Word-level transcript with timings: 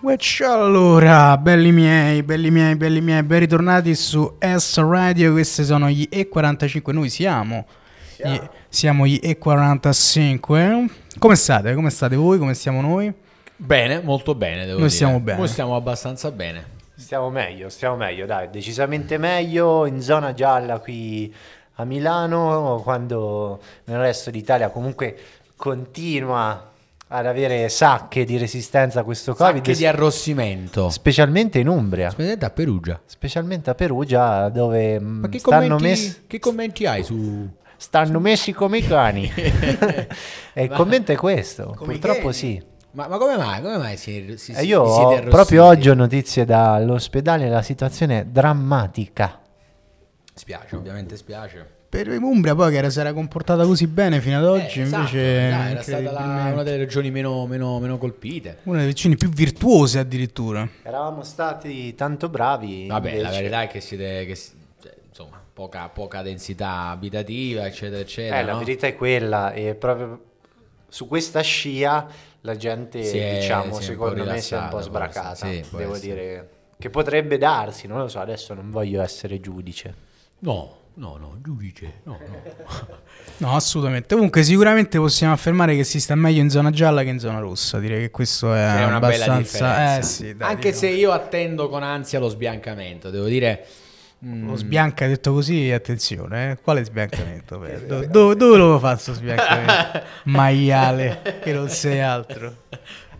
Which. 0.00 0.42
Allora, 0.44 1.36
belli 1.36 1.72
miei, 1.72 2.22
belli 2.22 2.50
miei, 2.50 2.76
belli 2.76 3.00
miei, 3.00 3.22
ben 3.22 3.40
ritornati 3.40 3.94
su 3.94 4.36
S 4.38 4.78
Radio. 4.78 5.32
Questi 5.32 5.64
sono 5.64 5.88
gli 5.88 6.08
E45. 6.10 6.92
Noi 6.92 7.08
siamo. 7.08 7.66
Siamo. 8.14 8.34
Gli, 8.34 8.40
siamo 8.68 9.06
gli 9.06 9.18
E45. 9.22 10.88
Come 11.18 11.34
state? 11.34 11.74
Come 11.74 11.90
state 11.90 12.16
voi? 12.16 12.38
Come 12.38 12.54
stiamo 12.54 12.80
noi? 12.80 13.12
Bene, 13.56 14.00
molto 14.02 14.34
bene, 14.34 14.66
devo 14.66 14.78
Noi 14.78 14.88
dire. 14.88 14.90
stiamo 14.90 15.18
bene. 15.20 15.38
Noi 15.38 15.48
stiamo 15.48 15.76
abbastanza 15.76 16.30
bene. 16.30 16.74
Stiamo 16.94 17.30
meglio, 17.30 17.68
stiamo 17.68 17.96
meglio, 17.96 18.24
dai, 18.24 18.48
decisamente 18.50 19.18
meglio 19.18 19.84
in 19.84 20.00
zona 20.00 20.32
gialla 20.32 20.78
qui 20.78 21.32
a 21.74 21.84
Milano, 21.84 22.80
quando 22.82 23.60
nel 23.84 23.98
resto 23.98 24.30
d'Italia 24.30 24.70
comunque 24.70 25.16
continua 25.56 26.70
ad 27.08 27.24
avere 27.26 27.68
sacche 27.68 28.24
di 28.24 28.36
resistenza 28.36 29.00
a 29.00 29.04
questo 29.04 29.34
Covid, 29.34 29.56
Sacche 29.64 29.74
di 29.74 29.86
arrossimento. 29.86 30.88
specialmente 30.90 31.58
in 31.60 31.68
Umbria, 31.68 32.08
Aspetta, 32.08 32.46
a 32.46 32.50
Perugia. 32.50 33.00
specialmente 33.04 33.70
a 33.70 33.74
Perugia 33.74 34.48
dove 34.48 34.98
mm, 35.00 35.20
Ma 35.20 35.28
che 35.28 35.38
stanno, 35.38 35.60
commenti, 35.76 35.82
messi, 35.84 36.22
che 36.26 36.38
commenti 36.40 36.84
hai 36.86 37.04
su... 37.04 37.48
stanno 37.76 38.18
messi 38.18 38.52
come 38.52 38.78
i 38.78 38.82
cani. 38.86 39.30
e 40.52 40.62
il 40.64 40.70
commento 40.70 41.12
è 41.12 41.16
questo, 41.16 41.74
Come 41.76 41.92
purtroppo 41.92 42.32
sì. 42.32 42.60
Ma, 42.92 43.06
ma 43.08 43.18
come 43.18 43.36
mai? 43.36 43.60
Come 43.62 43.76
mai 43.76 43.96
si, 43.98 44.34
si, 44.38 44.52
E 44.52 44.54
si- 44.56 44.66
io 44.66 44.84
vi 44.84 44.90
siete 44.90 45.26
ho- 45.26 45.30
proprio 45.30 45.64
oggi 45.64 45.88
ho 45.90 45.94
notizie 45.94 46.44
dall'ospedale, 46.44 47.48
la 47.48 47.62
situazione 47.62 48.20
è 48.20 48.24
drammatica. 48.24 49.40
Spiace, 50.34 50.74
ovviamente 50.76 51.16
spiace. 51.16 51.74
Per 51.88 52.08
Umbria 52.08 52.54
poi 52.54 52.70
che 52.72 52.78
era, 52.78 52.90
si 52.90 52.98
era 53.00 53.12
comportata 53.12 53.64
così 53.64 53.86
bene 53.86 54.20
fino 54.20 54.36
ad 54.38 54.44
oggi, 54.44 54.80
Eh, 54.80 54.82
esatto, 54.82 54.96
invece 55.16 55.48
dai, 55.48 55.70
era 55.70 55.82
stata 55.82 56.10
la- 56.12 56.50
una 56.52 56.62
delle 56.62 56.76
regioni 56.78 57.10
meno, 57.10 57.46
meno- 57.46 57.78
meno 57.78 57.96
colpite. 57.96 58.58
una 58.64 58.78
delle 58.78 58.88
regioni 58.90 59.16
più 59.16 59.28
virtuose 59.30 59.98
addirittura. 60.00 60.68
Eravamo 60.82 61.22
stati 61.22 61.94
tanto 61.94 62.28
bravi. 62.28 62.86
Vabbè, 62.88 63.10
la 63.10 63.16
invece- 63.16 63.36
verità 63.36 63.62
è 63.62 63.66
che 63.68 63.80
siete... 63.80 64.26
Che, 64.26 64.34
si- 64.34 64.52
cioè, 64.82 64.94
insomma, 65.08 65.40
poca, 65.52 65.88
poca 65.88 66.22
densità 66.22 66.88
abitativa, 66.88 67.66
eccetera, 67.66 68.00
eccetera. 68.00 68.40
Eh, 68.40 68.44
la 68.44 68.52
no? 68.52 68.58
verità 68.58 68.86
è 68.88 68.94
quella, 68.96 69.52
e 69.52 69.74
proprio 69.74 70.20
su 70.88 71.06
questa 71.08 71.40
scia 71.40 72.06
la 72.42 72.56
gente, 72.56 73.02
Si 73.04 73.16
è- 73.16 73.38
diciamo, 73.38 73.76
si 73.78 73.84
secondo 73.84 74.24
me 74.24 74.40
si 74.40 74.54
è 74.54 74.58
un 74.58 74.68
po' 74.68 74.80
sbracata. 74.80 75.34
sì, 75.46 75.64
devo 75.76 75.94
essere. 75.94 76.14
dire 76.14 76.48
che 76.78 76.90
potrebbe 76.90 77.38
darsi, 77.38 77.86
non 77.86 77.98
lo 77.98 78.08
so, 78.08 78.18
adesso 78.18 78.52
non 78.54 78.70
voglio 78.70 79.00
essere 79.02 79.40
giudice. 79.40 79.94
No, 80.40 80.76
no, 80.96 81.16
no, 81.18 81.38
giudice, 81.42 82.00
no, 82.04 82.18
no. 82.18 82.94
No, 83.38 83.54
assolutamente. 83.54 84.14
Comunque, 84.14 84.42
sicuramente 84.42 84.96
possiamo 84.98 85.34
affermare 85.34 85.76
che 85.76 85.84
si 85.84 86.00
sta 86.00 86.14
meglio 86.14 86.40
in 86.40 86.48
zona 86.48 86.70
gialla 86.70 87.02
che 87.02 87.10
in 87.10 87.18
zona 87.18 87.38
rossa. 87.38 87.78
Direi 87.78 88.00
che 88.02 88.10
questo 88.10 88.54
è, 88.54 88.78
È 88.78 88.84
una 88.86 88.98
bella 88.98 89.24
abbastanza. 89.24 89.38
differenza. 89.40 89.98
Eh 89.98 90.02
sì, 90.02 90.36
dai, 90.36 90.48
Anche 90.48 90.70
diciamo. 90.72 90.92
se 90.92 90.98
io 90.98 91.12
attendo 91.12 91.68
con 91.68 91.82
ansia 91.82 92.18
lo 92.18 92.28
sbiancamento, 92.28 93.10
devo 93.10 93.26
dire... 93.26 93.66
mm, 94.24 94.48
Lo 94.48 94.56
sbianca 94.56 95.06
detto 95.06 95.34
così, 95.34 95.70
attenzione, 95.70 96.52
eh. 96.52 96.56
quale 96.62 96.82
sbiancamento? 96.84 97.58
Beh, 97.60 97.86
do- 97.86 98.06
do- 98.06 98.34
dove 98.34 98.56
lo 98.56 98.78
fa 98.78 98.96
sto 98.96 99.12
sbiancamento? 99.12 100.02
Maiale, 100.24 101.38
che 101.42 101.52
non 101.52 101.68
sei 101.68 102.00
altro. 102.00 102.54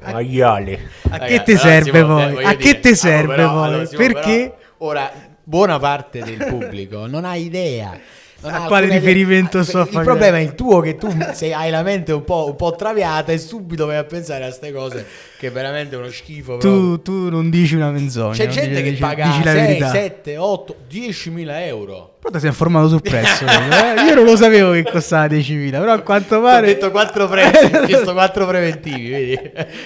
Maiale. 0.01 0.91
A 1.11 1.19
che 1.19 1.43
ti 1.43 1.57
serve 1.59 2.05
poi? 2.05 2.43
A 2.45 2.57
che 2.57 2.81
ti 2.81 2.95
serve 2.95 3.45
poi? 3.45 3.89
Perché? 3.89 4.55
però, 4.55 4.57
ora, 4.79 5.11
buona 5.49 5.79
parte 5.79 6.23
del 6.25 6.45
pubblico 6.49 7.07
non 7.07 7.25
ha 7.25 7.37
idea. 7.37 7.97
non 8.41 8.53
A 8.53 8.65
ha 8.65 8.67
quale 8.67 8.87
idea. 8.87 8.99
riferimento 8.99 9.59
Ah, 9.59 9.65
sto 9.65 9.81
a 9.81 9.83
Il 9.91 10.01
problema 10.03 10.39
è 10.39 10.41
il 10.41 10.55
tuo 10.57 10.81
che 10.81 10.97
tu 10.97 11.09
sei, 11.33 11.53
hai 11.53 11.71
la 11.71 11.83
mente 11.83 12.13
un 12.13 12.25
po', 12.25 12.47
un 12.49 12.57
po' 12.57 12.75
traviata 12.75 13.31
e 13.33 13.39
subito 13.39 13.87
vai 13.87 13.97
a 13.97 14.05
pensare 14.05 14.43
a 14.45 14.49
queste 14.49 14.73
cose 14.73 15.07
che 15.39 15.47
è 15.47 15.53
veramente 15.53 15.95
uno 15.97 16.11
schifo. 16.11 16.57
Tu, 16.57 17.01
tu 17.03 17.31
non 17.31 17.49
dici 17.49 17.77
una 17.77 17.91
menzogna. 17.91 18.35
C'è 18.35 18.49
gente 18.49 18.69
dici- 18.71 18.83
che 18.83 18.89
dici- 18.91 19.01
paga 19.01 19.27
dici 19.27 19.43
la 19.45 19.53
6, 19.53 19.61
verità. 19.67 19.91
7, 19.91 20.37
8, 20.37 20.77
10 20.89 21.31
mila 21.31 21.65
euro. 21.65 22.16
Però 22.27 22.31
ti 22.31 22.41
sei 22.41 22.49
informato 22.49 22.89
sul 22.89 23.03
prezzo. 23.03 23.45
eh. 23.47 24.03
Io 24.03 24.15
non 24.17 24.25
lo 24.25 24.37
sapevo 24.37 24.73
che 24.73 24.83
costava 24.83 25.27
10.000, 25.27 25.71
però 25.71 25.93
a 25.93 26.01
quanto 26.01 26.37
Ho 26.37 26.41
pare... 26.43 26.67
detto 26.67 26.91
4 26.91 27.29
prezzi, 27.29 27.65
ho 27.73 27.83
chiesto 27.87 28.13
4 28.13 28.47
preventivi, 28.47 29.09
vedi? 29.11 29.33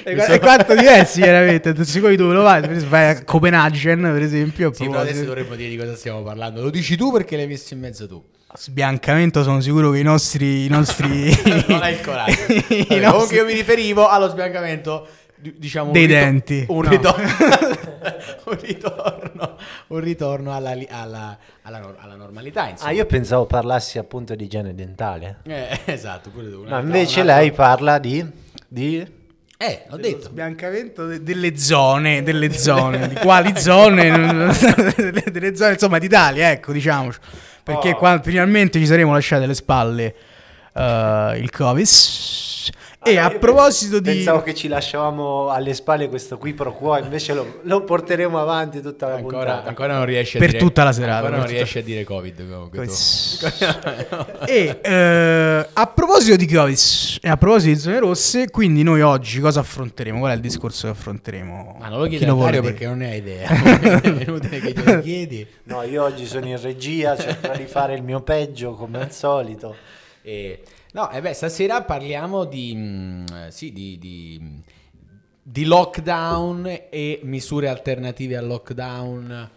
E 0.04 0.14
qua- 0.14 0.24
sono- 0.24 0.38
quanto 0.38 0.74
diversi 0.74 1.20
chiaramente, 1.20 1.74
tu 1.74 1.84
sicuro 1.84 2.16
dove 2.16 2.32
lo 2.32 2.42
vai? 2.42 2.62
Vai 2.86 3.10
a 3.10 3.24
Copenaghen, 3.24 4.00
per 4.00 4.22
esempio. 4.22 4.72
Sì, 4.72 4.86
però 4.86 5.00
adesso 5.00 5.24
dovremmo 5.24 5.54
dire 5.54 5.68
di 5.68 5.76
cosa 5.76 5.94
stiamo 5.94 6.22
parlando. 6.22 6.62
Lo 6.62 6.70
dici 6.70 6.96
tu 6.96 7.12
perché 7.12 7.36
l'hai 7.36 7.46
messo 7.46 7.74
in 7.74 7.80
mezzo 7.80 8.08
tu. 8.08 8.22
Sbiancamento 8.52 9.42
sono 9.42 9.60
sicuro 9.60 9.90
che 9.90 9.98
i 9.98 10.02
nostri... 10.02 10.64
I 10.64 10.68
nostri 10.68 11.28
non 11.68 11.82
hai 11.82 11.92
il 11.92 12.00
coraggio. 12.00 12.36
Vabbè, 12.48 12.54
nostri- 12.64 13.00
Comunque 13.02 13.36
io 13.36 13.44
mi 13.44 13.52
riferivo 13.52 14.08
allo 14.08 14.28
sbiancamento 14.28 15.06
diciamo 15.40 15.90
Dei 15.92 16.02
un 16.04 16.08
denti. 16.08 16.64
un, 16.68 16.82
No. 16.84 16.88
ritorno, 16.90 17.28
un 18.46 18.58
ritorno 18.60 19.56
un 19.88 20.00
ritorno 20.00 20.54
alla, 20.54 20.74
alla- 20.88 21.38
alla 21.62 21.94
alla 21.98 22.14
normalità 22.16 22.68
insomma. 22.68 22.90
Ah, 22.90 22.92
io 22.92 23.06
pensavo 23.06 23.46
parlassi 23.46 23.98
appunto 23.98 24.34
di 24.34 24.44
igiene 24.44 24.74
dentale. 24.74 25.38
Eh, 25.44 25.80
esatto 25.86 26.30
pure 26.30 26.50
tu 26.50 26.64
No, 26.66 26.78
invece 26.78 27.20
un'altra- 27.20 27.40
lei 27.40 27.52
parla 27.52 27.98
di... 27.98 28.24
di... 28.68 29.06
eh 29.56 29.84
l'ho 29.88 29.96
detto 29.96 30.28
Sbiancamento 30.28 31.06
de- 31.06 31.22
delle 31.22 31.56
zone, 31.56 32.22
delle 32.22 32.52
zone, 32.52 33.08
di 33.08 33.14
quali 33.16 33.52
zone? 33.56 34.10
delle, 34.96 35.24
delle 35.30 35.56
zone, 35.56 35.72
insomma, 35.72 35.98
d'Italia, 35.98 36.50
ecco, 36.50 36.72
diciamoci. 36.72 37.18
Perché 37.62 37.90
Oh. 37.90 37.96
qua 37.96 38.20
finalmente 38.22 38.78
ci 38.78 38.86
saremo 38.86 39.12
lasciati 39.12 39.44
alle 39.44 39.54
spalle 39.54 40.14
eh, 40.74 41.38
il 41.38 41.50
Covid. 41.50 41.86
E 43.02 43.16
a 43.16 43.30
proposito 43.30 43.92
pens- 44.00 44.08
di... 44.10 44.14
Pensavo 44.16 44.42
che 44.42 44.52
ci 44.54 44.68
lasciavamo 44.68 45.48
alle 45.48 45.72
spalle 45.72 46.08
questo 46.10 46.36
qui 46.36 46.52
pro 46.52 46.74
quo, 46.74 46.98
invece 46.98 47.32
lo, 47.32 47.60
lo 47.62 47.82
porteremo 47.82 48.38
avanti 48.38 48.82
tutta 48.82 49.08
la 49.08 49.14
ancora, 49.14 49.36
puntata. 49.38 49.68
ancora 49.68 49.96
non 49.96 50.04
riesce 50.04 50.36
a 50.36 50.40
Per 50.40 50.50
dire 50.50 50.62
tutta 50.62 50.84
la 50.84 50.92
serata, 50.92 51.14
ancora 51.26 51.36
non 51.36 51.44
tutta- 51.46 51.56
riesce 51.56 51.78
a 51.78 51.82
dire 51.82 52.04
covid 52.04 52.50
comunque 52.50 52.86
tu. 52.86 52.92
e 54.46 54.78
eh, 54.82 55.66
a 55.72 55.86
proposito 55.86 56.36
di 56.36 56.46
Covid 56.46 56.78
e 57.22 57.28
a 57.30 57.36
proposito 57.38 57.72
di 57.72 57.78
zone 57.80 57.98
rosse, 58.00 58.50
quindi 58.50 58.82
noi 58.82 59.00
oggi 59.00 59.40
cosa 59.40 59.60
affronteremo? 59.60 60.18
Qual 60.18 60.32
è 60.32 60.34
il 60.34 60.40
discorso 60.40 60.86
che 60.86 60.92
affronteremo? 60.92 61.76
ma 61.80 61.88
non 61.88 61.98
lo 62.00 62.04
Chi 62.04 62.10
chiedi 62.10 62.24
a 62.26 62.32
vuole 62.34 62.44
Mario 62.44 62.62
perché 62.62 62.84
non 62.86 62.98
ne 62.98 63.10
ha 63.10 63.14
idea 63.14 63.48
è 64.02 64.24
inutile 64.26 64.60
che 64.60 64.72
glielo 64.72 65.00
chiedi 65.00 65.46
No, 65.64 65.82
io 65.84 66.04
oggi 66.04 66.26
sono 66.26 66.44
in 66.46 66.60
regia, 66.60 67.16
cerco 67.16 67.56
di 67.56 67.64
fare 67.64 67.94
il 67.94 68.02
mio 68.02 68.20
peggio 68.20 68.74
come 68.74 69.00
al 69.00 69.12
solito. 69.12 69.74
E- 70.22 70.60
no, 70.92 71.10
e 71.10 71.20
beh, 71.20 71.32
stasera 71.32 71.82
parliamo 71.82 72.44
di, 72.44 72.72
mm, 72.74 73.24
eh, 73.26 73.50
sì, 73.50 73.72
di, 73.72 73.98
di, 73.98 74.62
di 75.42 75.64
lockdown 75.64 76.66
e 76.90 77.20
misure 77.24 77.68
alternative 77.68 78.36
al 78.36 78.46
lockdown, 78.46 79.50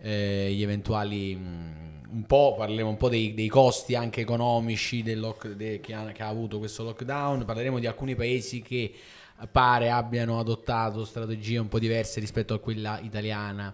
eh, 0.00 0.52
gli 0.54 0.62
eventuali, 0.62 1.34
mm, 1.36 1.86
un 2.10 2.24
po', 2.26 2.54
parleremo 2.56 2.88
un 2.88 2.96
po' 2.96 3.08
dei, 3.08 3.34
dei 3.34 3.48
costi 3.48 3.94
anche 3.94 4.22
economici 4.22 5.14
lock- 5.14 5.54
de- 5.54 5.80
che, 5.80 5.92
ha, 5.94 6.04
che 6.12 6.22
ha 6.22 6.28
avuto 6.28 6.58
questo 6.58 6.82
lockdown, 6.84 7.44
parleremo 7.44 7.78
di 7.78 7.86
alcuni 7.86 8.14
paesi 8.14 8.62
che 8.62 8.92
pare 9.52 9.90
abbiano 9.90 10.40
adottato 10.40 11.04
strategie 11.04 11.58
un 11.58 11.68
po' 11.68 11.78
diverse 11.78 12.18
rispetto 12.18 12.54
a 12.54 12.58
quella 12.58 12.98
italiana. 13.02 13.72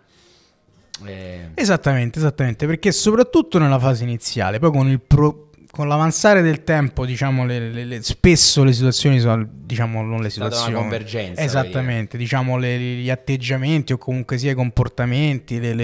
Eh, 1.04 1.50
Esattamente, 1.54 2.18
esattamente, 2.18 2.66
perché 2.66 2.92
soprattutto 2.92 3.58
nella 3.58 3.78
fase 3.78 4.04
iniziale, 4.04 4.58
poi 4.58 4.70
con 4.70 4.88
il 4.88 5.00
pro- 5.00 5.43
con 5.74 5.88
l'avanzare 5.88 6.40
del 6.40 6.62
tempo, 6.64 7.04
diciamo, 7.04 7.44
le- 7.44 7.70
le- 7.70 7.84
le- 7.84 8.02
spesso 8.02 8.62
le 8.62 8.72
situazioni 8.72 9.18
sono, 9.18 9.44
diciamo, 9.50 10.02
non 10.02 10.22
le 10.22 10.30
stata 10.30 10.46
una 10.46 10.54
situazioni. 10.54 10.80
convergenza, 10.80 11.40
Esattamente, 11.42 12.16
diciamo, 12.16 12.60
gli 12.60 13.10
atteggiamenti 13.10 13.92
o 13.92 13.98
comunque 13.98 14.38
sia 14.38 14.52
i 14.52 14.54
comportamenti, 14.54 15.58
le, 15.58 15.74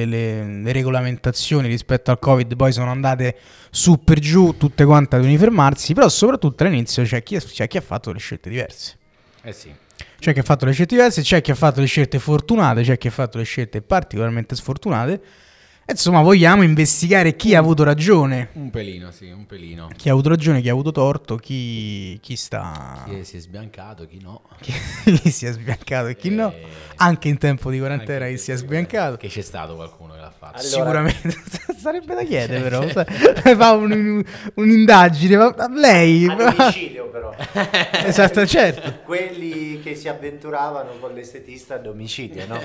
regolamentazioni 0.73 1.69
rispetto 1.69 2.11
al 2.11 2.19
Covid 2.19 2.55
poi 2.57 2.73
sono 2.73 2.91
andate 2.91 3.37
su 3.71 4.03
per 4.05 4.19
giù, 4.21 4.57
tutte 4.57 4.85
quante 4.85 5.17
ad 5.17 5.25
uniformarsi, 5.25 5.93
però 5.95 6.09
soprattutto 6.09 6.63
all'inizio 6.65 7.03
c'è 7.03 7.23
chi, 7.23 7.37
c'è 7.39 7.67
chi 7.67 7.77
ha 7.77 7.81
fatto 7.83 8.13
le 8.13 8.19
scelte 8.19 8.49
diverse. 8.49 8.97
eh 9.43 9.53
sì. 9.53 9.73
C'è 10.19 10.33
chi 10.33 10.39
ha 10.39 10.43
fatto 10.43 10.67
le 10.67 10.73
scelte 10.73 10.95
diverse, 10.95 11.23
c'è 11.23 11.41
chi 11.41 11.51
ha 11.51 11.55
fatto 11.55 11.81
le 11.81 11.87
scelte 11.87 12.19
fortunate, 12.19 12.83
c'è 12.83 12.97
chi 12.99 13.09
ha 13.09 13.11
fatto 13.11 13.39
le 13.39 13.45
scelte 13.45 13.81
particolarmente 13.83 14.55
sfortunate. 14.55 15.21
Insomma, 15.91 16.23
vogliamo 16.23 16.63
investigare 16.63 17.35
chi 17.37 17.55
ha 17.55 17.59
avuto 17.59 17.83
ragione, 17.83 18.51
Un 18.55 18.71
pelino, 18.71 19.11
sì, 19.11 19.31
un 19.31 19.45
pelino. 19.47 19.89
chi 19.97 20.09
ha 20.09 20.13
avuto 20.13 20.29
ragione, 20.29 20.61
chi 20.61 20.69
ha 20.69 20.73
avuto 20.73 20.93
torto, 20.93 21.37
chi, 21.37 22.19
chi 22.21 22.37
sta... 22.37 23.05
Chi 23.09 23.25
si 23.25 23.37
è 23.37 23.41
sbiancato, 23.41 24.07
chi 24.07 24.21
no. 24.23 24.43
chi 24.61 25.31
si 25.31 25.47
è 25.47 25.53
sbiancato 25.53 26.07
e 26.09 26.17
chi 26.17 26.31
no. 26.31 26.53
Eh, 26.53 26.65
Anche 26.97 27.29
in 27.29 27.39
tempo 27.39 27.71
di 27.71 27.79
quarantena 27.79 28.27
chi 28.29 28.39
si 28.39 28.53
è 28.53 28.57
sbiancato. 28.57 29.17
Che 29.17 29.29
c'è 29.29 29.41
stato 29.43 29.75
qualcuno 29.75 30.15
che 30.15 30.21
l'ha 30.21 30.30
fatto. 30.41 30.57
Allora- 30.57 30.69
Sicuramente 31.11 31.43
sarebbe 31.79 32.15
da 32.15 32.23
chiedere, 32.25 32.61
però. 32.63 32.89
sai, 32.89 33.05
Fa 33.57 33.73
un- 33.73 33.93
un- 33.93 34.25
un'indagine. 34.55 35.37
Ma 35.37 35.55
ma 35.57 35.69
lei. 35.79 36.27
A 36.27 36.35
domicilio 36.35 37.09
però. 37.11 37.35
esatto, 38.07 38.47
certo. 38.47 39.01
Quelli 39.05 39.81
che 39.83 39.95
si 39.95 40.09
avventuravano 40.09 40.93
con 40.99 41.13
l'estetista 41.15 41.75
a 41.75 41.79
domicilio, 41.79 42.47
no? 42.47 42.61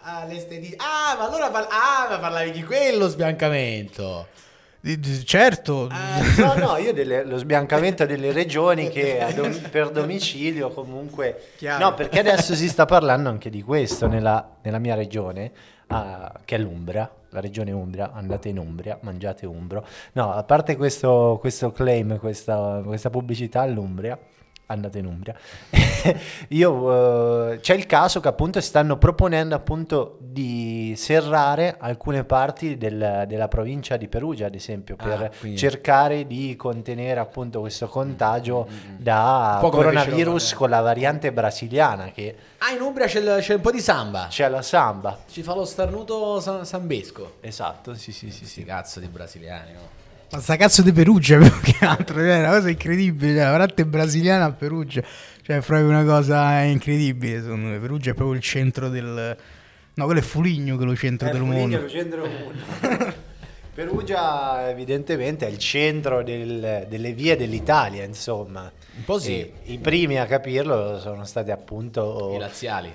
Ah, 0.00 0.24
l'esteti- 0.26 0.74
ah, 0.76 1.16
ma 1.18 1.26
allora 1.26 1.50
parla- 1.50 1.68
ah, 1.70 2.06
ma 2.10 2.18
parlavi 2.18 2.50
di 2.52 2.62
quello 2.64 3.08
sbiancamento. 3.08 4.26
Certo, 5.24 5.88
No, 6.36 6.54
no, 6.56 6.76
io 6.76 6.92
delle- 6.92 7.24
lo 7.24 7.38
sbiancamento 7.38 8.04
delle 8.04 8.32
regioni 8.32 8.90
che 8.90 9.24
dom- 9.34 9.70
per 9.70 9.88
domicilio 9.88 10.68
comunque... 10.68 11.52
Chiaro. 11.56 11.82
No, 11.84 11.94
perché 11.94 12.18
adesso 12.18 12.54
si 12.54 12.68
sta 12.68 12.84
parlando 12.84 13.30
anche 13.30 13.48
di 13.48 13.62
questo 13.62 14.08
nella, 14.08 14.46
nella 14.62 14.78
mia 14.78 14.94
regione, 14.94 15.50
ah, 15.94 16.40
che 16.44 16.56
è 16.56 16.58
l'Umbria, 16.58 17.10
la 17.30 17.40
regione 17.40 17.72
Umbria, 17.72 18.12
andate 18.12 18.48
in 18.48 18.58
Umbria, 18.58 18.98
mangiate 19.02 19.46
Umbro. 19.46 19.86
No, 20.12 20.32
a 20.32 20.42
parte 20.44 20.76
questo, 20.76 21.38
questo 21.40 21.72
claim, 21.72 22.18
questa, 22.18 22.80
questa 22.84 23.10
pubblicità 23.10 23.62
all'Umbria, 23.62 24.18
andate 24.66 24.98
in 24.98 25.06
Umbria, 25.06 25.34
io, 26.48 27.50
eh, 27.52 27.60
c'è 27.60 27.74
il 27.74 27.86
caso 27.86 28.20
che 28.20 28.28
appunto 28.28 28.60
stanno 28.60 28.96
proponendo 28.96 29.54
appunto 29.54 30.16
di 30.20 30.94
serrare 30.96 31.76
alcune 31.78 32.24
parti 32.24 32.76
del- 32.76 33.24
della 33.26 33.48
provincia 33.48 33.96
di 33.96 34.08
Perugia, 34.08 34.46
ad 34.46 34.54
esempio, 34.54 34.96
per 34.96 35.22
Ah, 35.24 35.30
quindi- 35.38 35.58
cercare 35.58 36.26
di 36.26 36.56
contenere 36.56 37.20
appunto 37.20 37.60
questo 37.60 37.88
contagio 37.88 38.66
da 38.96 39.58
po' 39.60 39.68
come 39.70 39.84
coronavirus 39.84 40.54
con 40.54 40.70
la 40.70 40.80
variante 40.80 41.32
brasiliana 41.32 42.10
che 42.12 42.34
Ah, 42.58 42.70
in 42.72 42.80
Umbria 42.80 43.06
c'è, 43.06 43.20
il- 43.20 43.36
c'è 43.42 43.54
un 43.54 43.60
po' 43.60 43.70
di 43.70 43.80
samba. 43.80 44.26
c'è 44.30 44.48
la 44.48 44.62
samba. 44.62 45.18
Ci 45.30 45.42
fa 45.42 45.54
lo 45.54 45.64
starnuto 45.66 46.40
san- 46.40 46.64
sambesco. 46.64 47.34
Esatto, 47.40 47.94
sì, 47.94 48.10
sì, 48.12 48.30
sì, 48.30 48.46
sì. 48.46 48.64
cazzo 48.64 49.00
di 49.00 49.08
brasiliani, 49.08 49.72
no? 49.72 50.02
Ma 50.34 50.40
sta 50.40 50.56
cazzo 50.56 50.82
di 50.82 50.92
Perugia 50.92 51.38
più 51.38 51.60
che 51.60 51.84
altro, 51.84 52.16
cioè, 52.16 52.36
è 52.36 52.38
una 52.40 52.50
cosa 52.50 52.68
incredibile, 52.68 53.34
cioè, 53.34 53.44
la 53.44 53.50
variante 53.52 53.86
brasiliana 53.86 54.44
a 54.46 54.50
Perugia, 54.52 55.00
cioè 55.42 55.58
è 55.58 55.60
proprio 55.60 55.88
una 55.88 56.04
cosa 56.04 56.60
incredibile 56.62 57.40
secondo 57.40 57.68
me, 57.68 57.78
Perugia 57.78 58.10
è 58.10 58.14
proprio 58.14 58.36
il 58.36 58.42
centro 58.42 58.88
del... 58.88 59.36
No, 59.94 60.04
quello 60.06 60.18
è 60.18 60.22
Fuligno 60.24 60.76
che 60.76 60.82
è 60.82 60.86
lo 60.86 60.96
centro 60.96 61.30
del 61.30 61.42
mondo. 61.42 61.84
Perugia 63.74 64.68
evidentemente 64.70 65.46
è 65.46 65.50
il 65.50 65.58
centro 65.58 66.22
del- 66.24 66.86
delle 66.88 67.12
vie 67.12 67.36
dell'Italia, 67.36 68.02
insomma. 68.04 68.62
Un 68.96 69.04
po' 69.04 69.18
sì. 69.18 69.38
E 69.38 69.52
I 69.66 69.78
primi 69.78 70.18
a 70.18 70.26
capirlo 70.26 70.98
sono 71.00 71.24
stati 71.24 71.50
appunto 71.52 72.32
I 72.34 72.38
laziali. 72.38 72.92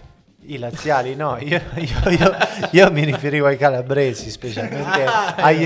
i 0.47 0.57
laziali, 0.57 1.15
no, 1.15 1.37
io, 1.39 1.61
io- 1.75 2.09
io- 2.11 2.37
io 2.71 2.91
mi 2.91 3.03
riferivo 3.05 3.47
ai 3.47 3.57
calabresi, 3.57 4.29
specialmente 4.29 5.03
agli 5.37 5.63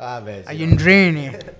ngiangatesti. 0.00 0.42
Vabbè, 0.42 0.42
Agli 0.46 0.62
endreni. 0.62 1.30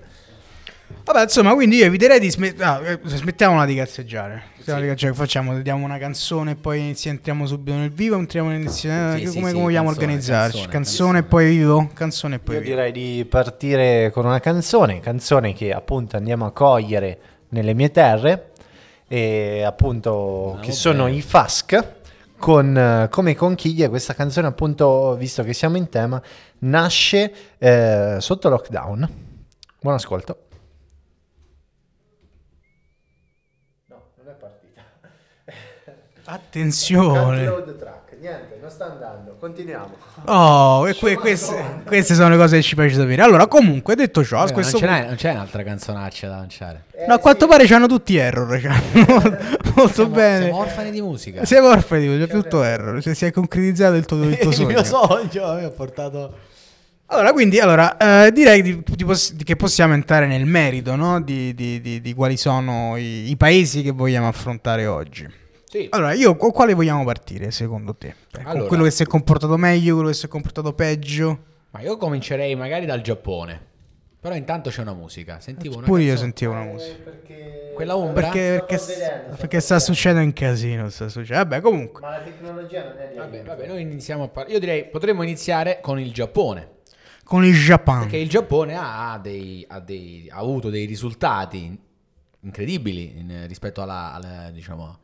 Vabbè, 1.05 1.23
insomma, 1.23 1.55
quindi 1.55 1.77
io 1.77 1.87
eviterei 1.87 2.21
di 2.21 2.31
smettere. 2.31 3.01
smettiamola 3.05 3.65
di 3.65 3.75
cazzeggiare. 3.75 4.43
Smettiamola 4.61 4.95
di 4.95 5.13
facciamo, 5.15 5.61
diamo 5.61 5.85
una 5.85 5.99
canzone 5.99 6.53
e 6.53 6.55
poi 6.57 6.79
inizi- 6.81 7.09
entriamo 7.09 7.47
subito 7.47 7.77
nel 7.77 7.91
vivo. 7.91 8.17
Entriamo 8.17 8.51
nel, 8.51 8.69
Sì, 8.69 8.89
come, 8.89 9.19
sì, 9.27 9.39
come 9.39 9.51
sì, 9.51 9.57
vogliamo 9.57 9.87
canzone, 9.87 9.89
organizzarci? 10.07 10.59
canzone, 10.69 10.73
Canzone, 10.73 11.19
e 11.19 11.23
poi 11.23 11.49
vivo? 11.49 11.91
Canzone 11.95 12.35
e 12.37 12.39
poi 12.39 12.55
Io 12.57 12.61
vivo. 12.61 12.75
direi 12.75 12.93
di 12.93 13.25
partire 13.25 14.11
con 14.13 14.25
una 14.27 14.41
canzone, 14.41 15.01
canzone 15.01 15.53
che 15.55 15.73
appunto 15.73 16.17
andiamo 16.17 16.45
a 16.47 16.53
cogliere 16.53 17.19
nelle 17.51 17.73
mie 17.75 17.91
terre, 17.91 18.51
e 19.09 19.63
appunto 19.65 20.55
Ah, 20.59 20.61
che 20.61 20.69
va 20.69 20.75
sono 20.75 21.09
i 21.09 21.23
Fask, 21.23 21.83
con 22.41 22.77
eh, 22.77 23.09
come 23.11 23.37
conchiglie. 23.37 23.89
Questa 23.89 24.15
canzone 24.15 24.49
appunto, 24.49 25.15
visto 25.15 25.45
che 25.45 25.53
siamo 25.53 25.77
in 25.77 25.89
tema, 25.89 26.21
nasce 26.61 27.33
eh, 27.59 28.17
sotto 28.19 28.49
lockdown. 28.49 29.09
Buon 29.81 29.95
ascolto. 29.95 30.47
No, 33.87 34.03
non 34.17 34.29
è 34.29 34.33
partita. 34.33 34.83
Attenzione. 36.25 37.47
Niente, 38.21 38.59
non 38.61 38.71
sta 38.71 38.91
andando. 38.93 39.37
Continuiamo. 39.41 39.91
Oh, 40.27 40.89
e 40.89 40.95
que- 40.95 41.17
queste, 41.17 41.83
queste 41.87 42.15
sono 42.15 42.29
le 42.29 42.37
cose 42.37 42.57
che 42.57 42.63
ci 42.63 42.75
piace 42.75 42.95
sapere. 42.95 43.23
Allora, 43.23 43.47
comunque, 43.47 43.95
detto 43.95 44.23
ciò, 44.25 44.45
non, 44.45 44.53
questo 44.53 44.79
ce 44.79 44.87
punto- 44.87 45.05
non 45.07 45.15
c'è 45.17 45.31
un'altra 45.33 45.63
canzonaccia 45.63 46.29
da 46.29 46.37
lanciare. 46.37 46.85
No, 47.09 47.15
a 47.15 47.19
quanto 47.19 47.47
pare 47.47 47.67
c'hanno 47.67 47.87
tutti 47.87 48.17
error. 48.17 48.59
c'hanno 48.61 49.39
molto 49.75 49.93
Siamo, 49.93 50.11
bene. 50.11 50.45
siamo 50.45 50.59
orfani 50.61 50.91
di 50.91 51.01
musica. 51.01 51.45
Siamo 51.45 51.69
orfani, 51.71 52.07
c'è 52.19 52.27
tutto 52.29 52.63
error. 52.63 53.03
Cioè, 53.03 53.15
si 53.15 53.25
è 53.25 53.31
concretizzato 53.33 53.95
il 53.97 54.05
tuo, 54.05 54.23
il 54.23 54.39
tuo 54.39 54.51
il 54.51 54.55
sogno. 54.57 54.69
mio 54.69 54.85
sogno 54.85 55.55
mi 55.55 55.65
ha 55.65 55.71
portato... 55.71 56.35
Allora, 57.13 57.33
quindi, 57.33 57.59
allora, 57.59 57.97
eh, 57.97 58.31
direi 58.31 58.63
di- 58.63 58.83
di 58.85 59.05
poss- 59.05 59.33
di 59.33 59.43
che 59.43 59.57
possiamo 59.57 59.95
entrare 59.95 60.27
nel 60.29 60.45
merito 60.47 60.95
no? 60.95 61.21
di, 61.21 61.53
di- 61.57 61.81
di- 61.81 62.01
di 62.01 62.15
quali 62.15 62.37
sono 62.37 62.97
i, 62.97 63.31
i 63.31 63.37
paesi 63.37 63.83
che 63.83 63.91
vogliamo 63.91 64.29
affrontare 64.29 64.87
oggi. 64.87 65.27
Sì. 65.71 65.87
Allora, 65.91 66.15
io 66.15 66.35
con 66.35 66.51
quale 66.51 66.75
vogliamo 66.75 67.05
partire 67.05 67.53
secondo 67.53 67.95
te? 67.95 68.09
Eh, 68.09 68.15
con 68.43 68.47
Allora. 68.47 68.67
quello 68.67 68.83
che 68.83 68.91
si 68.91 69.05
è 69.05 69.07
comportato 69.07 69.57
meglio, 69.57 69.95
quello 69.95 70.09
che 70.09 70.15
si 70.17 70.27
è 70.27 70.29
comportato 70.29 70.73
peggio? 70.73 71.39
Ma 71.71 71.81
io 71.81 71.97
comincerei 71.97 72.57
magari 72.57 72.87
dal 72.87 73.01
Giappone. 73.03 73.69
Però 74.19 74.35
intanto 74.35 74.69
c'è 74.71 74.81
una 74.81 74.95
musica. 74.95 75.39
Sentivo 75.39 75.77
una 75.77 75.87
Pure 75.87 76.03
io 76.03 76.17
sentivo 76.17 76.53
una 76.53 76.65
musica. 76.65 77.13
Quella 77.73 77.97
ombra? 77.97 78.31
Perché, 78.31 78.65
perché, 78.67 79.37
perché 79.37 79.61
sta 79.61 79.79
succedendo 79.79 80.25
un 80.25 80.33
casino. 80.33 80.89
Sta 80.91 81.09
succedendo. 81.09 81.49
Vabbè, 81.49 81.63
comunque. 81.63 82.01
Ma 82.01 82.11
la 82.11 82.21
tecnologia 82.23 82.83
non 82.83 82.97
è 82.99 83.13
Vabbè, 83.15 83.43
vabbè, 83.45 83.67
noi 83.69 83.81
iniziamo 83.83 84.25
a 84.25 84.29
parlare. 84.29 84.53
Io 84.55 84.59
direi 84.59 84.87
potremmo 84.87 85.23
iniziare 85.23 85.79
con 85.81 86.01
il 86.01 86.13
Giappone. 86.13 86.69
Con 87.23 87.45
il 87.45 87.55
Japan. 87.55 88.01
Perché 88.01 88.17
il 88.17 88.29
Giappone 88.29 88.75
ha, 88.77 89.21
dei- 89.23 89.65
ha 89.69 89.79
dei- 89.79 90.29
ha 90.31 90.39
avuto 90.39 90.69
dei 90.69 90.85
risultati 90.85 91.79
incredibili 92.41 93.19
in- 93.19 93.45
rispetto 93.47 93.83
alla, 93.83 94.13
alla, 94.15 94.51
diciamo, 94.51 94.99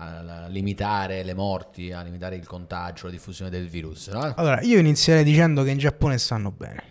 a 0.00 0.46
limitare 0.48 1.22
le 1.22 1.34
morti, 1.34 1.92
a 1.92 2.02
limitare 2.02 2.36
il 2.36 2.46
contagio, 2.46 3.06
la 3.06 3.12
diffusione 3.12 3.50
del 3.50 3.68
virus. 3.68 4.08
no? 4.08 4.32
Allora, 4.36 4.60
io 4.62 4.78
inizierei 4.78 5.24
dicendo 5.24 5.62
che 5.62 5.70
in 5.70 5.78
Giappone 5.78 6.16
stanno 6.18 6.50
bene. 6.50 6.82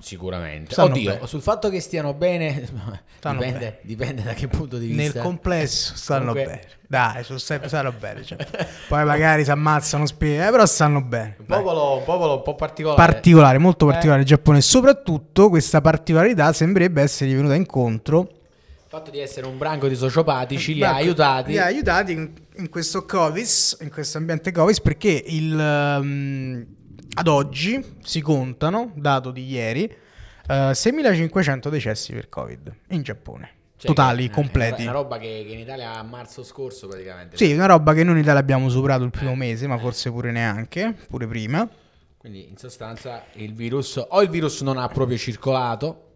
Sicuramente. 0.00 0.72
Stanno 0.72 0.94
Oddio, 0.94 1.12
bene. 1.14 1.26
sul 1.26 1.42
fatto 1.42 1.68
che 1.68 1.78
stiano 1.80 2.14
bene, 2.14 2.54
dipende, 3.20 3.58
bene. 3.58 3.78
dipende 3.82 4.22
da 4.22 4.32
che 4.32 4.48
punto 4.48 4.78
di 4.78 4.88
Nel 4.88 4.96
vista. 4.96 5.20
complesso 5.20 5.94
stanno 5.94 6.32
Comunque- 6.32 6.44
bene. 6.44 6.68
Dai, 6.88 7.22
sono 7.22 7.38
sempre 7.38 7.68
stanno 7.68 7.92
bene. 7.92 8.24
cioè. 8.24 8.38
Poi 8.88 9.04
magari 9.04 9.44
si 9.44 9.50
ammazzano, 9.50 10.06
spie- 10.06 10.46
eh, 10.46 10.50
però 10.50 10.64
stanno 10.64 11.02
bene. 11.02 11.36
Un 11.40 11.44
popolo, 11.44 11.98
un 11.98 12.04
popolo 12.04 12.36
un 12.36 12.42
po' 12.42 12.54
particolare. 12.54 12.96
particolare, 13.12 13.58
molto 13.58 13.86
Eh. 13.88 13.90
particolare 13.92 14.22
il 14.22 14.26
Giappone. 14.26 14.60
Soprattutto 14.62 15.50
questa 15.50 15.82
particolarità 15.82 16.52
sembrerebbe 16.54 17.02
essere 17.02 17.32
venuta 17.34 17.54
incontro. 17.54 18.28
Il 18.92 18.96
fatto 18.96 19.12
di 19.12 19.20
essere 19.20 19.46
un 19.46 19.56
branco 19.56 19.86
di 19.86 19.94
sociopatici 19.94 20.74
li 20.74 20.82
ha 20.82 20.94
aiutati. 20.94 21.52
Li 21.52 21.58
ha 21.58 21.64
aiutati 21.64 22.10
in, 22.10 22.28
in 22.56 22.68
questo 22.68 23.06
Covid, 23.06 23.46
in 23.82 23.88
questo 23.88 24.18
ambiente 24.18 24.50
Covid, 24.50 24.82
perché 24.82 25.22
il, 25.28 25.56
ehm, 25.56 26.66
ad 27.14 27.28
oggi 27.28 27.98
si 28.02 28.20
contano, 28.20 28.90
dato 28.96 29.30
di 29.30 29.48
ieri, 29.48 29.84
eh, 29.84 29.94
6.500 30.74 31.68
decessi 31.68 32.12
per 32.12 32.28
Covid 32.28 32.74
in 32.88 33.02
Giappone. 33.02 33.50
Cioè, 33.76 33.86
totali, 33.86 34.26
che- 34.26 34.34
completi. 34.34 34.82
È 34.82 34.86
una 34.86 34.92
roba 34.92 35.18
che, 35.18 35.44
che 35.46 35.52
in 35.52 35.60
Italia 35.60 35.96
a 35.96 36.02
marzo 36.02 36.42
scorso 36.42 36.88
praticamente. 36.88 37.36
Sì, 37.36 37.52
una 37.52 37.66
roba 37.66 37.94
che 37.94 38.02
noi 38.02 38.14
in 38.14 38.22
Italia 38.22 38.40
abbiamo 38.40 38.68
superato 38.68 39.04
il 39.04 39.10
primo 39.10 39.36
mese, 39.36 39.68
ma 39.68 39.78
forse 39.78 40.10
pure 40.10 40.32
neanche, 40.32 40.96
pure 41.08 41.28
prima. 41.28 41.68
Quindi 42.16 42.48
in 42.48 42.56
sostanza 42.56 43.22
il 43.34 43.54
virus, 43.54 44.04
o 44.04 44.20
il 44.20 44.28
virus 44.28 44.62
non 44.62 44.78
ha 44.78 44.88
proprio 44.88 45.16
circolato, 45.16 46.09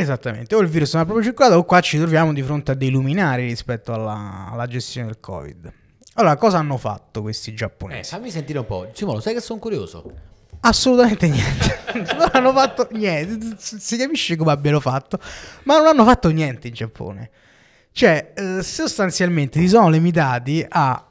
Esattamente, 0.00 0.54
o 0.54 0.60
il 0.60 0.68
virus 0.68 0.92
non 0.92 1.02
ha 1.02 1.04
proprio 1.04 1.24
circolato 1.26 1.56
o 1.56 1.64
qua 1.64 1.80
ci 1.80 1.98
troviamo 1.98 2.32
di 2.32 2.42
fronte 2.42 2.70
a 2.70 2.74
dei 2.74 2.90
luminari 2.90 3.44
rispetto 3.46 3.92
alla, 3.92 4.48
alla 4.50 4.66
gestione 4.66 5.06
del 5.08 5.18
Covid. 5.20 5.72
Allora, 6.14 6.36
cosa 6.36 6.58
hanno 6.58 6.76
fatto 6.76 7.20
questi 7.22 7.50
eh, 7.50 7.54
giapponesi? 7.54 8.10
fammi 8.14 8.30
sentire 8.30 8.58
un 8.60 8.66
po'. 8.66 8.88
Simone, 8.92 9.20
sai 9.20 9.34
che 9.34 9.40
sono 9.40 9.58
curioso? 9.58 10.04
Assolutamente 10.60 11.28
niente. 11.28 11.78
non 12.16 12.28
hanno 12.32 12.52
fatto 12.52 12.88
niente. 12.92 13.56
Si 13.58 13.96
capisce 13.96 14.36
come 14.36 14.50
abbiano 14.52 14.80
fatto, 14.80 15.18
ma 15.64 15.76
non 15.78 15.86
hanno 15.86 16.04
fatto 16.04 16.28
niente 16.30 16.68
in 16.68 16.74
Giappone. 16.74 17.30
Cioè, 17.92 18.32
eh, 18.34 18.62
sostanzialmente 18.62 19.58
si 19.60 19.68
sono 19.68 19.88
limitati 19.88 20.64
a. 20.68 21.04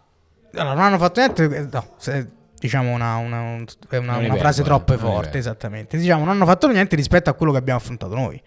Allora, 0.53 0.73
non 0.75 0.83
hanno 0.83 0.97
fatto 0.97 1.19
niente. 1.21 1.43
eh, 1.43 1.67
No, 1.71 1.93
se- 1.97 2.27
diciamo 2.59 2.91
una, 2.91 3.15
una- 3.17 3.41
una- 3.43 4.17
una 4.17 4.35
frase 4.35 4.63
guarda, 4.63 4.63
troppo 4.63 4.97
forte. 4.97 5.37
Esattamente. 5.37 5.97
Diciamo, 5.97 6.25
non 6.25 6.35
hanno 6.35 6.45
fatto 6.45 6.67
niente 6.67 6.95
rispetto 6.97 7.29
a 7.29 7.33
quello 7.33 7.51
che 7.53 7.57
abbiamo 7.59 7.79
affrontato 7.79 8.13
noi. 8.15 8.41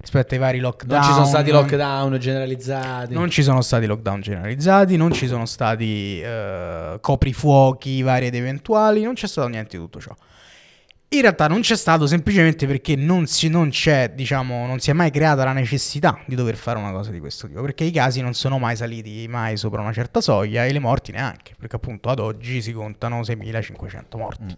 Rispetto 0.00 0.34
ai 0.34 0.40
vari 0.40 0.58
lockdown. 0.60 1.00
Non 1.00 1.08
ci 1.08 1.14
sono 1.14 1.26
stati 1.26 1.50
lockdown 1.50 2.18
generalizzati. 2.18 3.14
Non 3.14 3.30
ci 3.30 3.42
sono 3.42 3.60
stati 3.62 3.86
lockdown 3.86 4.20
generalizzati, 4.20 4.96
non 4.96 5.12
ci 5.12 5.26
sono 5.26 5.44
stati 5.44 6.20
eh, 6.20 6.98
coprifuochi 7.00 8.02
vari 8.02 8.26
ed 8.26 8.34
eventuali, 8.34 9.02
non 9.02 9.14
c'è 9.14 9.26
stato 9.26 9.48
niente 9.48 9.76
di 9.76 9.82
tutto 9.82 10.00
ciò. 10.00 10.14
In 11.10 11.22
realtà 11.22 11.46
non 11.46 11.60
c'è 11.60 11.74
stato 11.74 12.06
semplicemente 12.06 12.66
perché 12.66 12.94
non 12.94 13.26
si, 13.26 13.48
non 13.48 13.70
c'è, 13.70 14.12
diciamo, 14.14 14.66
non 14.66 14.78
si 14.78 14.90
è 14.90 14.92
mai 14.92 15.10
creata 15.10 15.42
la 15.42 15.54
necessità 15.54 16.20
di 16.26 16.34
dover 16.34 16.54
fare 16.54 16.78
una 16.78 16.92
cosa 16.92 17.10
di 17.10 17.18
questo 17.18 17.46
tipo, 17.46 17.62
perché 17.62 17.84
i 17.84 17.90
casi 17.90 18.20
non 18.20 18.34
sono 18.34 18.58
mai 18.58 18.76
saliti 18.76 19.26
mai 19.26 19.56
sopra 19.56 19.80
una 19.80 19.92
certa 19.94 20.20
soglia 20.20 20.66
e 20.66 20.72
le 20.72 20.78
morti 20.78 21.10
neanche, 21.10 21.54
perché 21.58 21.76
appunto 21.76 22.10
ad 22.10 22.18
oggi 22.18 22.60
si 22.60 22.72
contano 22.72 23.20
6.500 23.20 24.18
morti, 24.18 24.54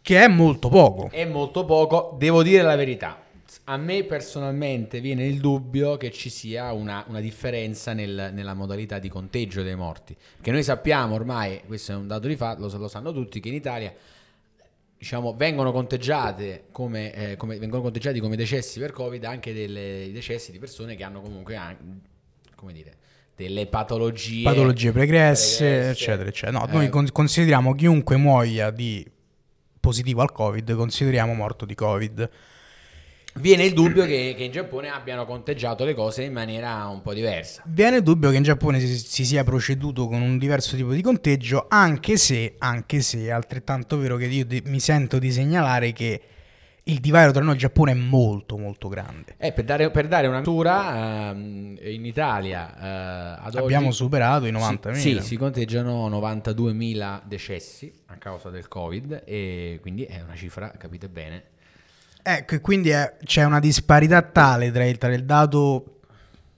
che 0.00 0.22
è 0.22 0.28
molto 0.28 0.68
poco. 0.68 1.10
È 1.10 1.24
molto 1.24 1.64
poco, 1.64 2.14
devo 2.20 2.44
dire 2.44 2.62
la 2.62 2.76
verità. 2.76 3.18
A 3.64 3.76
me 3.76 4.04
personalmente 4.04 5.00
viene 5.00 5.26
il 5.26 5.38
dubbio 5.40 5.96
che 5.96 6.10
ci 6.10 6.30
sia 6.30 6.72
una, 6.72 7.04
una 7.08 7.20
differenza 7.20 7.92
nel- 7.92 8.30
nella 8.32 8.54
modalità 8.54 8.98
di 8.98 9.08
conteggio 9.08 9.62
dei 9.62 9.74
morti. 9.76 10.16
Che 10.40 10.50
noi 10.50 10.62
sappiamo 10.62 11.14
ormai, 11.14 11.60
questo 11.66 11.92
è 11.92 11.94
un 11.94 12.06
dato 12.06 12.28
di 12.28 12.36
fatto, 12.36 12.66
lo, 12.66 12.76
lo 12.78 12.88
sanno 12.88 13.12
tutti, 13.12 13.40
che 13.40 13.48
in 13.48 13.54
Italia 13.54 13.94
diciamo, 14.96 15.34
vengono 15.34 15.72
conteggiate 15.72 16.64
come, 16.70 17.12
eh, 17.12 17.36
come- 17.36 17.58
vengono 17.58 17.82
conteggiati 17.82 18.20
come 18.20 18.36
decessi 18.36 18.78
per 18.78 18.92
Covid 18.92 19.24
anche 19.24 19.52
delle, 19.52 20.04
i 20.04 20.12
decessi 20.12 20.52
di 20.52 20.58
persone 20.58 20.94
che 20.94 21.02
hanno 21.02 21.20
comunque 21.20 21.56
anche, 21.56 21.82
come 22.54 22.72
dire, 22.72 22.94
delle 23.34 23.66
patologie. 23.66 24.44
patologie 24.44 24.92
pregresse, 24.92 25.64
pregresse. 25.66 25.90
eccetera, 25.90 26.28
eccetera. 26.28 26.58
No, 26.58 26.68
Eh, 26.68 26.72
noi 26.72 26.88
con- 26.88 27.08
consideriamo 27.10 27.74
chiunque 27.74 28.16
muoia 28.16 28.70
di 28.70 29.04
positivo 29.80 30.22
al 30.22 30.30
Covid, 30.30 30.74
consideriamo 30.74 31.34
morto 31.34 31.64
di 31.64 31.74
Covid. 31.74 32.30
Viene 33.34 33.64
il 33.64 33.72
dubbio 33.72 34.04
che, 34.04 34.34
che 34.36 34.44
in 34.44 34.52
Giappone 34.52 34.88
abbiano 34.90 35.24
conteggiato 35.24 35.84
le 35.84 35.94
cose 35.94 36.24
in 36.24 36.32
maniera 36.32 36.86
un 36.88 37.00
po' 37.00 37.14
diversa. 37.14 37.62
Viene 37.66 37.96
il 37.96 38.02
dubbio 38.02 38.30
che 38.30 38.36
in 38.36 38.42
Giappone 38.42 38.78
si, 38.78 38.96
si 38.98 39.24
sia 39.24 39.42
proceduto 39.42 40.06
con 40.06 40.20
un 40.20 40.36
diverso 40.36 40.76
tipo 40.76 40.92
di 40.92 41.00
conteggio, 41.00 41.66
anche 41.68 42.18
se, 42.18 42.56
anche 42.58 43.00
se 43.00 43.24
è 43.24 43.30
altrettanto 43.30 43.96
vero 43.96 44.16
che 44.16 44.26
io 44.26 44.44
de- 44.44 44.62
mi 44.66 44.80
sento 44.80 45.18
di 45.18 45.32
segnalare 45.32 45.92
che 45.92 46.20
il 46.84 46.98
divario 46.98 47.30
tra 47.30 47.40
noi 47.40 47.52
e 47.52 47.54
il 47.54 47.60
Giappone 47.60 47.92
è 47.92 47.94
molto 47.94 48.58
molto 48.58 48.88
grande. 48.88 49.34
Eh, 49.38 49.52
per, 49.52 49.64
dare, 49.64 49.90
per 49.90 50.08
dare 50.08 50.26
una 50.26 50.38
misura, 50.38 51.30
ehm, 51.30 51.78
in 51.80 52.04
Italia 52.04 53.38
eh, 53.40 53.58
Abbiamo 53.58 53.86
oggi 53.86 53.96
superato 53.96 54.46
i 54.46 54.48
si- 54.48 54.54
90.000. 54.56 54.92
Sì, 54.94 55.20
si 55.20 55.36
conteggiano 55.36 56.08
92.000 56.10 57.22
decessi 57.24 57.92
a 58.06 58.16
causa 58.16 58.50
del 58.50 58.68
Covid 58.68 59.22
e 59.24 59.78
quindi 59.80 60.04
è 60.04 60.20
una 60.20 60.34
cifra, 60.34 60.70
capite 60.76 61.08
bene. 61.08 61.44
Ecco, 62.22 62.54
e 62.54 62.60
quindi 62.60 62.90
è- 62.90 63.16
c'è 63.24 63.44
una 63.44 63.58
disparità 63.60 64.22
tale 64.22 64.70
tra 64.70 64.84
il, 64.84 64.96
tra 64.98 65.12
il 65.12 65.24
dato 65.24 65.86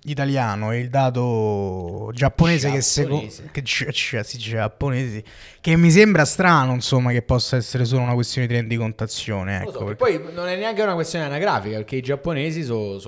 italiano 0.07 0.71
e 0.73 0.81
il 0.81 0.91
dato 0.91 2.11
giapponese 2.13 2.71
che, 2.71 2.83
seco- 2.83 3.27
che 3.51 3.63
c- 3.63 3.87
c- 3.91 4.21
sì, 4.23 4.37
giapponesi 4.37 5.25
che 5.63 5.77
mi 5.77 5.91
sembra 5.91 6.27
strano 6.27 6.75
insomma 6.75 7.11
che 7.11 7.23
possa 7.23 7.57
essere 7.57 7.87
solo 7.87 8.03
una 8.03 8.13
questione 8.13 8.47
di 8.47 8.53
rendicontazione 8.53 9.63
ecco, 9.63 9.73
so, 9.73 9.79
perché- 9.79 9.95
Poi 9.95 10.21
non 10.35 10.47
è 10.49 10.57
neanche 10.57 10.83
una 10.83 10.93
questione 10.93 11.25
anagrafica 11.25 11.77
perché 11.77 11.97
i 11.97 12.03
giapponesi 12.03 12.63
sono... 12.65 13.01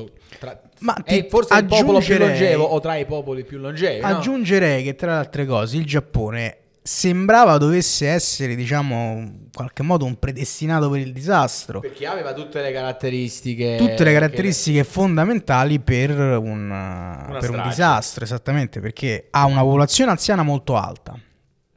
Ma 0.79 0.97
è 1.05 1.27
forse 1.29 1.55
il 1.59 1.67
popolo 1.67 1.99
più 1.99 2.17
longevo 2.17 2.65
o 2.65 2.81
tra 2.81 2.97
i 2.97 3.05
popoli 3.05 3.45
più 3.45 3.59
longevi. 3.59 4.01
no? 4.01 4.07
aggiungerei 4.07 4.83
che 4.83 4.95
tra 4.95 5.13
le 5.13 5.19
altre 5.19 5.45
cose 5.45 5.77
il 5.77 5.85
Giappone 5.85 6.57
sembrava 6.87 7.59
dovesse 7.59 8.07
essere 8.09 8.55
diciamo 8.55 9.15
in 9.19 9.49
qualche 9.53 9.83
modo 9.83 10.05
un 10.05 10.19
predestinato 10.21 10.89
per 10.89 11.01
il 11.01 11.13
disastro 11.13 11.81
Perché 11.81 12.07
aveva 12.07 12.33
tutte 12.33 12.63
le 12.63 12.73
caratteristiche... 12.73 13.75
tutte 13.77 14.05
le 14.05 14.05
che- 14.05 14.13
caratteristiche 14.13 14.85
fondamentali 14.85 15.81
per 15.81 16.11
un, 16.11 17.37
per 17.41 17.51
un 17.51 17.63
disastro, 17.69 18.23
esattamente, 18.25 18.81
perché 18.81 19.27
ha 19.31 19.47
una 19.47 19.61
popolazione 19.63 20.11
anziana 20.13 20.43
molto 20.45 20.77
alta, 20.77 21.19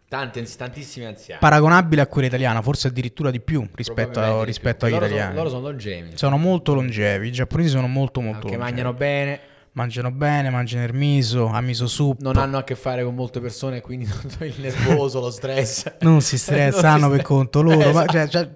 Tante, 0.07 0.43
tantissimi 0.57 1.05
anziani. 1.05 1.39
paragonabile 1.39 2.01
a 2.01 2.07
quella 2.07 2.27
italiana, 2.27 2.61
forse 2.61 2.87
addirittura 2.87 3.29
di 3.31 3.39
più 3.41 3.67
rispetto, 3.75 4.19
di 4.39 4.45
rispetto 4.45 4.85
più. 4.85 4.95
agli 4.95 5.01
Loro 5.01 5.05
sono- 5.07 5.15
italiani. 5.17 5.35
loro 5.35 5.49
sono 5.49 5.61
longevi. 5.61 6.11
Sono 6.15 6.37
molto 6.37 6.73
longevi, 6.73 7.27
i 7.27 7.31
giapponesi 7.31 7.69
sono 7.69 7.87
molto 7.87 8.19
molto 8.21 8.47
che 8.47 8.55
longevi. 8.55 8.63
mangiano 8.63 8.93
bene, 8.93 9.39
Mangiano 9.79 10.11
bene, 10.11 10.49
mangiano 10.49 10.83
il 10.83 10.93
miso, 10.93 11.47
a 11.47 11.61
miso 11.61 11.87
soup. 11.87 12.19
non 12.19 12.35
hanno 12.35 12.57
a 12.57 12.65
che 12.65 12.75
fare 12.75 13.01
con 13.01 13.15
molte 13.15 13.39
persone, 13.39 13.79
quindi 13.79 14.05
il 14.41 14.55
nervoso, 14.57 15.21
lo 15.21 15.29
stress. 15.31 15.93
Non 16.01 16.19
si 16.19 16.37
stressano 16.37 16.97
Non 17.07 17.09
si 17.11 17.15
per 17.15 17.25
conto 17.25 17.61
loro. 17.61 17.77
ma- 17.77 18.05
Esatto. 18.05 18.11
cioè, 18.11 18.27
cioè, 18.27 18.49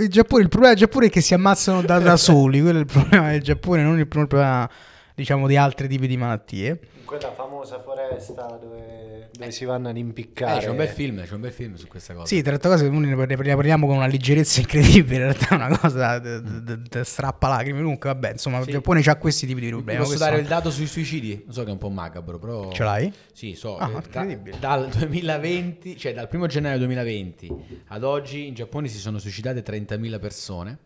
il, 0.00 0.08
Giappone, 0.08 0.42
il 0.42 0.48
problema 0.48 0.74
del 0.74 0.82
Giappone 0.82 1.06
è 1.06 1.08
che 1.10 1.20
si 1.20 1.34
ammazzano 1.34 1.82
da, 1.82 2.00
da 2.00 2.16
soli. 2.18 2.60
Quello 2.60 2.78
è 2.78 2.80
il 2.80 2.86
problema 2.86 3.30
del 3.30 3.42
Giappone, 3.42 3.82
non 3.84 3.96
il 3.96 4.08
problema, 4.08 4.68
diciamo, 5.14 5.46
di 5.46 5.56
altri 5.56 5.86
tipi 5.86 6.08
di 6.08 6.16
malattie. 6.16 6.80
Quella 7.06 7.32
famosa 7.32 7.78
foresta 7.78 8.58
dove, 8.60 9.30
dove 9.32 9.50
si 9.52 9.64
vanno 9.64 9.88
ad 9.88 9.96
Eh, 9.96 10.00
impiccare. 10.00 10.60
c'è 10.60 10.68
un 10.68 10.76
bel 10.76 10.88
film, 10.88 11.24
c'è 11.24 11.34
un 11.34 11.40
bel 11.40 11.52
film 11.52 11.74
su 11.76 11.86
questa 11.86 12.14
cosa. 12.14 12.26
Sì, 12.26 12.42
tra 12.42 12.50
l'altro 12.50 12.70
cose 12.70 12.88
noi 12.88 13.06
ne 13.06 13.14
parli- 13.14 13.36
ne 13.36 13.54
parliamo 13.54 13.86
con 13.86 13.96
una 13.96 14.06
leggerezza 14.08 14.58
incredibile, 14.60 15.14
in 15.16 15.22
realtà 15.22 15.48
è 15.50 15.54
una 15.54 15.78
cosa 15.78 15.96
da, 15.96 16.18
da- 16.18 16.40
da- 16.40 16.74
da 16.88 17.04
strappa 17.04 17.48
lacrime. 17.48 17.80
Comunque, 17.80 18.12
vabbè, 18.12 18.32
insomma, 18.32 18.58
Sì. 18.60 18.68
il 18.68 18.74
Giappone 18.74 19.00
ha 19.06 19.16
questi 19.16 19.46
tipi 19.46 19.60
di 19.60 19.68
problemi. 19.68 20.00
posso 20.02 20.18
dare 20.18 20.38
il 20.40 20.46
dato 20.48 20.70
sui 20.70 20.86
suicidi? 20.86 21.44
Lo 21.46 21.52
so 21.52 21.62
che 21.62 21.68
è 21.68 21.72
un 21.72 21.78
po' 21.78 21.90
macabro, 21.90 22.38
però... 22.40 22.72
Ce 22.72 22.82
l'hai? 22.82 23.12
Sì, 23.32 23.54
so. 23.54 23.76
Ah, 23.78 23.88
eh, 23.88 23.92
da- 23.92 23.98
incredibile. 24.22 24.56
dal 24.58 24.88
2020, 24.88 25.96
cioè 25.96 26.12
dal 26.12 26.28
1 26.30 26.46
gennaio 26.48 26.78
2020 26.78 27.84
ad 27.88 28.02
oggi 28.02 28.48
in 28.48 28.54
Giappone 28.54 28.88
si 28.88 28.98
sono 28.98 29.18
suicidate 29.20 29.62
30.000 29.62 30.18
persone. 30.18 30.78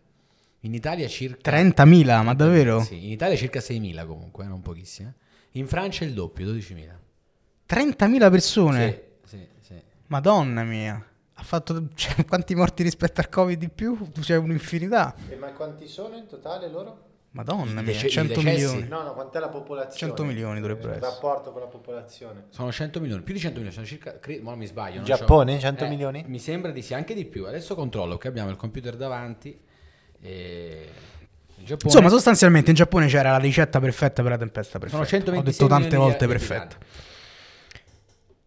In 0.61 0.75
Italia 0.75 1.07
circa... 1.07 1.51
30.000, 1.51 2.23
ma 2.23 2.35
davvero? 2.35 2.81
Sì, 2.83 3.05
in 3.05 3.11
Italia 3.11 3.35
circa 3.35 3.59
6.000 3.59 4.05
comunque, 4.05 4.43
eh, 4.45 4.47
non 4.47 4.61
pochissime. 4.61 5.15
In 5.51 5.67
Francia 5.67 6.05
il 6.05 6.13
doppio, 6.13 6.47
12.000. 6.53 6.89
30.000 7.67 8.31
persone? 8.31 9.01
Sì, 9.23 9.37
sì, 9.37 9.47
sì. 9.61 9.81
Madonna 10.07 10.63
mia. 10.63 11.05
Ha 11.33 11.43
fatto 11.43 11.87
cioè, 11.95 12.25
quanti 12.25 12.55
morti 12.55 12.83
rispetto 12.83 13.21
al 13.21 13.29
Covid 13.29 13.57
di 13.57 13.69
più? 13.69 13.97
C'è 14.19 14.35
un'infinità. 14.35 15.15
E 15.29 15.35
ma 15.35 15.47
quanti 15.53 15.87
sono 15.87 16.15
in 16.15 16.27
totale 16.27 16.69
loro? 16.69 17.09
Madonna 17.33 17.81
mia, 17.81 17.93
dece- 17.93 18.07
i 18.07 18.09
100 18.09 18.41
decessi? 18.41 18.65
milioni. 18.73 18.87
No, 18.89 19.03
no, 19.03 19.13
quant'è 19.13 19.39
la 19.39 19.47
popolazione? 19.47 19.95
100 20.13 20.23
milioni 20.25 20.59
dovrebbero 20.59 20.89
Il 20.89 20.95
essere. 20.97 21.11
rapporto 21.11 21.51
con 21.53 21.61
la 21.61 21.67
popolazione. 21.67 22.45
Sono 22.49 22.71
100 22.73 22.99
milioni, 22.99 23.23
più 23.23 23.33
di 23.33 23.39
100 23.39 23.55
milioni, 23.61 23.73
sono 23.75 23.87
circa, 23.87 24.19
cre- 24.19 24.41
ma 24.41 24.49
non 24.49 24.59
mi 24.59 24.65
sbaglio. 24.65 24.95
non 24.97 25.05
Giappone, 25.05 25.53
c'ho- 25.53 25.59
100 25.61 25.85
Eh, 25.85 25.87
milioni? 25.89 26.23
Mi 26.27 26.39
sembra 26.39 26.71
di 26.71 26.81
sì, 26.81 26.93
anche 26.93 27.13
di 27.13 27.23
più. 27.25 27.45
Adesso 27.45 27.73
controllo 27.75 28.17
che 28.17 28.27
abbiamo 28.27 28.49
il 28.49 28.57
computer 28.57 28.97
davanti. 28.97 29.57
E... 30.19 30.89
Giappone 31.63 31.91
Insomma, 31.93 32.09
sostanzialmente 32.09 32.69
in 32.71 32.75
Giappone 32.75 33.07
c'era 33.07 33.31
la 33.31 33.37
ricetta 33.37 33.79
perfetta 33.79 34.21
per 34.21 34.31
la 34.31 34.37
tempesta 34.37 34.79
sono 34.79 35.01
perfetta. 35.01 35.03
Ho 35.03 35.19
126 35.19 35.67
detto 35.67 35.67
tante 35.81 35.95
volte 35.97 36.27
perfetta. 36.27 36.77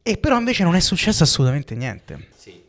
E 0.03 0.19
però 0.19 0.37
invece 0.39 0.65
non 0.65 0.75
è 0.75 0.81
successo 0.81 1.23
assolutamente 1.23 1.75
niente. 1.75 2.29
Sì. 2.37 2.63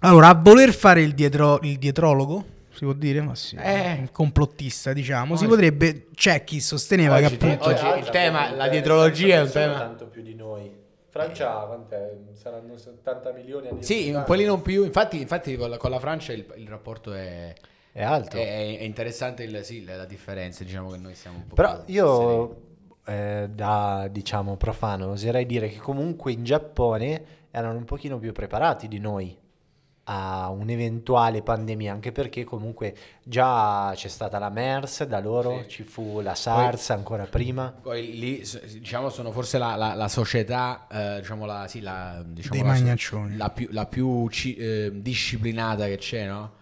Allora, 0.00 0.28
a 0.28 0.34
voler 0.34 0.72
fare 0.74 1.00
il, 1.02 1.14
dietro, 1.14 1.58
il 1.62 1.78
dietrologo, 1.78 2.44
si 2.74 2.84
può 2.84 2.92
dire? 2.92 3.22
Ma 3.22 3.34
sì, 3.34 3.56
Eh. 3.56 4.00
il 4.02 4.10
complottista, 4.10 4.92
diciamo, 4.92 5.36
si 5.36 5.44
Oggi- 5.44 5.52
potrebbe... 5.52 6.06
C'è 6.14 6.44
chi 6.44 6.60
sosteneva 6.60 7.16
Oggi- 7.16 7.36
che 7.38 7.46
appunto... 7.46 7.68
oggi- 7.68 7.98
il 7.98 8.08
tema, 8.10 8.50
la 8.50 8.68
dietrologia 8.68 9.36
è 9.36 9.40
un 9.42 9.50
tema- 9.50 9.78
tanto 9.78 10.06
più 10.06 10.22
di 10.22 10.34
noi. 10.34 10.70
Francia, 11.08 11.50
quant'è? 11.66 12.16
Saranno 12.32 12.76
70 12.76 13.32
milioni 13.32 13.68
Sì, 13.80 14.10
un 14.10 14.24
pelino 14.26 14.60
più. 14.60 14.84
Infatti, 14.84 15.20
infatti 15.20 15.56
con, 15.56 15.70
la, 15.70 15.76
con 15.76 15.90
la 15.90 15.98
Francia 15.98 16.32
il, 16.32 16.44
il 16.56 16.66
rapporto 16.68 17.12
è, 17.12 17.52
È 17.92 18.02
alto. 18.02 18.36
è, 18.36 18.78
è 18.78 18.82
interessante 18.82 19.42
il- 19.42 19.60
sì, 19.64 19.84
la, 19.84 19.96
la 19.96 20.06
differenza. 20.06 20.64
Diciamo 20.64 20.90
che 20.90 20.96
noi 20.98 21.14
siamo 21.14 21.36
un 21.38 21.46
po' 21.46 21.54
Però 21.54 21.82
più 21.84 21.94
io, 21.94 22.56
eh, 23.06 23.48
da 23.52 24.08
diciamo 24.10 24.56
profano, 24.56 25.08
oserei 25.10 25.44
dire 25.46 25.68
che 25.68 25.78
comunque 25.78 26.32
in 26.32 26.42
Giappone 26.42 27.24
erano 27.50 27.76
un 27.76 27.84
pochino 27.84 28.18
più 28.18 28.32
preparati 28.32 28.88
di 28.88 28.98
noi 28.98 29.36
a 30.04 30.48
un'eventuale 30.50 31.42
pandemia, 31.42 31.92
anche 31.92 32.10
perché 32.10 32.42
comunque 32.44 32.94
già 33.22 33.92
c'è 33.94 34.08
stata 34.08 34.38
la 34.40 34.48
MERS 34.48 35.04
da 35.04 35.20
loro, 35.20 35.60
Sì. 35.62 35.68
ci 35.68 35.82
fu 35.84 36.20
la 36.20 36.34
SARS 36.34 36.90
ancora 36.90 37.24
prima. 37.26 37.72
Poi 37.80 38.18
lì, 38.18 38.42
diciamo, 38.72 39.10
sono 39.10 39.30
forse 39.30 39.58
la, 39.58 39.76
la- 39.76 39.94
la 39.94 40.08
società, 40.08 40.86
eh, 40.90 41.20
diciamo, 41.20 41.44
la, 41.46 41.66
sì, 41.68 41.80
la, 41.80 42.20
diciamo, 42.26 42.54
Dei 42.72 43.36
la, 43.36 43.50
più, 43.50 43.68
la 43.70 43.86
più 43.86 44.28
ci- 44.30 44.56
eh, 44.56 44.90
disciplinata 44.92 45.86
che 45.86 45.98
c'è, 45.98 46.26
no? 46.26 46.60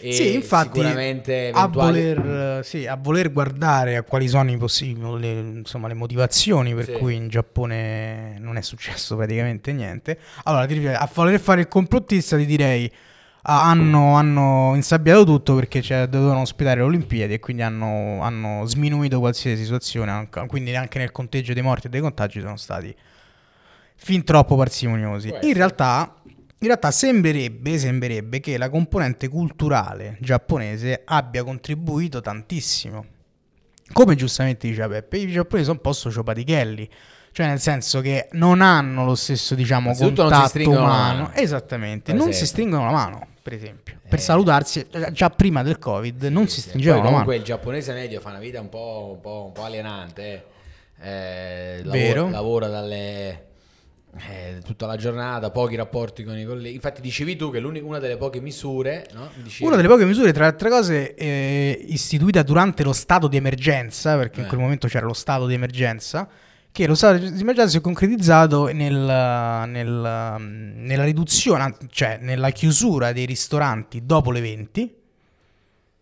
E 0.00 0.12
Sì, 0.12 0.34
infatti, 0.34 0.78
sicuramente 0.78 1.50
a 1.52 1.58
eventuali- 1.58 2.14
voler, 2.14 2.64
sì, 2.64 2.86
a 2.86 2.96
voler 2.96 3.32
guardare 3.32 3.96
a 3.96 4.02
quali 4.02 4.28
sono 4.28 4.50
i 4.50 4.56
possibili, 4.56 5.18
le, 5.20 5.32
insomma, 5.58 5.88
le 5.88 5.94
motivazioni 5.94 6.74
per 6.74 6.84
Sì. 6.84 6.92
cui 6.92 7.14
in 7.14 7.28
Giappone 7.28 8.36
non 8.38 8.56
è 8.56 8.62
successo 8.62 9.16
praticamente 9.16 9.72
niente. 9.72 10.18
Allora, 10.44 10.64
a 10.98 11.10
voler 11.12 11.40
fare 11.40 11.60
il 11.62 11.68
complottista 11.68 12.36
ti 12.36 12.46
direi 12.46 12.90
ah, 13.42 13.64
hanno, 13.68 14.14
hanno 14.14 14.72
insabbiato 14.74 15.24
tutto 15.24 15.54
perché 15.54 15.80
cioè, 15.80 16.06
dovevano 16.06 16.40
ospitare 16.40 16.80
le 16.80 16.86
Olimpiadi 16.86 17.32
e 17.34 17.38
quindi 17.40 17.62
hanno, 17.62 18.20
hanno 18.22 18.64
sminuito 18.66 19.18
qualsiasi 19.20 19.62
situazione, 19.62 20.28
quindi 20.46 20.76
anche 20.76 20.98
nel 20.98 21.12
conteggio 21.12 21.54
dei 21.54 21.62
morti 21.62 21.86
e 21.86 21.90
dei 21.90 22.00
contagi 22.00 22.40
sono 22.40 22.56
stati 22.56 22.94
fin 24.00 24.22
troppo 24.22 24.54
parsimoniosi. 24.56 25.34
In 25.40 25.54
realtà, 25.54 26.14
in 26.60 26.66
realtà 26.66 26.90
sembrerebbe, 26.90 27.78
sembrerebbe 27.78 28.40
che 28.40 28.58
la 28.58 28.68
componente 28.68 29.28
culturale 29.28 30.16
giapponese 30.20 31.02
abbia 31.04 31.44
contribuito 31.44 32.20
tantissimo. 32.20 33.04
Come 33.92 34.14
giustamente 34.16 34.68
diceva 34.68 34.88
Peppe, 34.88 35.18
i 35.18 35.28
giapponesi 35.30 35.64
sono 35.66 35.76
un 35.76 35.82
po' 35.82 35.92
sociopatichelli. 35.92 36.90
Cioè, 37.30 37.46
nel 37.46 37.60
senso 37.60 38.00
che 38.00 38.28
non 38.32 38.60
hanno 38.62 39.04
lo 39.04 39.14
stesso, 39.14 39.54
diciamo, 39.54 39.94
contatto 39.94 40.58
umano. 40.68 40.82
mano. 40.86 41.30
Esattamente, 41.34 42.12
non 42.12 42.22
si 42.24 42.28
esempio. 42.30 42.46
stringono 42.48 42.84
la 42.86 42.90
mano, 42.90 43.26
per 43.42 43.52
esempio. 43.52 44.00
Per 44.08 44.18
Eh. 44.18 44.22
salutarsi, 44.22 44.84
eh, 44.90 45.12
già 45.12 45.30
prima 45.30 45.62
del 45.62 45.78
Covid, 45.78 46.24
non 46.24 46.48
si 46.48 46.60
Sì, 46.60 46.68
stringevano 46.68 47.02
la 47.04 47.10
mano. 47.10 47.22
comunque 47.24 47.36
il 47.36 47.44
giapponese 47.44 47.92
medio 47.92 48.20
fa 48.20 48.30
una 48.30 48.38
vita 48.40 48.60
un 48.60 48.68
po', 48.68 49.10
un 49.14 49.20
po', 49.20 49.44
un 49.46 49.52
po' 49.52 49.62
alienante. 49.62 50.44
eh. 51.00 51.08
Eh, 51.08 51.76
lavora, 51.84 51.90
Vero. 51.98 52.30
lavora 52.30 52.66
dalle, 52.66 53.46
eh, 54.16 54.60
tutta 54.64 54.86
la 54.86 54.96
giornata, 54.96 55.50
pochi 55.50 55.76
rapporti 55.76 56.24
con 56.24 56.38
i 56.38 56.44
colleghi. 56.44 56.74
Infatti, 56.74 57.00
dicevi 57.00 57.36
tu 57.36 57.50
che 57.50 57.58
una 57.58 57.98
delle 57.98 58.16
poche 58.16 58.40
misure, 58.40 59.06
no? 59.14 59.30
Una 59.60 59.76
delle 59.76 59.88
poche 59.88 60.04
misure, 60.04 60.32
tra 60.32 60.44
le 60.44 60.50
altre 60.50 60.70
cose, 60.70 61.14
eh, 61.14 61.84
istituita 61.88 62.42
durante 62.42 62.82
lo 62.82 62.92
stato 62.92 63.28
di 63.28 63.36
emergenza, 63.36 64.16
perché 64.16 64.40
in 64.40 64.46
Eh. 64.46 64.48
quel 64.48 64.60
momento 64.60 64.88
c'era 64.88 65.06
lo 65.06 65.12
stato 65.12 65.46
di 65.46 65.54
emergenza, 65.54 66.28
che 66.72 66.86
lo 66.86 66.94
stato 66.94 67.18
di 67.18 67.40
emergenza 67.40 67.70
si 67.70 67.76
è 67.78 67.80
concretizzato 67.80 68.72
nel, 68.72 68.94
nel, 69.68 70.36
nella 70.38 71.04
riduzione, 71.04 71.76
cioè 71.90 72.18
nella 72.20 72.50
chiusura 72.50 73.12
dei 73.12 73.26
ristoranti 73.26 74.04
dopo 74.04 74.30
le 74.30 74.40
20 74.40 74.96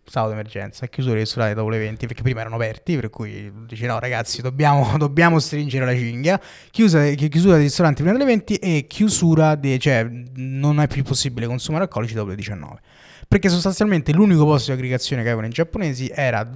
stato 0.07 0.29
d'emergenza, 0.29 0.87
chiusura 0.87 1.15
dei 1.15 1.25
ristoranti 1.25 1.55
dopo 1.55 1.69
le 1.69 1.79
20 1.79 2.07
perché 2.07 2.23
prima 2.23 2.41
erano 2.41 2.55
aperti, 2.57 2.95
per 2.95 3.11
cui 3.11 3.53
dice 3.67 3.87
no 3.87 3.99
ragazzi 3.99 4.41
dobbiamo, 4.41 4.95
dobbiamo 4.99 5.39
stringere 5.39 5.85
la 5.85 5.95
cinghia, 5.95 6.41
Chiusa, 6.71 7.05
chiusura 7.11 7.55
dei 7.55 7.65
ristoranti 7.65 8.03
prima 8.03 8.17
delle 8.17 8.29
20 8.31 8.55
e 8.57 8.87
chiusura, 8.89 9.55
dei, 9.55 9.79
cioè 9.79 10.09
non 10.35 10.81
è 10.81 10.87
più 10.87 11.03
possibile 11.03 11.47
consumare 11.47 11.85
alcolici 11.85 12.15
dopo 12.15 12.31
le 12.31 12.37
19, 12.37 12.81
perché 13.29 13.49
sostanzialmente 13.49 14.13
l'unico 14.13 14.45
posto 14.45 14.71
di 14.73 14.79
aggregazione 14.79 15.23
che 15.23 15.29
avevano 15.29 15.49
i 15.49 15.55
giapponesi 15.55 16.11
era 16.15 16.49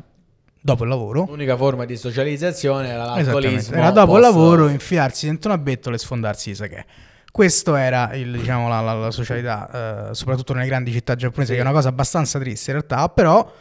dopo 0.60 0.82
il 0.84 0.88
lavoro. 0.88 1.26
L'unica 1.26 1.56
forma 1.56 1.84
di 1.84 1.96
socializzazione 1.96 2.88
era 2.88 3.04
l'alcolismo. 3.04 3.76
Era 3.76 3.90
dopo 3.90 4.14
il 4.14 4.20
lavoro, 4.20 4.68
infilarsi 4.68 5.26
dentro 5.26 5.50
una 5.50 5.60
bettola 5.60 5.96
e 5.96 5.98
sfondarsi 5.98 6.50
i 6.50 6.54
sake. 6.54 6.86
Questo 7.30 7.76
era 7.76 8.12
il, 8.14 8.32
diciamo, 8.32 8.68
la, 8.68 8.80
la, 8.80 8.94
la, 8.94 9.10
socialità, 9.10 10.10
eh, 10.10 10.14
soprattutto 10.14 10.52
nelle 10.52 10.66
grandi 10.66 10.92
città 10.92 11.14
giapponesi, 11.14 11.52
sì. 11.52 11.56
che 11.58 11.64
è 11.64 11.64
una 11.64 11.74
cosa 11.74 11.88
abbastanza 11.88 12.38
triste 12.38 12.70
in 12.70 12.76
realtà, 12.78 13.08
però... 13.08 13.52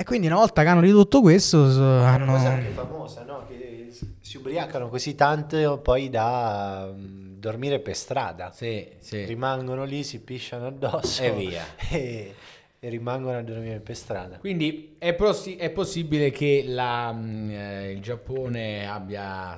E 0.00 0.04
quindi 0.04 0.28
una 0.28 0.36
volta 0.36 0.62
che 0.62 0.68
hanno 0.68 0.80
ridotto 0.80 1.20
questo... 1.20 1.70
So, 1.70 1.82
hanno... 1.82 2.24
È 2.24 2.28
una 2.28 2.32
cosa 2.32 2.48
anche 2.50 2.70
famosa, 2.70 3.24
no? 3.24 3.46
Che 3.48 3.90
si 4.20 4.36
ubriacano 4.36 4.88
così 4.88 5.14
tanto 5.14 5.78
poi 5.78 6.10
da 6.10 6.88
um, 6.92 7.36
dormire 7.38 7.80
per 7.80 7.96
strada. 7.96 8.52
Sì, 8.52 8.86
sì. 8.98 9.24
Rimangono 9.24 9.84
lì, 9.84 10.04
si 10.04 10.20
pisciano 10.20 10.66
addosso. 10.66 11.22
E 11.22 11.32
via. 11.32 11.64
E, 11.90 12.34
e 12.80 12.88
rimangono 12.90 13.38
a 13.38 13.42
dormire 13.42 13.80
per 13.80 13.96
strada. 13.96 14.38
Quindi 14.38 14.94
è, 14.98 15.14
possi- 15.14 15.56
è 15.56 15.70
possibile 15.70 16.30
che 16.30 16.64
la, 16.66 17.12
mm, 17.12 17.50
eh, 17.50 17.90
il 17.90 18.00
Giappone 18.00 18.88
abbia 18.88 19.56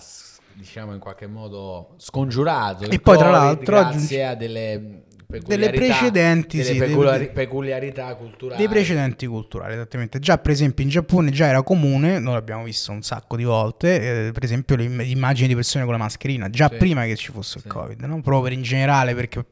diciamo 0.61 0.93
in 0.93 1.01
qualche 1.01 1.27
modo 1.27 1.95
scongiurato 1.97 2.85
e 2.85 3.01
poi 3.01 3.17
tra 3.17 3.31
l'altro 3.31 3.77
grazie 3.77 4.27
a 4.27 4.35
delle 4.35 5.03
delle 5.27 5.71
precedenti 5.71 6.57
delle 6.59 6.73
sì, 6.73 6.79
peculiari- 6.79 7.25
dei, 7.25 7.33
peculiarità 7.33 8.15
culturali 8.17 8.59
dei 8.59 8.69
precedenti 8.69 9.27
culturali 9.27 9.75
esattamente 9.75 10.19
già 10.19 10.39
per 10.39 10.51
esempio 10.51 10.83
in 10.83 10.91
Giappone 10.91 11.31
già 11.31 11.47
era 11.47 11.63
comune 11.63 12.19
noi 12.19 12.35
l'abbiamo 12.35 12.65
visto 12.65 12.91
un 12.91 13.03
sacco 13.03 13.37
di 13.37 13.45
volte 13.45 14.27
eh, 14.27 14.33
per 14.33 14.43
esempio 14.43 14.75
le 14.75 14.85
immagini 15.05 15.47
di 15.49 15.55
persone 15.55 15.85
con 15.85 15.93
la 15.93 16.01
mascherina 16.01 16.51
già 16.51 16.69
sì. 16.69 16.77
prima 16.77 17.05
che 17.05 17.15
ci 17.15 17.31
fosse 17.31 17.61
sì. 17.61 17.67
il 17.67 17.73
covid 17.73 18.01
no? 18.01 18.21
proprio 18.21 18.43
per 18.43 18.53
in 18.53 18.63
generale 18.63 19.15
perché 19.15 19.45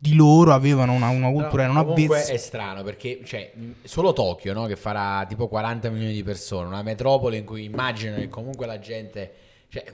di 0.00 0.14
loro 0.16 0.52
avevano 0.52 0.92
una, 0.92 1.08
una 1.08 1.30
cultura 1.30 1.64
no, 1.64 1.72
una 1.72 1.84
comunque 1.84 2.16
bez- 2.16 2.30
è 2.30 2.36
strano 2.36 2.82
perché 2.82 3.20
cioè, 3.24 3.52
solo 3.84 4.12
Tokyo 4.12 4.52
no? 4.52 4.66
che 4.66 4.76
farà 4.76 5.24
tipo 5.26 5.46
40 5.46 5.88
milioni 5.90 6.12
di 6.12 6.22
persone 6.22 6.66
una 6.66 6.82
metropoli 6.82 7.38
in 7.38 7.44
cui 7.44 7.64
immagino 7.64 8.16
che 8.16 8.28
comunque 8.28 8.66
la 8.66 8.78
gente 8.78 9.32
cioè, 9.68 9.84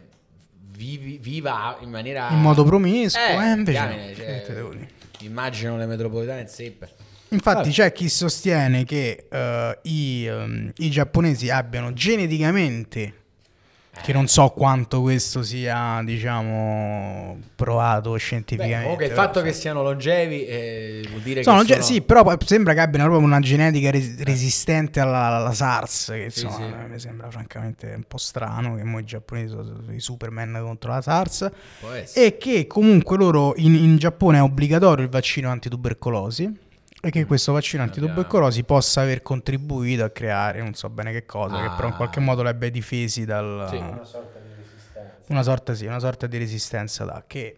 vivi, 0.71 1.19
viva 1.19 1.79
in 1.81 1.91
maniera... 1.91 2.29
In 2.31 2.41
modo 2.41 2.65
promiscuo, 2.65 3.21
eh, 3.21 3.35
eh 3.35 3.51
invece... 3.53 3.79
Diamine, 3.79 4.15
cioè, 4.15 4.89
immagino 5.21 5.77
le 5.77 5.87
metropolitane 5.87 6.47
zeppe. 6.47 6.89
Infatti 7.33 7.57
Vabbè. 7.57 7.71
c'è 7.71 7.93
chi 7.93 8.09
sostiene 8.09 8.85
che 8.85 9.29
uh, 9.31 9.89
i, 9.89 10.27
um, 10.27 10.73
i 10.79 10.91
giapponesi 10.91 11.49
abbiano 11.49 11.93
geneticamente 11.93 13.20
che 14.03 14.13
non 14.13 14.27
so 14.27 14.49
quanto 14.49 15.01
questo 15.01 15.43
sia, 15.43 16.01
diciamo, 16.05 17.39
provato 17.55 18.17
scientificamente. 18.17 18.97
Beh, 18.97 19.07
il 19.07 19.13
fatto 19.13 19.43
che 19.43 19.53
siano 19.53 19.83
longevi 19.83 20.47
eh, 20.47 21.05
vuol 21.09 21.21
dire 21.21 21.43
sono 21.43 21.57
che 21.57 21.63
longevi, 21.63 21.83
sono... 21.83 21.95
Sì, 21.95 22.03
però 22.03 22.37
sembra 22.45 22.75
che 22.75 22.81
abbiano 22.81 23.09
proprio 23.09 23.27
una 23.27 23.41
genetica 23.41 23.91
res- 23.91 24.23
resistente 24.23 25.01
alla, 25.01 25.37
alla, 25.37 25.53
SARS, 25.53 26.11
che 26.13 26.31
sì, 26.31 26.45
insomma 26.45 26.85
sì. 26.85 26.91
mi 26.93 26.99
sembra 26.99 27.31
francamente 27.31 27.93
un 27.95 28.05
po' 28.07 28.19
strano 28.19 28.77
che 28.77 28.83
noi 28.83 29.05
giapponesi 29.05 29.49
sono 29.49 29.83
i 29.93 30.01
Superman 30.01 30.59
contro 30.63 30.91
la 30.93 31.03
SARS 31.03 31.51
e 32.15 32.37
che 32.39 32.67
comunque 32.67 33.17
loro 33.17 33.55
in, 33.57 33.75
in 33.75 33.97
Giappone 33.97 34.39
è 34.39 34.43
obbligatorio 34.43 35.05
il 35.05 35.11
vaccino 35.11 35.51
antitubercolosi 35.51 36.69
e 37.03 37.11
che 37.11 37.25
questo 37.25 37.53
vaccino 37.53 37.83
antitubercolosi 37.83 38.63
possa 38.65 39.01
aver 39.01 39.23
contribuito 39.23 40.05
a 40.05 40.11
creare 40.11 40.61
non 40.61 40.75
so 40.75 40.89
bene 40.91 41.13
che 41.13 41.25
cosa, 41.25 41.57
ah. 41.57 41.63
che 41.63 41.75
però 41.75 41.89
in 41.89 41.95
qualche 41.95 42.21
modo 42.21 42.43
li 42.43 42.49
abbia 42.49 42.71
difesi 42.71 43.25
dal... 43.25 43.67
Sì, 43.71 43.77
una 43.77 44.05
sorta 44.05 44.39
di 44.39 44.49
resistenza. 44.57 45.33
Una 45.33 45.43
sorta, 45.43 45.75
sì, 45.75 45.87
una 45.87 45.99
sorta 45.99 46.27
di 46.27 46.39
resistenza 46.39 47.05
da 47.05 47.25
che... 47.27 47.57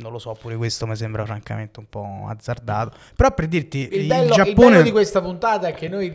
Non 0.00 0.12
lo 0.12 0.18
so, 0.18 0.32
pure 0.32 0.56
questo 0.56 0.86
mi 0.86 0.96
sembra 0.96 1.26
francamente 1.26 1.78
un 1.78 1.86
po' 1.86 2.26
azzardato. 2.26 2.96
Però 3.14 3.34
per 3.34 3.46
dirti, 3.46 3.86
il, 3.92 4.06
bello, 4.06 4.28
il 4.28 4.30
Giappone... 4.30 4.50
Il 4.52 4.54
bello 4.54 4.82
di 4.82 4.90
questa 4.92 5.20
puntata 5.20 5.68
è 5.68 5.74
che 5.74 5.88
noi 5.88 6.10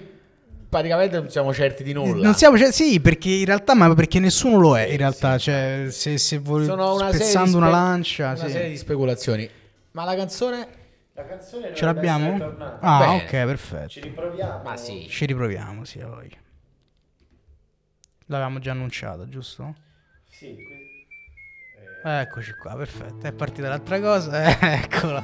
praticamente 0.67 1.19
non 1.19 1.29
siamo 1.29 1.53
certi 1.53 1.83
di 1.83 1.93
nulla. 1.93 2.23
Non 2.23 2.33
siamo 2.33 2.57
certi, 2.57 2.73
sì, 2.73 2.99
perché 2.99 3.29
in 3.29 3.45
realtà, 3.45 3.75
ma 3.75 3.93
perché 3.93 4.19
nessuno 4.19 4.57
lo 4.57 4.75
è. 4.75 4.87
In 4.87 4.97
realtà, 4.97 5.37
sì, 5.37 5.43
cioè, 5.43 5.85
se, 5.89 6.17
se 6.17 6.39
vuoi 6.39 6.65
spezzando 6.65 7.47
spe- 7.47 7.57
una 7.57 7.69
lancia, 7.69 8.29
una 8.29 8.35
sì. 8.37 8.49
serie 8.49 8.69
di 8.69 8.77
speculazioni. 8.77 9.47
Ma 9.91 10.03
la 10.03 10.15
canzone 10.15 10.67
la 11.15 11.25
canzone 11.25 11.73
Ce 11.73 11.85
l'abbiamo? 11.85 12.35
Ah, 12.81 12.99
Bene. 12.99 13.23
ok, 13.23 13.29
perfetto. 13.29 13.87
Ci 13.87 14.01
riproviamo. 14.01 14.61
Ma 14.63 14.75
sì. 14.75 15.07
Ci 15.09 15.25
riproviamo, 15.25 15.85
sì, 15.85 16.01
a 16.01 16.07
voi. 16.07 16.29
L'avevamo 18.25 18.59
già 18.59 18.71
annunciato, 18.71 19.27
giusto? 19.29 19.75
Sì. 20.27 20.55
Eh. 22.03 22.19
Eccoci 22.19 22.53
qua, 22.55 22.75
perfetto. 22.75 23.27
È 23.27 23.31
partita 23.31 23.69
l'altra 23.69 23.99
cosa, 24.01 24.59
eccola. 24.73 25.23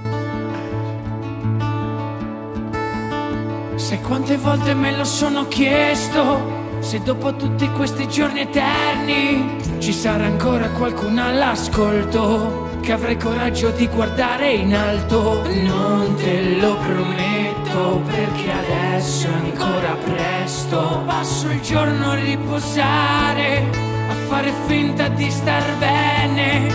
Se 3.75 3.99
quante 3.99 4.38
volte 4.38 4.73
me 4.73 4.95
lo 4.95 5.04
sono 5.04 5.47
chiesto, 5.47 6.80
se 6.82 7.01
dopo 7.01 7.36
tutti 7.36 7.69
questi 7.71 8.08
giorni 8.08 8.41
eterni 8.41 9.82
ci 9.82 9.91
sarà 9.91 10.23
ancora 10.25 10.69
qualcuno 10.69 11.25
all'ascolto 11.25 12.61
che 12.81 12.91
avrai 12.91 13.17
coraggio 13.17 13.69
di 13.69 13.87
guardare 13.87 14.51
in 14.51 14.75
alto. 14.75 15.43
Non 15.47 16.15
te 16.15 16.57
lo 16.59 16.75
prometto 16.77 18.01
perché 18.05 18.51
adesso 18.51 19.27
è 19.27 19.33
ancora 19.33 19.95
presto. 20.03 21.03
Passo 21.05 21.49
il 21.49 21.61
giorno 21.61 22.11
a 22.11 22.15
riposare, 22.15 23.69
a 24.09 24.13
fare 24.27 24.51
finta 24.65 25.07
di 25.07 25.29
star 25.29 25.77
bene. 25.77 26.67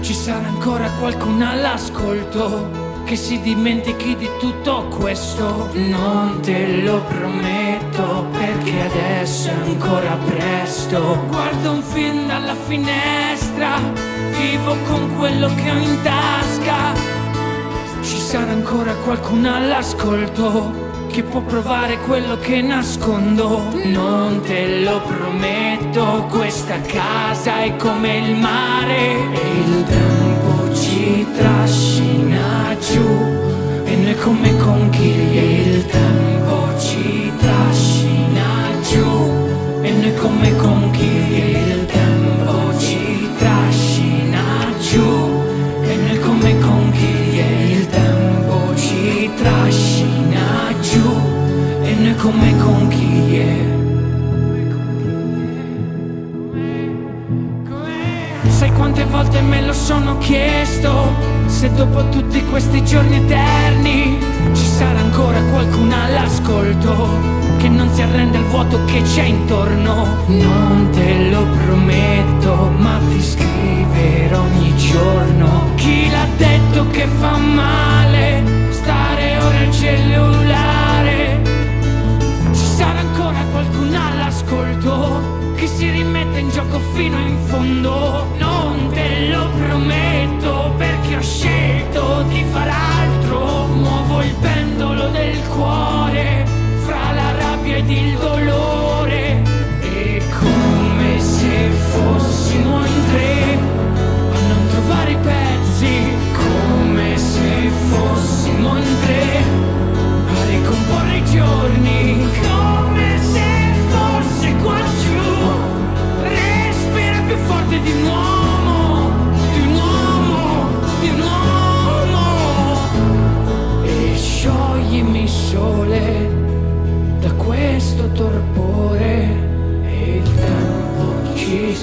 Ci 0.00 0.12
sarà 0.12 0.46
ancora 0.46 0.90
qualcuno 0.98 1.48
all'ascolto 1.48 2.85
che 3.06 3.14
si 3.14 3.40
dimentichi 3.40 4.16
di 4.16 4.28
tutto 4.40 4.88
questo. 4.88 5.70
Non 5.74 6.40
te 6.42 6.82
lo 6.82 7.00
prometto 7.02 8.26
perché 8.32 8.80
adesso 8.82 9.48
è 9.48 9.52
ancora 9.52 10.18
presto. 10.24 11.24
Guardo 11.28 11.70
un 11.70 11.82
film 11.82 12.26
dalla 12.26 12.56
finestra, 12.66 13.78
vivo 14.36 14.76
con 14.88 15.16
quello 15.16 15.46
che 15.54 15.70
ho 15.70 15.76
in 15.76 16.02
tasca. 16.02 16.94
Ci 18.02 18.18
sarà 18.18 18.50
ancora 18.50 18.92
qualcuno 18.94 19.54
all'ascolto 19.54 20.84
che 21.06 21.22
può 21.22 21.40
provare 21.42 21.98
quello 21.98 22.36
che 22.38 22.60
nascondo. 22.60 23.70
Non 23.84 24.40
te 24.42 24.82
lo 24.82 25.00
prometto, 25.02 26.26
questa 26.28 26.80
casa 26.80 27.62
è 27.62 27.76
come 27.76 28.16
il 28.16 28.34
mare 28.34 29.12
e 29.32 29.60
il 29.64 29.84
tempo 29.84 30.25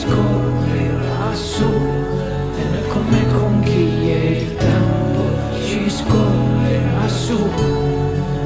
ci 0.04 0.10
scorrerà 0.10 1.34
su 1.34 1.64
e 1.64 2.64
noi 2.72 2.88
come 2.90 3.26
conchiglie 3.32 4.18
il 4.38 4.56
tempo 4.56 5.24
ci 5.66 5.90
scorrerà 5.90 7.08
su 7.08 7.50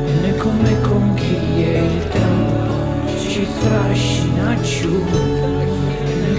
e 0.05 0.13
noi 0.21 0.37
come 0.37 0.81
conchiglie 0.81 1.79
il 1.79 2.07
tempo 2.09 3.17
ci 3.17 3.47
trascina 3.61 4.55
giù 4.61 5.03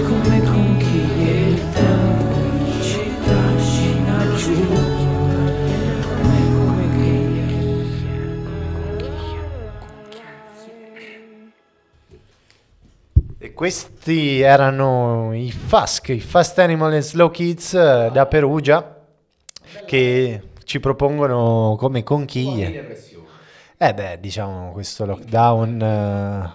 come 0.07 0.41
conchiglie 0.43 1.31
il 1.49 1.61
tempo 1.73 2.81
ci 2.81 3.13
trascina 3.25 4.35
giù 4.35 5.07
E 13.41 13.53
questi 14.09 14.39
erano 14.41 15.35
i 15.35 15.51
FASC, 15.51 16.09
i 16.09 16.19
Fast 16.19 16.57
Animal 16.57 16.93
and 16.93 17.01
Slow 17.03 17.29
Kids 17.29 17.75
eh, 17.75 18.09
da 18.11 18.25
Perugia 18.25 18.97
che 19.85 20.41
ci 20.63 20.79
propongono 20.79 21.75
come 21.77 22.01
conchiglie. 22.01 22.87
Eh 23.77 23.93
beh, 23.93 24.17
diciamo 24.19 24.71
questo 24.71 25.05
lockdown 25.05 25.81
eh, 25.81 26.49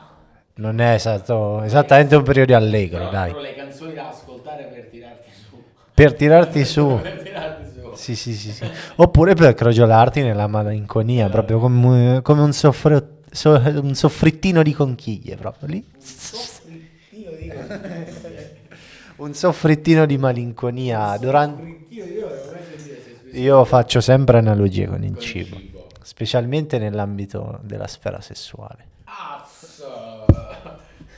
non 0.55 0.81
è 0.81 0.99
stato 0.99 1.63
esattamente 1.63 2.17
un 2.17 2.25
periodo 2.25 2.57
allegro, 2.57 3.07
dai. 3.07 3.31
Però 3.31 3.41
le 3.41 3.55
canzoni 3.55 3.95
da 3.95 4.09
ascoltare 4.09 4.65
per 4.65 4.89
tirarti 4.91 5.31
su. 5.33 5.63
Per 5.95 6.15
tirarti 6.15 6.65
su. 6.67 7.01
Per 7.01 7.15
tirarti 7.15 7.71
su. 7.71 7.93
Sì, 7.93 8.17
sì, 8.17 8.35
sì, 8.35 8.51
sì. 8.51 8.69
Oppure 8.97 9.35
per 9.35 9.55
crogiolarti 9.55 10.23
nella 10.23 10.49
malinconia, 10.49 11.29
proprio 11.29 11.61
come, 11.61 12.19
come 12.23 12.43
un, 12.43 12.53
soffre- 12.53 13.19
so- 13.31 13.63
un 13.81 13.95
soffrittino 13.95 14.65
di 14.65 14.73
conchiglie, 14.73 15.37
proprio 15.37 15.69
lì. 15.69 15.77
Un 15.77 16.01
soffrittino 19.35 20.07
di 20.07 20.19
malinconia 20.19 21.17
durante... 21.19 21.83
Io 23.33 23.65
faccio 23.65 24.01
sempre 24.01 24.39
analogie 24.39 24.87
con 24.87 25.03
il 25.03 25.19
cibo, 25.19 25.61
specialmente 26.03 26.79
nell'ambito 26.79 27.59
della 27.63 27.89
sfera 27.89 28.21
sessuale. 28.21 28.93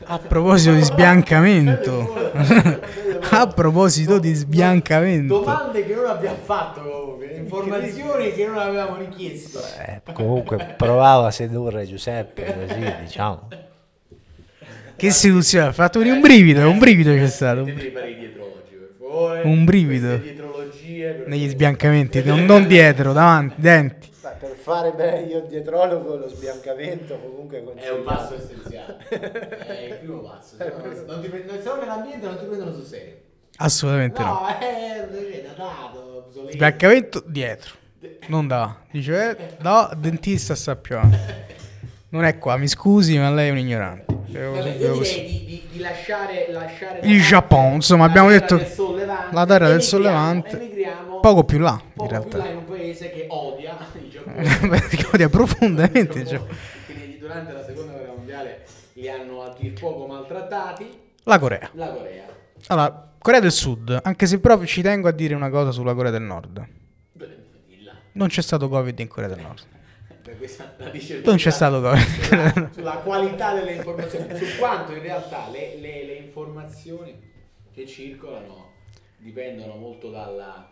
A 0.09 0.19
proposito 0.19 0.75
di 0.75 0.83
sbiancamento. 0.83 2.15
A 3.29 3.47
proposito 3.49 4.19
di 4.19 4.33
sbiancamento. 4.35 5.41
Domande 5.41 5.85
che 5.85 5.95
non 5.95 6.07
abbiamo 6.07 6.37
fatto 6.37 6.81
comunque, 6.81 7.27
informazioni 7.35 8.33
che 8.33 8.47
non 8.47 8.59
avevamo 8.59 8.97
richiesto. 8.97 9.59
Eh, 9.85 10.01
comunque 10.13 10.75
provavo 10.77 11.25
a 11.25 11.31
sedurre 11.31 11.87
Giuseppe, 11.87 12.67
così 12.67 12.95
diciamo. 13.03 13.49
Che 14.97 15.11
seduzione, 15.11 15.67
ha 15.69 15.73
fatto 15.73 16.01
un 16.01 16.21
brivido, 16.21 16.71
un 16.71 16.79
brivido 16.79 17.13
c'è 17.13 17.29
stato. 17.29 17.65
Un 19.45 19.65
brivido. 19.65 20.17
Dietrologie. 20.17 21.13
per 21.13 21.29
Negli 21.29 21.49
sbiancamenti, 21.51 22.25
non, 22.25 22.47
non 22.47 22.67
dietro, 22.67 23.13
davanti, 23.13 23.61
denti. 23.61 24.09
per 24.21 24.57
fare 24.59 24.93
bene 24.93 25.27
io 25.27 25.41
dietrologo 25.47 26.17
lo 26.17 26.29
sbiancamento 26.29 27.19
comunque 27.19 27.63
È 27.75 27.91
un 27.91 28.05
passo 28.05 28.37
essenziale. 28.37 28.97
È 29.09 29.87
il 29.91 29.99
primo 29.99 30.21
passo. 30.21 30.57
se 30.57 30.65
no 31.07 31.13
Non 31.13 31.21
ti 31.21 31.29
prendono, 31.29 31.61
se 31.61 31.71
nell'ambiente 31.79 32.27
non 32.27 32.39
ti 32.39 32.45
prendono 32.47 32.73
sul 32.73 32.85
serio. 32.85 33.15
Assolutamente 33.59 34.23
no. 34.23 34.27
No, 34.29 34.47
è 34.59 35.09
datato, 35.47 36.25
obsoleto. 36.27 36.53
Sbiancamento 36.53 37.23
dietro, 37.27 37.75
non 38.29 38.47
da. 38.47 38.79
Dice, 38.91 39.37
eh, 39.37 39.57
no, 39.61 39.91
dentista 39.97 40.55
sta 40.55 40.75
più. 40.75 40.99
Non 42.09 42.25
è 42.25 42.39
qua, 42.39 42.57
mi 42.57 42.67
scusi, 42.69 43.19
ma 43.19 43.31
lei 43.31 43.49
è 43.49 43.51
un 43.51 43.59
ignorante. 43.59 44.06
Vabbè, 44.37 44.69
io 44.77 44.93
direi 44.93 45.25
di, 45.27 45.45
di, 45.45 45.63
di 45.73 45.79
lasciare, 45.79 46.47
lasciare 46.51 47.01
Il 47.03 47.23
Giappone, 47.23 47.75
insomma, 47.75 48.05
abbiamo 48.05 48.29
detto 48.29 48.57
la 49.31 49.45
terra 49.47 49.69
del 49.69 49.83
sollevante, 49.83 50.71
poco 51.21 51.45
più 51.45 51.59
là, 51.59 51.81
in 51.83 51.91
poco 51.95 52.09
realtà. 52.11 52.29
più 52.29 52.39
là 52.39 52.51
in 52.51 52.57
un 52.57 52.65
paese 52.65 53.11
che 53.11 53.27
odia 53.29 53.77
il 54.01 54.11
Giappone. 54.11 54.69
Perché 54.69 55.07
odia 55.13 55.29
profondamente 55.29 56.19
il 56.19 56.27
Giappone. 56.27 56.59
Quindi 56.87 57.19
durante 57.19 57.53
la 57.53 57.65
seconda 57.65 57.93
guerra 57.93 58.13
mondiale 58.17 58.65
li 58.95 59.09
hanno 59.09 59.43
a 59.43 59.55
dir 59.59 59.79
poco 59.79 60.07
maltrattati. 60.07 60.99
La 61.25 61.39
Corea. 61.39 61.71
La 61.73 61.89
Corea. 61.89 62.25
Allora, 62.69 63.11
Corea 63.19 63.41
del 63.41 63.53
Sud, 63.53 63.99
anche 64.03 64.27
se 64.27 64.39
proprio 64.39 64.67
ci 64.67 64.83
tengo 64.83 65.09
a 65.09 65.13
dire 65.13 65.35
una 65.35 65.51
cosa 65.51 65.73
sulla 65.73 65.95
Corea 65.95 66.11
del 66.13 66.23
Nord. 66.23 66.65
Non 68.13 68.29
c'è 68.29 68.41
stato 68.41 68.69
Covid 68.69 68.99
in 68.99 69.09
Corea 69.09 69.29
del 69.29 69.41
Nord. 69.41 69.63
Non 71.25 71.37
c'è 71.37 71.51
stato 71.51 71.81
del 71.81 71.91
Nord. 71.93 72.71
sulla 72.73 72.97
qualità 73.05 73.55
delle 73.55 73.73
informazioni, 73.75 74.27
su 74.37 74.59
quanto 74.59 74.93
in 74.93 75.03
realtà 75.03 75.49
le, 75.51 75.77
le- 75.81 76.05
le 76.05 76.15
informazioni 76.15 77.15
che 77.73 77.87
circolano 77.87 78.73
dipendono 79.19 79.75
molto 79.77 80.11
dalla... 80.11 80.71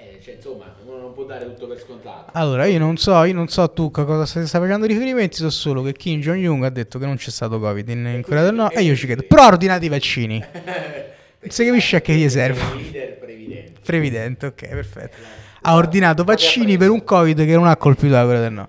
eh, 0.00 0.20
cioè, 0.22 0.34
insomma, 0.34 0.74
uno 0.84 0.98
non 0.98 1.12
può 1.14 1.24
dare 1.24 1.44
tutto 1.46 1.66
per 1.66 1.78
scontato. 1.78 2.30
Allora, 2.32 2.66
io 2.66 2.78
non 2.78 2.96
so, 2.96 3.22
io 3.24 3.34
non 3.34 3.48
so 3.48 3.68
tu 3.70 3.90
a 3.94 4.04
cosa 4.04 4.26
stai, 4.26 4.46
facendo 4.46 4.86
riferimenti, 4.86 5.36
so 5.36 5.50
solo 5.50 5.82
che 5.82 5.92
Kim 5.92 6.20
Jong-un 6.20 6.64
ha 6.64 6.70
detto 6.70 6.98
che 6.98 7.06
non 7.06 7.16
c'è 7.16 7.30
stato 7.30 7.58
Covid 7.58 7.88
in, 7.88 8.06
in 8.06 8.22
Corea 8.22 8.44
del 8.44 8.54
Nord 8.54 8.76
e 8.76 8.82
io 8.82 8.94
ci 8.94 9.06
credo. 9.06 9.22
Però 9.26 9.42
ha 9.42 9.46
ordinato 9.46 9.84
i 9.84 9.88
vaccini. 9.88 10.44
Si 11.48 11.64
capisce 11.64 11.94
a 11.96 12.00
che 12.00 12.12
gli 12.12 12.28
servono. 12.28 12.74
Leader 12.74 13.18
previdente. 13.18 13.80
Previdente, 13.84 14.46
ok, 14.46 14.68
perfetto. 14.68 15.16
Ha 15.62 15.74
ordinato 15.76 16.24
vaccini 16.24 16.76
per 16.76 16.90
un 16.90 17.04
Covid 17.04 17.44
che 17.44 17.54
non 17.54 17.68
ha 17.68 17.76
colpito 17.76 18.14
la 18.14 18.24
Corea 18.24 18.40
del 18.40 18.52
Nord. 18.52 18.68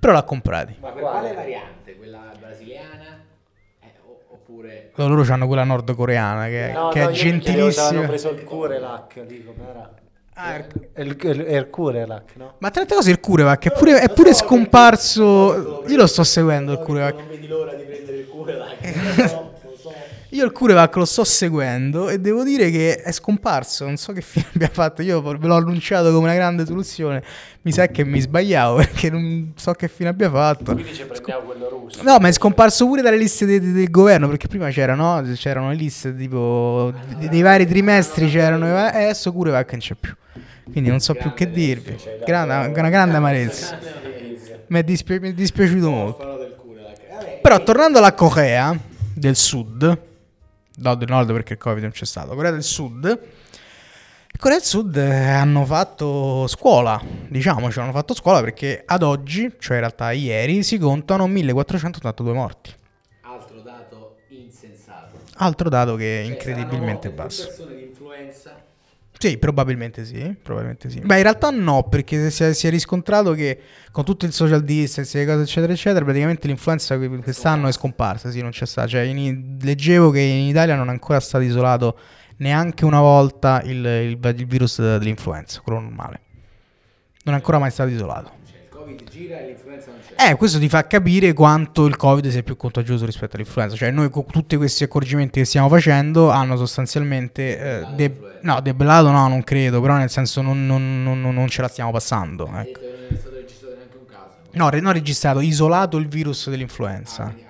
Però 0.00 0.12
l'ha 0.14 0.22
comprati. 0.22 0.76
Ma 0.80 0.90
per 0.92 1.02
quale 1.02 1.34
variante? 1.34 1.94
Quella 1.96 2.32
brasiliana? 2.40 3.22
Eh, 3.80 3.92
oppure... 4.30 4.92
Loro 4.94 5.22
hanno 5.30 5.46
quella 5.46 5.64
nordcoreana 5.64 6.46
che, 6.46 6.74
che 6.92 7.02
è 7.04 7.10
gentilissima. 7.10 8.06
preso 8.06 8.30
il 8.30 8.42
Curelac 8.42 9.22
lì 9.28 9.44
com'era? 9.44 9.92
Ah, 10.34 10.56
Il, 10.56 11.16
il, 11.20 11.46
il 11.50 11.68
Curelac, 11.68 12.32
no? 12.36 12.54
Ma 12.58 12.70
tra 12.70 12.80
le 12.80 12.86
altre 12.86 12.96
cose 12.96 13.10
il 13.10 13.20
Curevac 13.20 13.68
è 13.68 13.72
pure, 13.72 14.00
è 14.00 14.08
pure 14.08 14.32
scomparso. 14.32 15.84
Io 15.86 15.96
lo 15.96 16.06
sto 16.06 16.24
seguendo 16.24 16.72
il 16.72 16.78
Curevac. 16.78 17.14
Non 17.16 17.28
vedi 17.28 17.46
l'ora 17.46 17.74
di 17.74 17.82
prendere 17.82 18.16
il 18.16 18.26
cuore 18.28 18.56
là. 18.56 18.68
Lo 18.68 19.26
so, 19.28 19.52
lo 19.62 19.76
so. 19.76 19.92
Io 20.32 20.44
il 20.44 20.52
Curevac 20.52 20.94
lo 20.96 21.04
sto 21.04 21.24
seguendo 21.24 22.08
e 22.08 22.20
devo 22.20 22.44
dire 22.44 22.70
che 22.70 22.96
è 23.02 23.10
scomparso. 23.12 23.84
Non 23.84 23.96
so 23.96 24.12
che 24.12 24.20
fine 24.22 24.46
abbia 24.54 24.68
fatto. 24.72 25.02
Io 25.02 25.20
ve 25.20 25.36
l'ho 25.46 25.56
annunciato 25.56 26.06
come 26.12 26.24
una 26.26 26.34
grande 26.34 26.64
soluzione. 26.64 27.22
Mi 27.62 27.72
sa 27.72 27.88
che 27.88 28.04
mi 28.04 28.20
sbagliavo 28.20 28.76
perché 28.78 29.10
non 29.10 29.52
so 29.56 29.72
che 29.72 29.88
fine 29.88 30.08
abbia 30.10 30.30
fatto. 30.30 30.72
Quindi 30.74 30.94
ci 30.94 31.04
prendiamo 31.04 31.42
quello 31.42 31.68
russo. 31.68 32.02
No, 32.02 32.18
ma 32.18 32.28
è 32.28 32.32
scomparso 32.32 32.86
pure 32.86 33.02
dalle 33.02 33.16
liste 33.16 33.44
de- 33.44 33.60
de- 33.60 33.72
del 33.72 33.90
governo 33.90 34.28
perché 34.28 34.46
prima 34.46 34.68
c'erano, 34.70 35.20
no? 35.20 35.32
c'erano 35.34 35.70
le 35.70 35.74
liste 35.76 36.14
tipo 36.14 36.92
de- 37.18 37.28
dei 37.28 37.42
vari 37.42 37.66
trimestri. 37.66 38.28
C'erano 38.30 38.66
e 38.66 38.70
adesso 38.70 39.32
Curevac 39.32 39.70
non 39.72 39.80
c'è 39.80 39.94
più. 39.98 40.14
Quindi 40.70 40.90
non 40.90 41.00
so 41.00 41.14
più 41.14 41.34
che 41.34 41.50
dirvi. 41.50 41.96
Grande- 42.24 42.78
una 42.78 42.88
grande 42.90 43.16
amarezza. 43.16 43.78
Mi 44.68 44.78
è, 44.78 44.84
dispi- 44.84 45.18
mi 45.18 45.30
è 45.30 45.32
dispiaciuto 45.32 45.90
molto. 45.90 46.38
Però 47.42 47.60
tornando 47.64 47.98
alla 47.98 48.12
Corea 48.14 48.76
del 49.12 49.34
Sud, 49.34 49.98
no 50.80 50.94
del 50.94 51.08
Nord 51.08 51.32
perché 51.32 51.54
il 51.54 51.58
Covid 51.58 51.82
non 51.82 51.92
c'è 51.92 52.04
stato, 52.04 52.34
Corea 52.34 52.50
del 52.50 52.62
Sud, 52.62 53.20
Corea 54.38 54.56
del 54.58 54.66
Sud 54.66 54.96
eh, 54.96 55.28
hanno 55.28 55.64
fatto 55.64 56.46
scuola, 56.46 57.00
diciamoci, 57.28 57.78
hanno 57.80 57.92
fatto 57.92 58.14
scuola 58.14 58.40
perché 58.40 58.82
ad 58.86 59.02
oggi, 59.02 59.52
cioè 59.58 59.74
in 59.74 59.80
realtà 59.82 60.10
ieri, 60.12 60.62
si 60.62 60.78
contano 60.78 61.26
1482 61.26 62.32
morti. 62.32 62.72
altro 63.22 63.60
dato 63.60 64.16
insensato. 64.28 65.18
Altro 65.36 65.68
dato 65.68 65.96
che 65.96 66.20
è 66.20 66.24
Cioè, 66.24 66.32
incredibilmente 66.32 67.10
basso. 67.10 67.46
persone 67.48 67.74
di 67.74 67.82
influenza. 67.82 68.59
Sì, 69.22 69.36
probabilmente 69.36 70.06
sì, 70.06 70.34
probabilmente 70.42 70.88
sì. 70.88 71.00
Beh, 71.00 71.16
in 71.18 71.22
realtà 71.24 71.50
no, 71.50 71.82
perché 71.90 72.30
si 72.30 72.42
è, 72.42 72.54
si 72.54 72.66
è 72.66 72.70
riscontrato 72.70 73.32
che 73.32 73.60
con 73.92 74.02
tutto 74.02 74.24
il 74.24 74.32
social 74.32 74.64
distance, 74.64 75.18
le 75.18 75.26
cose 75.26 75.42
eccetera 75.42 75.72
eccetera, 75.74 76.02
praticamente 76.06 76.46
l'influenza 76.46 76.96
que- 76.96 77.18
quest'anno 77.18 77.68
è 77.68 77.72
scomparsa, 77.72 78.30
sì, 78.30 78.40
non 78.40 78.50
c'è 78.50 78.64
stata. 78.64 78.88
Cioè, 78.88 79.02
in- 79.02 79.58
leggevo 79.60 80.10
che 80.10 80.20
in 80.20 80.48
Italia 80.48 80.74
non 80.74 80.88
è 80.88 80.90
ancora 80.90 81.20
stato 81.20 81.44
isolato 81.44 81.98
neanche 82.38 82.86
una 82.86 83.00
volta 83.00 83.60
il, 83.62 83.84
il- 83.84 84.18
il 84.38 84.46
virus 84.46 84.80
dell'influenza, 84.80 85.60
quello 85.60 85.80
normale. 85.80 86.20
Non 87.24 87.34
è 87.34 87.36
ancora 87.36 87.58
mai 87.58 87.70
stato 87.70 87.90
isolato. 87.90 88.32
Covid 88.96 89.10
gira 89.10 89.40
e 89.40 89.46
l'influenza 89.46 89.90
non 89.90 90.00
c'è. 90.00 90.30
Eh, 90.30 90.34
questo 90.36 90.58
ti 90.58 90.68
fa 90.68 90.86
capire 90.86 91.32
quanto 91.32 91.86
il 91.86 91.96
Covid 91.96 92.28
sia 92.28 92.42
più 92.42 92.56
contagioso 92.56 93.04
rispetto 93.06 93.36
all'influenza. 93.36 93.76
Cioè, 93.76 93.90
noi 93.90 94.10
con 94.10 94.24
tutti 94.26 94.56
questi 94.56 94.84
accorgimenti 94.84 95.40
che 95.40 95.46
stiamo 95.46 95.68
facendo 95.68 96.30
hanno 96.30 96.56
sostanzialmente. 96.56 97.58
Eh, 97.58 97.86
de- 97.94 98.16
no, 98.42 98.60
debellato 98.60 99.10
no, 99.10 99.28
non 99.28 99.42
credo, 99.44 99.80
però 99.80 99.96
nel 99.96 100.10
senso 100.10 100.42
non, 100.42 100.66
non- 100.66 101.02
non- 101.02 101.20
non 101.20 101.48
ce 101.48 101.62
la 101.62 101.68
stiamo 101.68 101.90
passando. 101.90 102.44
Ecco. 102.54 102.80
non 102.80 103.06
è 103.10 103.16
stato 103.18 103.34
registrato 103.36 103.74
neanche 103.76 103.96
un 103.96 104.06
caso. 104.06 104.30
No, 104.52 104.80
non 104.80 104.92
registrato, 104.92 105.40
isolato 105.40 105.96
il 105.96 106.08
virus 106.08 106.48
dell'influenza. 106.50 107.24
Ah, 107.24 107.49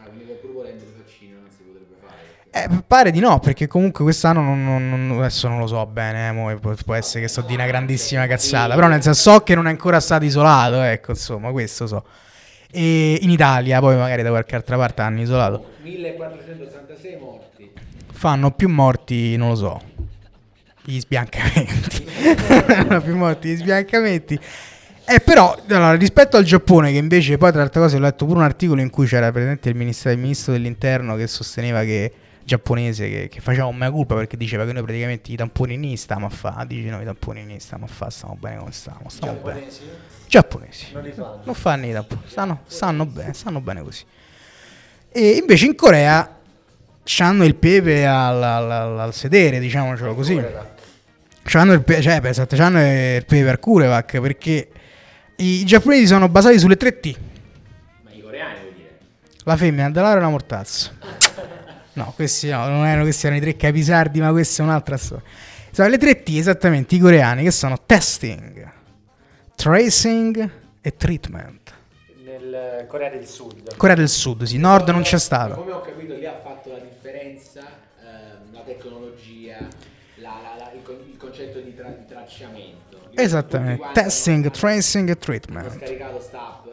Eh, 2.53 2.69
pare 2.85 3.13
di 3.13 3.21
no, 3.21 3.39
perché 3.39 3.69
comunque 3.69 4.03
quest'anno 4.03 4.41
non, 4.43 4.65
non- 4.65 5.07
non- 5.07 5.19
adesso 5.21 5.47
non 5.47 5.61
lo 5.61 5.69
so 5.69 5.87
bene, 5.87 6.29
eh, 6.29 6.33
mo 6.33 6.53
può, 6.59 6.75
può 6.85 6.95
essere 6.95 7.21
che 7.21 7.29
sto 7.29 7.43
di 7.43 7.55
una 7.55 7.65
grandissima 7.67 8.27
cazzata, 8.27 8.75
però 8.75 8.89
nel 8.89 9.03
senso 9.03 9.31
so 9.31 9.41
che 9.43 9.55
non 9.55 9.69
è 9.69 9.71
ancora 9.71 10.01
stato 10.01 10.25
isolato, 10.25 10.83
ecco, 10.83 11.13
insomma, 11.13 11.53
questo 11.53 11.87
so. 11.87 12.05
E 12.73 13.19
in 13.21 13.31
Italia, 13.31 13.79
poi 13.79 13.97
magari 13.97 14.23
da 14.23 14.31
qualche 14.31 14.57
altra 14.57 14.77
parte 14.77 15.01
hanno 15.03 15.21
isolato. 15.21 15.65
1486 15.83 17.17
morti. 17.21 17.71
Fanno 18.13 18.51
più 18.51 18.69
morti, 18.69 19.37
non 19.37 19.51
lo 19.51 19.55
so, 19.55 19.81
gli 20.83 20.99
sbiancamenti. 20.99 22.05
Fanno 22.67 23.01
più 23.01 23.17
morti 23.17 23.49
gli 23.51 23.57
sbiancamenti. 23.57 24.39
Eh, 25.07 25.21
però, 25.21 25.57
allora, 25.69 25.95
rispetto 25.95 26.37
al 26.37 26.43
Giappone, 26.45 26.91
che 26.91 26.99
invece 26.99 27.39
poi 27.39 27.51
tra 27.51 27.59
le 27.61 27.67
altre 27.67 27.81
cose 27.81 27.97
ho 27.97 28.01
letto 28.01 28.27
pure 28.27 28.39
un 28.39 28.45
articolo 28.45 28.81
in 28.81 28.91
cui 28.91 29.07
c'era 29.07 29.31
presente 29.31 29.69
il 29.69 29.77
ministro, 29.77 30.11
il 30.11 30.19
ministro 30.19 30.53
dell'interno 30.53 31.15
che 31.15 31.29
sosteneva 31.29 31.83
che 31.83 32.13
giapponese 32.45 33.09
che, 33.09 33.29
che 33.29 33.41
faceva 33.41 33.67
un 33.67 33.77
mea 33.77 33.91
culpa 33.91 34.15
perché 34.15 34.37
diceva 34.37 34.65
che 34.67 34.73
noi 34.73 34.83
praticamente 34.83 35.31
i 35.33 35.37
tamponi 35.37 35.77
ni 35.77 35.97
stiamo 35.97 36.27
a 36.27 36.31
fa, 36.31 36.65
dici 36.67 36.89
noi 36.89 37.03
i 37.03 37.05
tamponi 37.05 37.45
ni 37.45 37.61
stiamo 37.61 37.85
a 37.85 37.89
fa, 37.89 38.11
stiamo 38.11 38.37
bene 38.39 38.59
come 38.59 38.73
stiamo, 38.73 39.01
stiamo 39.09 39.39
bene. 39.43 39.61
Giapponesi 39.61 39.81
Giapponesi. 40.27 40.87
non 40.93 41.03
li 41.03 41.13
fanno. 41.13 41.41
Non 41.45 41.55
fanno 41.55 41.87
i 41.87 41.93
tamponi, 41.93 42.21
stanno, 42.27 42.61
stanno 42.67 43.07
bene, 43.07 43.33
stanno 43.35 43.61
bene 43.61 43.83
così. 43.83 44.05
E 45.13 45.31
invece 45.31 45.67
in 45.67 45.75
Corea 45.75 46.39
c'hanno 47.03 47.45
il 47.45 47.57
pepe 47.57 48.07
al, 48.07 48.43
al- 48.43 48.71
al- 48.71 49.01
al 49.01 49.15
sedere, 49.15 49.59
diciamocelo 49.59 50.15
così. 50.15 50.41
C'hanno 51.43 51.73
il, 51.73 51.83
pe- 51.83 52.01
cioè, 52.01 52.21
esatto, 52.23 52.55
c'hanno 52.57 52.79
il 52.81 53.25
pepe 53.25 53.49
al 53.49 53.59
Curevac 53.59 54.21
perché 54.21 54.69
i 55.37 55.65
giapponesi 55.65 56.07
sono 56.07 56.29
basati 56.29 56.59
sulle 56.61 56.77
3T. 56.77 57.17
Ma 58.05 58.11
i 58.13 58.21
coreani 58.21 58.61
vuol 58.61 58.73
dire. 58.75 58.99
La 59.45 59.57
femmina, 59.57 59.87
il 59.87 59.93
denaro 59.93 60.19
e 60.19 60.23
la 60.23 60.29
mortazza. 60.29 60.93
No, 61.95 62.13
questi 62.15 62.49
no, 62.49 62.67
non 62.69 62.87
erano 62.87 63.03
questi 63.03 63.27
erano 63.27 63.41
i 63.41 63.45
tre 63.45 63.57
capisardi, 63.57 64.21
ma 64.21 64.31
questa 64.31 64.63
è 64.63 64.67
un'altra 64.67 64.97
storia. 64.97 65.25
Sono 65.73 65.89
le 65.89 65.97
3T 65.99 66.37
esattamente, 66.37 66.95
i 66.95 66.99
coreani, 66.99 67.43
che 67.45 67.51
sono 67.51 67.77
testing, 67.85 68.71
tracing 69.55 70.51
e 70.81 70.97
treatment. 70.97 71.73
Nel 72.25 72.87
Corea 72.89 73.11
del 73.11 73.27
Sud. 73.27 73.77
Corea 73.77 73.95
del 73.97 74.09
Sud, 74.09 74.43
sì, 74.45 74.57
nord 74.59 74.89
non 74.91 75.03
c'è 75.03 75.19
stato. 75.19 75.55
Come 75.55 75.73
ho 75.73 75.81
capito, 75.81 76.15
lì 76.15 76.27
ha 76.27 76.39
fatto 76.43 76.71
la 76.73 76.79
differenza 76.79 77.61
ehm, 78.03 78.53
la 78.53 78.61
tecnologia, 78.61 79.59
la- 80.17 80.41
la- 80.43 80.57
la- 80.59 80.73
il, 80.73 80.81
il 81.11 81.17
concetto 81.17 81.61
di, 81.61 81.75
tra- 81.75 81.89
di 81.89 82.05
tracciamento. 82.07 82.99
Lì 83.11 83.23
Esattamente, 83.23 83.85
testing, 83.93 84.51
tracing 84.51 85.09
e 85.11 85.17
treatment. 85.19 85.77
scaricato 85.77 86.21
sta 86.21 86.39
app. 86.65 86.70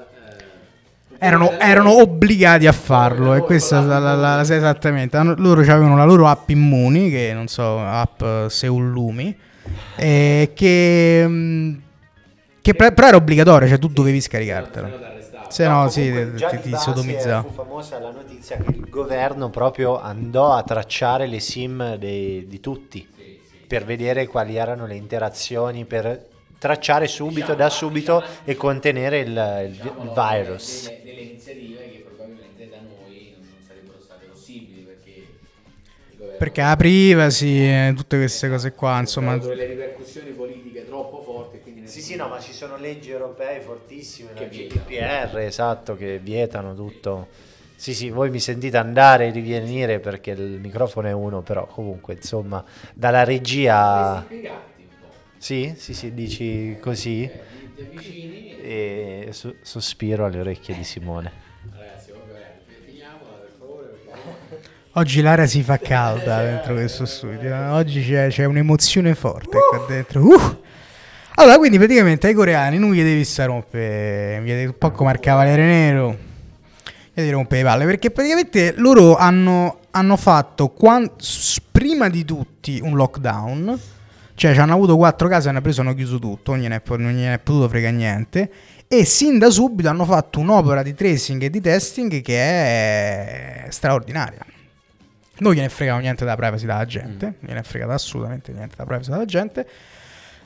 Eh, 1.20 1.26
Erano, 1.26 1.48
da 1.50 1.60
erano 1.60 1.92
noi. 1.94 2.02
obbligati 2.02 2.68
a 2.68 2.72
farlo 2.72 3.34
e 3.34 3.42
questa 3.42 3.80
la, 3.82 4.00
la- 4.00 4.16
la- 4.16 4.44
sì, 4.44 4.54
esattamente. 4.54 5.18
Loro 5.38 5.62
avevano 5.62 5.96
la 5.98 6.04
loro 6.06 6.28
app 6.28 6.50
Immuni, 6.50 7.10
che 7.10 7.32
non 7.34 7.48
so, 7.48 7.80
app 7.80 8.22
eh, 8.22 8.46
Seul 8.50 8.90
Lumi, 8.90 9.36
eh, 9.96 10.52
che, 10.54 11.24
mm, 11.28 11.74
che 12.62 12.74
pre- 12.76 12.92
però 12.92 13.08
era 13.08 13.18
obbligatorio, 13.18 13.68
cioè 13.68 13.80
tu 13.80 13.88
dovevi 13.88 14.20
arrestavano. 15.06 15.52
Se 15.52 15.68
no, 15.68 15.82
No, 15.84 15.90
sì, 15.90 16.10
comunque, 16.10 16.32
ti, 16.32 16.38
già 16.38 16.48
ti, 16.50 16.58
sodomizzava. 16.76 17.42
Fu 17.44 17.54
famosa 17.54 18.00
la 18.00 18.12
notizia 18.12 18.58
che 18.58 18.72
il 18.76 18.90
governo 18.90 19.50
proprio 19.50 20.00
andò 20.02 20.54
a 20.54 20.64
tracciare 20.64 21.26
le 21.28 21.40
sim 21.40 21.96
dei- 21.96 22.46
di 22.48 22.60
tutti 22.60 23.08
per 23.68 23.84
vedere 23.86 24.28
quali 24.28 24.56
erano 24.56 24.86
le 24.86 24.96
interazioni, 24.96 25.86
per 25.86 26.26
tracciare 26.58 27.08
subito, 27.08 27.54
da 27.54 27.70
subito 27.70 28.24
e 28.44 28.56
contenere 28.56 29.20
il, 29.20 29.28
il- 29.68 29.72
Diciamo, 29.80 30.14
virus. 30.14 30.92
Perché 36.38 36.62
la 36.62 36.76
privacy, 36.76 37.48
eh, 37.62 37.94
tutte 37.96 38.18
queste 38.18 38.48
cose 38.50 38.74
qua, 38.74 39.00
insomma. 39.00 39.34
ha 39.34 39.38
delle 39.38 39.66
ripercussioni 39.66 40.32
politiche 40.34 40.86
troppo 40.86 41.20
forti. 41.20 41.56
e 41.58 41.60
Quindi 41.62 41.88
Sì, 41.88 42.02
sì, 42.02 42.16
no, 42.16 42.28
ma 42.28 42.40
ci 42.40 42.54
sono 42.54 42.78
leggi 42.78 43.10
europee 43.10 43.60
fortissime, 43.62 44.34
Che. 44.36 44.48
GDPR, 44.48 45.38
esatto, 45.40 45.96
che 45.96 46.20
vietano 46.20 46.76
tutto. 46.76 47.30
Sì, 47.76 47.94
sì, 47.96 48.10
voi 48.10 48.30
mi 48.30 48.40
sentite 48.40 48.78
andare 48.78 49.28
e 49.28 49.32
rivenire 49.32 50.00
perché 50.00 50.32
il 50.32 50.60
microfono 50.60 51.08
è 51.08 51.12
uno, 51.12 51.42
però 51.42 51.66
comunque, 51.66 52.14
insomma, 52.16 52.64
dalla 52.94 53.24
regia... 53.24 54.24
spiegati 54.28 54.82
un 54.82 54.98
po'. 55.00 55.14
Sì, 55.38 55.74
sì, 55.78 55.94
sì, 55.94 56.14
dici 56.14 56.78
così 56.80 57.32
avvicini 57.80 58.46
e 58.56 59.30
so- 59.32 59.58
sospiro 59.62 60.26
alle 60.26 60.40
orecchie 60.40 60.74
di 60.76 60.84
Simone. 60.84 61.34
ragazzi, 61.70 62.12
vabbè, 62.12 62.62
finiamola 62.84 63.36
per 63.38 63.52
favore. 63.58 63.88
perché- 63.90 64.70
Oggi 64.98 65.22
l'aria 65.22 65.46
si 65.46 65.62
fa 65.62 65.78
calda 65.78 66.42
dentro 66.42 66.74
questo 66.74 67.06
studio. 67.06 67.54
eh. 67.54 67.68
Oggi 67.70 68.04
c'è, 68.04 68.30
c'è 68.30 68.46
un'emozione 68.46 69.14
forte 69.14 69.60
qua 69.70 69.86
dentro. 69.88 70.24
Uh! 70.24 70.58
Allora, 71.36 71.58
quindi 71.60 71.78
praticamente 71.78 72.26
ai 72.26 72.34
coreani 72.34 72.80
non 72.80 72.94
gli 72.94 73.04
devi 73.04 73.24
stare 73.24 73.50
rompere, 73.50 74.66
un 74.66 74.74
po' 74.76 74.90
come 74.90 75.12
al 75.12 75.20
Cavaliere 75.20 75.64
Nero, 75.66 76.18
gli 77.14 77.14
devi 77.14 77.30
rompere 77.30 77.62
le 77.62 77.68
palle, 77.68 77.86
perché 77.86 78.10
praticamente 78.10 78.74
loro 78.78 79.16
hanno, 79.16 79.82
hanno 79.92 80.18
fatto 80.18 80.70
quan- 80.70 81.12
s- 81.18 81.62
prima 81.72 82.10
di 82.10 82.26
tutti 82.26 82.80
un 82.82 82.96
lockdown, 82.96 83.80
cioè 84.34 84.54
ci 84.56 84.60
hanno 84.60 84.74
avuto 84.74 84.98
quattro 84.98 85.28
casi, 85.28 85.48
hanno 85.48 85.62
preso, 85.62 85.82
hanno 85.82 85.94
chiuso 85.94 86.18
tutto, 86.18 86.54
non 86.54 86.62
gliene 86.62 86.82
non 86.84 87.12
gliene 87.12 87.36
è 87.36 87.40
potuto 87.40 87.70
frega 87.70 87.92
niente, 87.92 88.50
e 88.88 89.06
sin 89.06 89.38
da 89.38 89.52
subito 89.52 89.90
hanno 89.90 90.06
fatto 90.06 90.40
un'opera 90.40 90.82
di 90.82 90.96
tracing 90.96 91.44
e 91.44 91.52
di 91.52 91.62
testing 91.62 92.20
che 92.24 92.36
è 92.40 93.66
straordinaria. 93.70 94.44
Non 95.40 95.54
gliene 95.54 95.68
è 95.68 95.70
fregato 95.70 96.00
niente 96.00 96.24
della 96.24 96.36
privacy 96.36 96.66
della 96.66 96.86
gente, 96.86 97.26
non 97.26 97.36
gliene 97.42 97.60
è 97.60 97.64
fregato 97.64 97.92
assolutamente 97.92 98.52
niente 98.52 98.76
della 98.76 98.88
privacy 98.88 99.12
della 99.12 99.26
gente. 99.26 99.68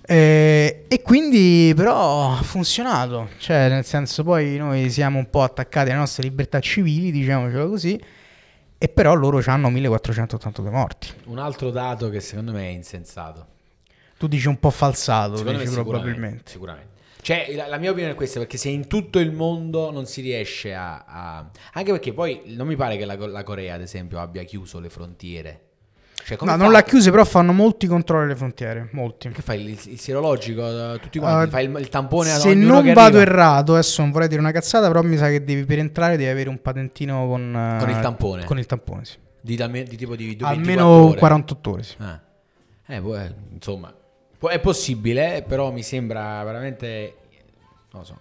Eh, 0.03 0.85
e 0.87 1.01
quindi 1.01 1.73
però 1.75 2.33
ha 2.37 2.41
funzionato, 2.41 3.29
cioè 3.37 3.69
nel 3.69 3.85
senso 3.85 4.23
poi 4.23 4.57
noi 4.57 4.89
siamo 4.89 5.19
un 5.19 5.29
po' 5.29 5.43
attaccati 5.43 5.89
alle 5.89 5.99
nostre 5.99 6.23
libertà 6.23 6.59
civili, 6.59 7.11
diciamocelo 7.11 7.69
così, 7.69 8.01
e 8.77 8.89
però 8.89 9.13
loro 9.13 9.41
hanno 9.45 9.69
1482 9.69 10.69
morti. 10.71 11.07
Un 11.25 11.37
altro 11.37 11.69
dato 11.69 12.09
che 12.09 12.19
secondo 12.19 12.51
me 12.51 12.63
è 12.63 12.71
insensato. 12.71 13.45
Tu 14.17 14.27
dici 14.27 14.47
un 14.47 14.59
po' 14.59 14.71
falsato, 14.71 15.37
sicuramente, 15.37 15.71
probabilmente. 15.71 16.51
sicuramente. 16.51 16.89
Cioè, 17.21 17.53
la, 17.55 17.67
la 17.67 17.77
mia 17.77 17.91
opinione 17.91 18.13
è 18.13 18.15
questa, 18.15 18.39
perché 18.39 18.57
se 18.57 18.69
in 18.69 18.87
tutto 18.87 19.19
il 19.19 19.31
mondo 19.31 19.91
non 19.91 20.05
si 20.05 20.21
riesce 20.21 20.73
a... 20.73 21.03
a- 21.05 21.49
Anche 21.73 21.91
perché 21.91 22.13
poi 22.13 22.41
non 22.55 22.65
mi 22.67 22.75
pare 22.75 22.97
che 22.97 23.05
la, 23.05 23.15
la 23.15 23.43
Corea, 23.43 23.75
ad 23.75 23.81
esempio, 23.81 24.19
abbia 24.19 24.43
chiuso 24.43 24.79
le 24.79 24.89
frontiere. 24.89 25.61
Cioè, 26.23 26.37
come 26.37 26.51
No, 26.51 26.57
non 26.57 26.71
l'ha 26.71 26.83
chiuse, 26.83 27.09
però 27.09 27.23
fanno 27.25 27.51
molti 27.51 27.87
controlli 27.87 28.25
alle 28.25 28.35
frontiere, 28.35 28.89
molti. 28.91 29.29
Che 29.29 29.41
fai? 29.41 29.61
Il, 29.61 29.69
il 29.85 29.99
sierologico? 29.99 30.93
eh, 30.93 30.99
Tutti 30.99 31.17
quanti? 31.19 31.47
Uh, 31.47 31.51
fai 31.51 31.65
il, 31.65 31.75
il 31.79 31.89
tampone 31.89 32.31
a 32.31 32.35
Se 32.37 32.53
non 32.53 32.83
vado 32.93 33.17
arriva? 33.17 33.21
errato, 33.21 33.71
adesso 33.73 34.01
non 34.01 34.11
vorrei 34.11 34.27
dire 34.27 34.39
una 34.39 34.51
cazzata, 34.51 34.87
però 34.87 35.01
mi 35.01 35.17
sa 35.17 35.29
che 35.29 35.43
devi 35.43 35.63
per 35.65 35.79
entrare 35.79 36.17
devi 36.17 36.29
avere 36.29 36.49
un 36.49 36.61
patentino 36.61 37.27
con, 37.27 37.55
eh, 37.55 37.79
Con 37.79 37.89
il 37.89 37.99
tampone? 37.99 38.43
Con 38.45 38.59
il 38.59 38.65
tampone, 38.67 39.05
sì. 39.05 39.17
Di, 39.41 39.55
di 39.55 39.95
tipo 39.97 40.15
di 40.15 40.25
24 40.27 40.55
Almeno 40.59 40.85
ore. 40.87 41.17
48 41.17 41.69
ore, 41.71 41.83
sì. 41.83 41.95
Ah. 41.97 42.19
Eh, 42.85 43.01
può- 43.01 43.17
eh, 43.17 43.33
insomma, 43.53 43.91
è 44.49 44.59
possibile, 44.59 45.43
però 45.47 45.71
mi 45.71 45.83
sembra 45.83 46.43
veramente, 46.43 47.15
non 47.91 48.01
lo 48.01 48.03
so, 48.07 48.19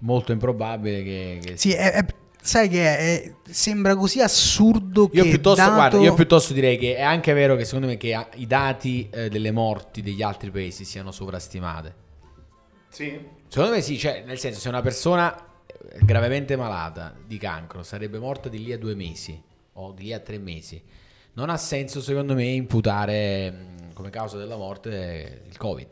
molto 0.00 0.32
improbabile 0.32 1.02
che... 1.02 1.38
che- 1.42 1.56
Sì, 1.56 1.72
è- 1.72 1.92
è- 1.92 2.04
sai 2.40 2.68
che 2.68 2.96
è- 2.96 3.32
sembra 3.50 3.94
così 3.96 4.20
assurdo 4.20 5.10
Io 5.12 5.22
che 5.24 5.28
piuttosto, 5.30 5.60
dato- 5.62 5.74
guarda, 5.74 5.98
io 5.98 6.14
piuttosto 6.14 6.52
direi 6.52 6.78
che 6.78 6.96
è 6.96 7.02
anche 7.02 7.32
vero 7.32 7.56
che 7.56 7.64
secondo 7.64 7.86
me 7.88 7.96
che 7.96 8.26
i 8.36 8.46
dati 8.46 9.08
eh, 9.10 9.28
delle 9.28 9.50
morti 9.50 10.00
degli 10.02 10.22
altri 10.22 10.50
paesi 10.50 10.84
siano 10.84 11.10
sovrastimate. 11.10 11.94
Sì. 12.88 13.18
Secondo 13.48 13.74
me 13.74 13.80
sì, 13.82 13.98
cioè, 13.98 14.22
nel 14.26 14.38
senso, 14.38 14.60
se 14.60 14.68
una 14.68 14.80
persona 14.82 15.36
eh, 15.66 15.98
gravemente 16.04 16.56
malata 16.56 17.14
di 17.26 17.36
cancro 17.38 17.82
sarebbe 17.82 18.18
morta 18.18 18.48
di 18.48 18.62
lì 18.62 18.72
a 18.72 18.78
due 18.78 18.94
mesi 18.94 19.40
o 19.74 19.92
di 19.92 20.04
lì 20.04 20.12
a 20.12 20.18
tre 20.20 20.38
mesi, 20.38 20.80
non 21.34 21.50
ha 21.50 21.56
senso 21.56 22.00
secondo 22.00 22.34
me 22.34 22.44
imputare 22.44 23.50
mh, 23.50 23.77
come 23.98 24.10
causa 24.10 24.36
della 24.38 24.56
morte 24.56 25.42
il 25.48 25.56
Covid. 25.56 25.86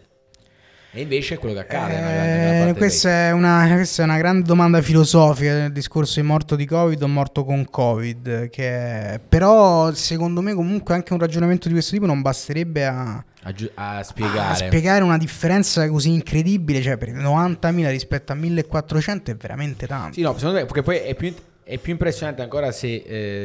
E 0.92 1.00
invece 1.02 1.34
è 1.34 1.38
quello 1.38 1.54
che 1.54 1.60
accade. 1.60 2.68
Eh, 2.70 2.74
questa, 2.74 3.10
è 3.10 3.30
una, 3.32 3.68
questa 3.74 4.02
è 4.02 4.04
una 4.06 4.16
grande 4.16 4.46
domanda 4.46 4.80
filosofica 4.80 5.52
del 5.52 5.72
discorso 5.72 6.20
di 6.20 6.26
morto 6.26 6.56
di 6.56 6.64
Covid 6.64 7.02
o 7.02 7.08
morto 7.08 7.44
con 7.44 7.68
Covid. 7.68 8.48
Che 8.48 8.68
è- 8.68 9.20
però, 9.28 9.92
secondo 9.92 10.40
me, 10.40 10.54
comunque, 10.54 10.94
anche 10.94 11.12
un 11.12 11.18
ragionamento 11.18 11.66
di 11.66 11.74
questo 11.74 11.92
tipo 11.92 12.06
non 12.06 12.22
basterebbe 12.22 12.86
a, 12.86 13.22
a, 13.42 13.52
giu- 13.52 13.70
a 13.74 13.98
a 13.98 14.02
spiegare. 14.04 14.54
spiegare 14.54 15.02
una 15.04 15.18
differenza 15.18 15.86
così 15.88 16.12
incredibile. 16.14 16.80
Cioè, 16.80 16.96
per 16.96 17.10
90.000 17.10 17.90
rispetto 17.90 18.32
a 18.32 18.36
1.400 18.36 19.24
è 19.32 19.34
veramente 19.36 19.86
tanto. 19.86 20.14
Sì, 20.14 20.22
no, 20.22 20.32
secondo 20.38 20.60
me, 20.60 20.64
perché 20.64 20.82
poi 20.82 20.96
è 20.96 21.14
più, 21.14 21.34
è 21.62 21.76
più 21.76 21.92
impressionante 21.92 22.40
ancora 22.40 22.72
se, 22.72 22.94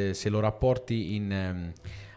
eh, 0.09 0.13
se 0.13 0.29
lo 0.29 0.39
rapporti 0.39 1.15
in, 1.15 1.29
ehm, 1.33 1.71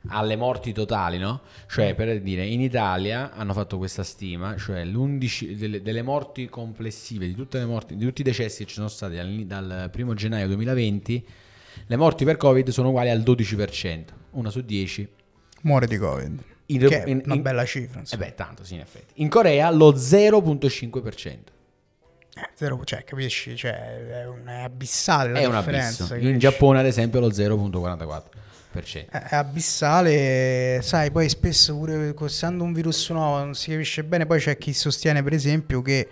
alle 0.08 0.36
morti 0.36 0.72
totali, 0.72 1.18
no? 1.18 1.40
Cioè, 1.66 1.94
per 1.94 2.20
dire, 2.20 2.44
in 2.44 2.60
Italia 2.60 3.32
hanno 3.32 3.52
fatto 3.52 3.78
questa 3.78 4.02
stima, 4.02 4.56
cioè 4.56 4.84
l'11 4.84 5.52
delle, 5.56 5.82
delle 5.82 6.02
morti 6.02 6.48
complessive, 6.48 7.26
di 7.26 7.34
tutte 7.34 7.58
le 7.58 7.64
morti, 7.64 7.96
di 7.96 8.04
tutti 8.04 8.20
i 8.20 8.24
decessi 8.24 8.64
che 8.64 8.68
ci 8.68 8.74
sono 8.74 8.88
stati 8.88 9.14
dal, 9.16 9.30
dal 9.46 9.90
1 9.96 10.14
gennaio 10.14 10.46
2020, 10.48 11.26
le 11.86 11.96
morti 11.96 12.24
per 12.24 12.36
Covid 12.36 12.68
sono 12.70 12.88
uguali 12.88 13.10
al 13.10 13.20
12%, 13.20 14.04
una 14.32 14.50
su 14.50 14.60
10. 14.60 15.08
Muore 15.62 15.86
di 15.86 15.96
Covid. 15.96 16.42
In- 16.66 16.78
che 16.86 17.02
è 17.04 17.08
in- 17.08 17.22
una 17.24 17.34
in- 17.34 17.42
bella 17.42 17.64
cifra. 17.64 18.02
Eh 18.08 18.16
beh, 18.16 18.34
tanto 18.34 18.64
sì, 18.64 18.74
in 18.74 18.80
effetti. 18.80 19.14
In 19.22 19.28
Corea 19.28 19.70
lo 19.70 19.94
0.5%. 19.96 21.52
Eh, 22.36 22.48
zero, 22.54 22.82
cioè, 22.84 23.04
capisci? 23.04 23.56
Cioè, 23.56 23.70
è, 24.22 24.26
un, 24.26 24.44
è 24.46 24.62
abissale 24.62 25.30
la 25.32 25.38
È 25.40 25.44
un 25.46 25.54
differenza. 25.56 26.04
abisso. 26.04 26.28
In? 26.28 26.38
Giappone, 26.38 26.80
ad 26.80 26.86
esempio, 26.86 27.20
lo 27.20 27.30
0.44%. 27.30 28.33
È 29.10 29.34
abissale, 29.36 30.80
sai, 30.82 31.10
poi 31.10 31.28
spesso 31.28 31.76
pure 31.76 32.14
essendo 32.24 32.64
un 32.64 32.72
virus 32.72 33.10
nuovo 33.10 33.38
non 33.38 33.54
si 33.54 33.70
capisce 33.70 34.02
bene, 34.04 34.26
poi 34.26 34.40
c'è 34.40 34.56
chi 34.58 34.72
sostiene 34.72 35.22
per 35.22 35.32
esempio 35.32 35.80
che 35.82 36.08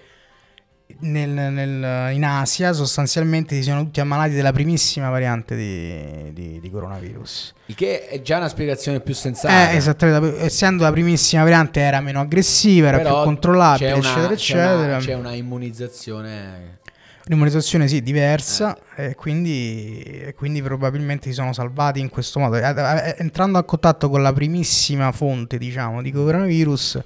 nel- 1.00 1.30
nel- 1.30 2.14
in 2.14 2.22
Asia 2.24 2.72
sostanzialmente 2.74 3.54
si 3.56 3.62
sono 3.62 3.82
tutti 3.82 4.00
ammalati 4.00 4.34
della 4.34 4.52
primissima 4.52 5.08
variante 5.08 5.56
di, 5.56 6.32
di- 6.34 6.60
di 6.60 6.70
coronavirus. 6.70 7.54
Il 7.66 7.74
che 7.74 8.06
è 8.08 8.20
già 8.20 8.36
una 8.36 8.48
spiegazione 8.48 9.00
più 9.00 9.14
sensata. 9.14 9.70
Eh, 9.70 9.76
esattamente, 9.76 10.40
essendo 10.42 10.82
la 10.82 10.92
primissima 10.92 11.42
variante 11.44 11.80
era 11.80 12.00
meno 12.00 12.20
aggressiva, 12.20 12.88
era 12.88 12.98
Però 12.98 13.14
più 13.16 13.24
controllabile, 13.24 13.92
una- 13.92 13.98
eccetera, 14.00 14.26
c'è 14.28 14.32
eccetera. 14.34 14.84
una- 14.84 14.98
C'è 14.98 15.14
una 15.14 15.32
immunizzazione. 15.32 16.80
Un'immunizzazione 17.24 17.86
sì, 17.86 18.02
diversa 18.02 18.76
e, 18.96 19.14
quindi, 19.14 20.00
e 20.02 20.34
quindi 20.34 20.60
probabilmente 20.60 21.28
si 21.28 21.34
sono 21.34 21.52
salvati 21.52 22.00
in 22.00 22.08
questo 22.08 22.40
modo. 22.40 22.56
Eh, 22.56 22.62
eh, 22.68 23.14
Entrando 23.18 23.58
a 23.58 23.62
contatto 23.62 24.08
con 24.10 24.22
la 24.22 24.32
primissima 24.32 25.12
fonte, 25.12 25.56
diciamo, 25.56 26.02
di 26.02 26.10
coronavirus, 26.10 27.00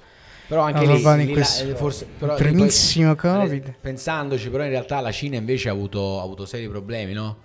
Però 0.47 0.61
anche 0.61 0.85
Sono 0.85 1.15
lì, 1.17 1.25
lì 1.25 1.33
questo 1.33 1.65
la- 1.65 1.71
eh, 1.71 1.75
forse, 1.75 2.05
però 2.17 2.33
lì 2.35 2.41
poi- 2.41 2.51
primissimo 2.51 3.15
Covid. 3.15 3.73
Pensandoci, 3.81 4.49
però 4.49 4.63
in 4.63 4.69
realtà 4.69 5.01
la 5.01 5.11
Cina 5.11 5.35
invece 5.35 5.67
ha 5.67 5.73
avuto, 5.73 6.19
ha 6.19 6.23
avuto 6.23 6.45
seri 6.45 6.69
problemi, 6.69 7.11
no? 7.11 7.37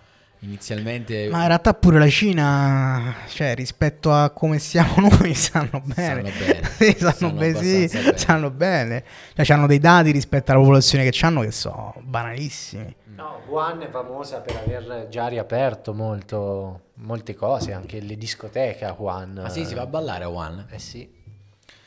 Inizialmente 0.44 1.28
Ma 1.30 1.42
in 1.42 1.46
realtà 1.46 1.72
pure 1.72 2.00
la 2.00 2.08
Cina, 2.08 3.14
cioè 3.28 3.54
rispetto 3.54 4.12
a 4.12 4.30
come 4.30 4.58
siamo 4.58 4.94
noi, 5.08 5.34
sanno 5.34 5.80
bene. 5.84 6.32
Sanno 6.32 6.46
bene. 6.46 6.70
sì, 6.78 6.96
sanno, 6.98 7.12
Sanno 7.12 7.32
bene, 7.38 7.62
sì, 7.62 7.86
bene. 7.86 8.18
sanno 8.18 8.50
bene. 8.50 9.04
Cioè, 9.36 9.56
hanno 9.56 9.66
dei 9.68 9.78
dati 9.78 10.10
rispetto 10.10 10.50
alla 10.50 10.60
popolazione 10.60 11.08
che 11.08 11.24
hanno 11.26 11.42
che 11.42 11.52
sono 11.52 11.94
banalissimi. 12.00 12.96
No, 13.14 13.40
Wuhan 13.46 13.82
è 13.82 13.88
famosa 13.90 14.40
per 14.40 14.56
aver 14.56 15.06
già 15.08 15.28
riaperto 15.28 15.94
molto, 15.94 16.80
molte 16.94 17.34
cose, 17.36 17.72
anche 17.72 18.00
le 18.00 18.16
discoteche 18.16 18.84
a 18.84 18.96
Wuhan. 18.98 19.42
Ah 19.44 19.48
sì, 19.48 19.64
si 19.64 19.74
va 19.74 19.82
a 19.82 19.86
ballare 19.86 20.24
a 20.24 20.30
One. 20.30 20.66
Eh 20.70 20.78
sì. 20.80 21.08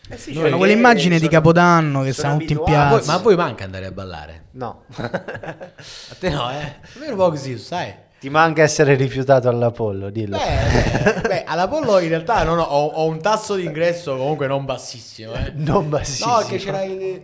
Eh 0.07 0.17
sì, 0.17 0.33
quelle 0.33 0.57
che 0.67 0.71
immagini 0.71 1.19
di 1.19 1.27
Capodanno 1.27 2.03
che 2.03 2.13
sono 2.13 2.35
stanno 2.35 2.37
tutti 2.37 2.53
in 2.53 2.59
abituati- 2.59 2.77
Ma 2.77 2.85
a 2.85 2.89
voi, 2.89 2.97
piazza. 2.99 3.11
ma 3.11 3.17
a 3.17 3.21
voi 3.21 3.35
manca 3.35 3.63
andare 3.65 3.85
a 3.87 3.91
ballare? 3.91 4.45
No. 4.51 4.83
A 4.95 6.15
te 6.19 6.29
no, 6.29 6.51
eh? 6.51 6.63
A 6.63 6.99
me 6.99 7.07
un 7.09 7.15
po' 7.17 7.29
così, 7.31 7.57
sai? 7.57 7.93
Ti 8.25 8.31
manca 8.31 8.63
essere 8.63 8.95
rifiutato 8.95 9.49
all'Apollo, 9.49 10.09
dillo. 10.09 10.35
Beh, 10.35 11.21
beh, 11.29 11.43
all'Apollo 11.43 11.99
in 11.99 12.07
realtà 12.07 12.43
non 12.43 12.57
ho, 12.57 12.63
ho- 12.63 12.87
ho 12.87 13.05
un 13.07 13.21
tasso 13.21 13.53
di 13.53 13.65
ingresso 13.65 14.17
comunque 14.17 14.47
non 14.47 14.65
bassissimo, 14.65 15.35
eh. 15.35 15.51
Non 15.53 15.89
bassissimo. 15.89 16.39
No, 16.39 16.45
che 16.47 16.57
c'era 16.57 16.81
il... 16.81 17.21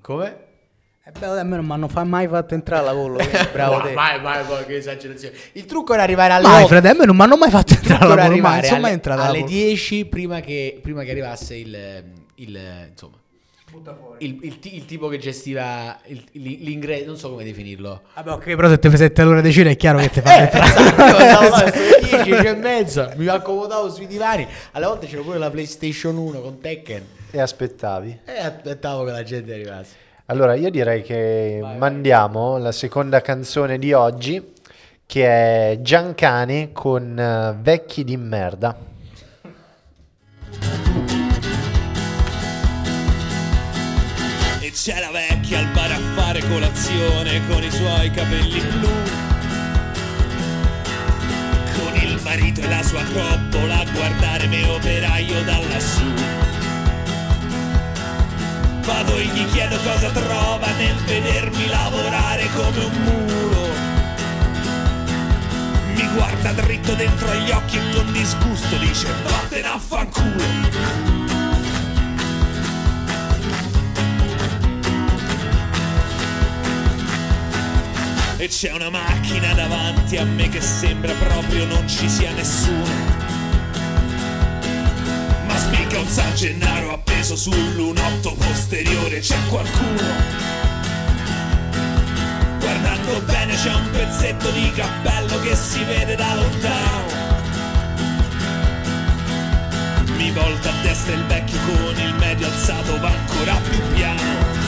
Come? 0.00 0.36
Eh 1.04 1.12
beh, 1.16 1.24
a 1.24 1.44
me 1.44 1.54
non 1.54 1.64
mi 1.64 1.70
hanno 1.70 1.86
fa- 1.86 2.02
mai 2.02 2.26
fatto 2.26 2.54
entrare 2.54 2.82
alla 2.82 2.94
volo. 2.94 3.18
Bravo 3.52 3.80
te. 3.80 3.92
Vai, 3.92 4.20
vai, 4.20 4.44
vai, 4.44 4.66
che 4.66 4.78
esagerazione. 4.78 5.36
Il 5.52 5.66
trucco 5.66 5.94
era 5.94 6.02
arrivare 6.02 6.32
alle 6.32 6.48
Mai, 6.48 6.62
8. 6.64 6.66
frate, 6.66 6.88
a 6.88 6.94
me 6.94 7.04
non 7.04 7.14
mi 7.14 7.22
hanno 7.22 7.36
mai 7.36 7.50
fatto 7.50 7.74
entrare 7.74 8.00
trucco 8.00 8.04
alla 8.04 8.14
era 8.14 8.22
volo. 8.28 8.40
Ma 8.40 8.48
arrivare 8.48 8.66
insomma, 8.66 8.90
alle, 8.90 9.22
alle 9.22 9.38
volo. 9.38 9.50
10 9.52 10.04
prima 10.06 10.40
che, 10.40 10.80
prima 10.82 11.04
che 11.04 11.10
arrivasse 11.12 11.54
il, 11.54 12.04
il 12.34 12.60
insomma 12.90 13.18
il, 14.18 14.38
il 14.42 14.58
il 14.62 14.84
tipo 14.86 15.08
che 15.08 15.18
gestiva 15.18 15.98
l'ingresso, 16.32 17.06
non 17.06 17.16
so 17.16 17.30
come 17.30 17.44
definirlo. 17.44 18.02
Vabbè, 18.14 18.32
ok, 18.32 18.44
però 18.54 18.68
se 18.68 18.78
ti 18.78 18.88
presenti 18.88 19.20
all'ora 19.20 19.40
di 19.40 19.52
cena 19.52 19.70
è 19.70 19.76
chiaro 19.76 19.98
che 19.98 20.10
ti 20.10 20.20
fa 20.20 20.36
Eh, 20.36 20.42
esatto, 20.44 21.02
io 21.02 21.16
andavo 21.16 21.18
là 21.18 21.64
verso 21.64 21.64
le 21.64 22.00
10, 22.08 22.22
10 22.30 22.46
e 22.46 22.54
mezza, 22.54 23.12
mi 23.16 23.26
accomodavo 23.26 23.90
sui 23.90 24.06
divani. 24.06 24.46
Alle 24.72 24.86
volte 24.86 25.06
c'era 25.06 25.22
pure 25.22 25.38
la 25.38 25.50
PlayStation 25.50 26.16
1 26.16 26.40
con 26.40 26.60
Tekken 26.60 27.02
E 27.30 27.40
aspettavi. 27.40 28.20
e 28.24 28.38
aspettavo 28.40 29.04
che 29.04 29.10
la 29.10 29.22
gente 29.22 29.52
arrivasse. 29.52 29.94
Allora, 30.26 30.54
io 30.54 30.70
direi 30.70 31.02
che 31.02 31.60
mandiamo 31.78 32.58
la 32.58 32.72
seconda 32.72 33.20
canzone 33.22 33.78
di 33.78 33.92
oggi, 33.94 34.52
che 35.06 35.24
è 35.26 35.78
Giancane 35.80 36.70
con 36.72 37.18
eh, 37.18 37.56
Vecchi 37.62 38.04
di 38.04 38.16
merda. 38.18 38.76
C'è 44.80 45.00
la 45.00 45.10
vecchia 45.10 45.58
al 45.58 45.66
bar 45.72 45.90
a 45.90 45.98
fare 46.14 46.40
colazione 46.46 47.44
con 47.48 47.60
i 47.64 47.70
suoi 47.70 48.10
capelli 48.12 48.60
blu. 48.60 48.88
Con 51.74 52.00
il 52.00 52.20
marito 52.22 52.60
e 52.60 52.68
la 52.68 52.82
sua 52.84 53.02
coppola 53.02 53.80
a 53.80 53.84
guardare 53.90 54.46
me 54.46 54.64
operaio 54.68 55.42
da 55.42 55.58
lassù. 55.68 56.12
Vado 58.84 59.16
e 59.16 59.24
gli 59.24 59.46
chiedo 59.50 59.78
cosa 59.78 60.10
trova 60.10 60.70
nel 60.76 60.96
vedermi 61.06 61.66
lavorare 61.66 62.48
come 62.54 62.84
un 62.84 63.02
muro. 63.02 63.68
Mi 65.94 66.08
guarda 66.14 66.52
dritto 66.52 66.94
dentro 66.94 67.28
agli 67.28 67.50
occhi 67.50 67.78
e 67.78 67.90
con 67.94 68.12
disgusto 68.12 68.76
dice 68.76 69.08
vattene 69.24 69.66
a 69.66 69.78
fanculo. 69.78 71.27
E 78.40 78.46
c'è 78.46 78.70
una 78.70 78.88
macchina 78.88 79.52
davanti 79.52 80.16
a 80.16 80.24
me 80.24 80.48
che 80.48 80.60
sembra 80.60 81.12
proprio 81.14 81.66
non 81.66 81.88
ci 81.88 82.08
sia 82.08 82.30
nessuno. 82.30 82.86
Ma 85.44 85.56
spicca 85.56 85.98
un 85.98 86.06
San 86.06 86.32
Gennaro 86.36 86.92
appeso 86.92 87.34
sul 87.34 87.74
lunotto 87.74 88.34
posteriore, 88.34 89.18
c'è 89.18 89.36
qualcuno. 89.48 90.02
Guardando 92.60 93.20
bene 93.22 93.56
c'è 93.56 93.74
un 93.74 93.90
pezzetto 93.90 94.50
di 94.52 94.70
cappello 94.70 95.40
che 95.40 95.56
si 95.56 95.82
vede 95.82 96.14
da 96.14 96.34
lontano. 96.36 97.06
Mi 100.16 100.30
volta 100.30 100.70
a 100.70 100.82
destra 100.82 101.14
il 101.14 101.24
vecchio 101.24 101.58
con 101.66 101.98
il 101.98 102.14
medio 102.14 102.46
alzato 102.46 103.00
va 103.00 103.08
ancora 103.08 103.54
più 103.68 103.80
piano. 103.94 104.67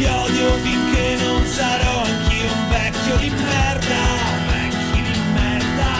Vi 0.00 0.06
odio 0.06 0.52
finché 0.62 1.16
non 1.22 1.44
sarò 1.44 2.04
anch'io 2.04 2.50
un 2.50 2.68
vecchio 2.70 3.16
di 3.18 3.28
merda, 3.28 4.02
vecchi 4.48 5.02
di 5.02 5.20
merda. 5.34 5.92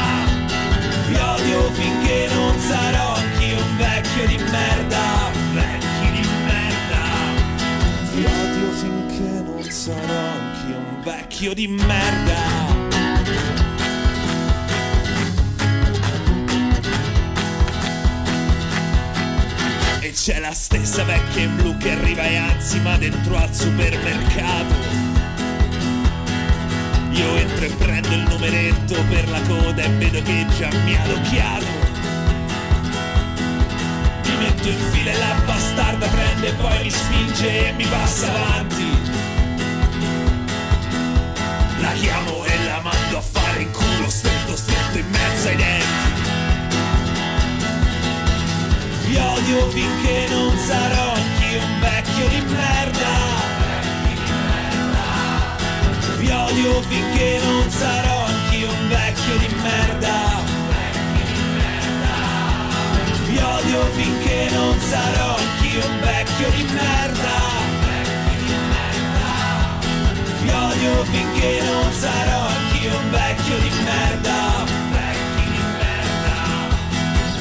Vi 1.07 1.17
odio 1.17 1.71
finché 1.73 2.29
non 2.33 2.59
sarò 2.59 3.13
anch'io 3.17 3.59
un 3.59 3.77
vecchio 3.77 4.27
di 4.27 4.37
merda, 4.39 5.31
vecchi 5.53 6.11
di 6.13 6.27
merda. 6.47 7.03
Vi 8.15 8.25
odio 8.25 8.71
finché 8.73 9.43
non 9.45 9.63
sarò 9.71 10.19
anch'io 10.19 10.77
un 10.79 11.03
vecchio 11.03 11.53
di 11.53 11.69
merda. 11.69 12.70
E 20.11 20.13
c'è 20.13 20.41
la 20.41 20.53
stessa 20.53 21.05
vecchia 21.05 21.43
in 21.43 21.55
blu 21.55 21.77
che 21.77 21.93
arriva 21.93 22.25
e 22.25 22.35
anzi 22.35 22.81
ma 22.81 22.99
dentro 22.99 23.37
al 23.37 23.55
supermercato. 23.55 24.75
Io 27.13 27.37
entro 27.37 27.65
e 27.65 27.69
prendo 27.69 28.09
il 28.09 28.23
numeretto 28.29 29.05
per 29.05 29.31
la 29.31 29.41
coda 29.43 29.81
e 29.81 29.89
vedo 29.89 30.21
che 30.23 30.47
già 30.59 30.69
mi 30.83 30.97
ha 30.97 31.03
adocchiato 31.05 31.67
Mi 34.25 34.37
metto 34.39 34.69
in 34.69 34.79
fila 34.91 35.13
e 35.13 35.17
la 35.17 35.43
bastarda 35.45 36.09
prende 36.09 36.49
e 36.49 36.53
poi 36.55 36.83
mi 36.83 36.91
spinge 36.91 37.69
e 37.69 37.73
mi 37.75 37.85
passa 37.85 38.35
avanti. 38.35 38.85
La 41.79 41.93
chiamo 41.93 42.45
e 42.47 42.65
la 42.65 42.81
mando 42.81 43.17
a 43.17 43.23
fare 43.23 43.61
in 43.61 43.71
culo 43.71 44.11
stretto 44.11 44.57
stretto 44.57 44.99
in 44.99 45.09
mezzo 45.09 45.47
ai 45.47 45.57
denti 45.57 46.20
vi 49.11 49.17
odio 49.17 49.69
finché 49.71 50.27
non 50.29 50.57
sarò 50.57 51.15
anch'io 51.15 51.61
un 51.61 51.81
vecchio 51.81 52.29
di 52.29 52.41
merda. 52.47 53.15
Vi 56.19 56.31
odio 56.31 56.83
finché 56.83 57.41
non 57.43 57.71
sarò 57.71 58.25
anch'io 58.27 58.71
un 58.71 58.89
vecchio 58.89 59.37
di 59.39 59.55
merda. 59.63 60.19
Vi 63.27 63.39
odio 63.39 63.85
finché 63.97 64.49
non 64.53 64.79
sarò 64.79 65.37
anch'io 65.37 65.85
un 65.87 66.01
vecchio 66.01 66.51
di 66.51 66.63
merda. 66.73 67.39
Vi 70.41 70.51
odio 70.51 71.05
finché 71.05 71.63
non 71.65 71.93
sarò 71.93 72.47
anch'io 72.47 72.97
un 72.97 73.11
vecchio 73.11 73.59
di 73.59 73.71
merda. 73.83 74.70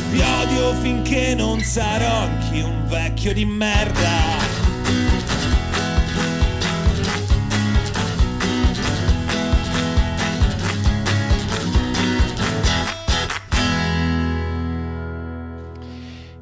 Vi 0.09 0.19
odio 0.19 0.73
finché 0.81 1.35
non 1.35 1.59
sarò 1.59 2.21
anch'io 2.21 2.65
un 2.65 2.87
vecchio 2.87 3.31
di 3.33 3.45
merda. 3.45 4.39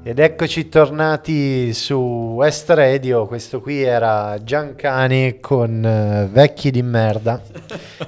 Ed 0.08 0.20
eccoci 0.20 0.70
tornati 0.70 1.74
su 1.74 1.98
West 2.38 2.70
Radio, 2.70 3.28
questo 3.28 3.60
qui 3.60 3.84
era 3.84 4.42
Giancani 4.42 5.42
con 5.42 5.84
eh, 5.84 6.30
Vecchi 6.32 6.72
di 6.72 6.82
merda. 6.82 7.42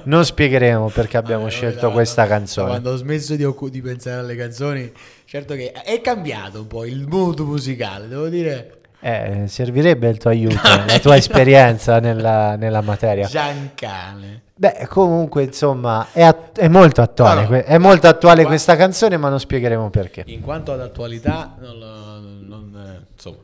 Non 0.04 0.24
spiegheremo 0.24 0.88
perché 0.88 1.18
abbiamo 1.18 1.50
scelto 1.50 1.90
questa 1.90 2.26
canzone. 2.26 2.68
Quando 2.68 2.92
ho 2.92 2.96
smesso 2.96 3.36
di, 3.36 3.44
occu- 3.44 3.70
di 3.70 3.82
pensare 3.82 4.20
alle 4.20 4.34
canzoni, 4.34 4.90
certo 5.30 5.54
che 5.54 5.70
è 5.70 6.00
cambiato 6.00 6.58
un 6.58 6.66
po' 6.66 6.84
il 6.84 7.06
mood 7.06 7.38
musicale, 7.38 8.08
devo 8.08 8.26
dire. 8.26 8.80
Eh, 8.98 9.44
servirebbe 9.46 10.08
il 10.08 10.18
tuo 10.18 10.28
aiuto, 10.30 10.56
la 10.88 10.98
tua 10.98 11.14
esperienza 11.16 12.00
nella, 12.00 12.56
nella 12.56 12.80
materia. 12.80 13.28
Giancane. 13.28 14.42
Beh, 14.56 14.88
comunque, 14.88 15.44
insomma, 15.44 16.08
è, 16.12 16.22
at- 16.22 16.58
è 16.58 16.66
molto 16.66 17.00
attuale. 17.00 17.44
No, 17.44 17.48
no. 17.50 17.56
è 17.58 17.78
molto 17.78 18.08
attuale 18.08 18.40
Qua- 18.40 18.50
questa 18.50 18.74
canzone, 18.74 19.16
ma 19.18 19.28
non 19.28 19.38
spiegheremo 19.38 19.88
perché. 19.88 20.24
In 20.26 20.40
quanto 20.40 20.72
ad 20.72 20.80
attualità, 20.80 21.54
non, 21.60 21.78
lo- 21.78 22.18
non- 22.18 22.96
eh, 22.98 23.06
insomma, 23.14 23.36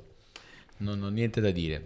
non 0.79 1.01
ho 1.05 1.09
niente 1.09 1.41
da 1.41 1.53
dire. 1.53 1.85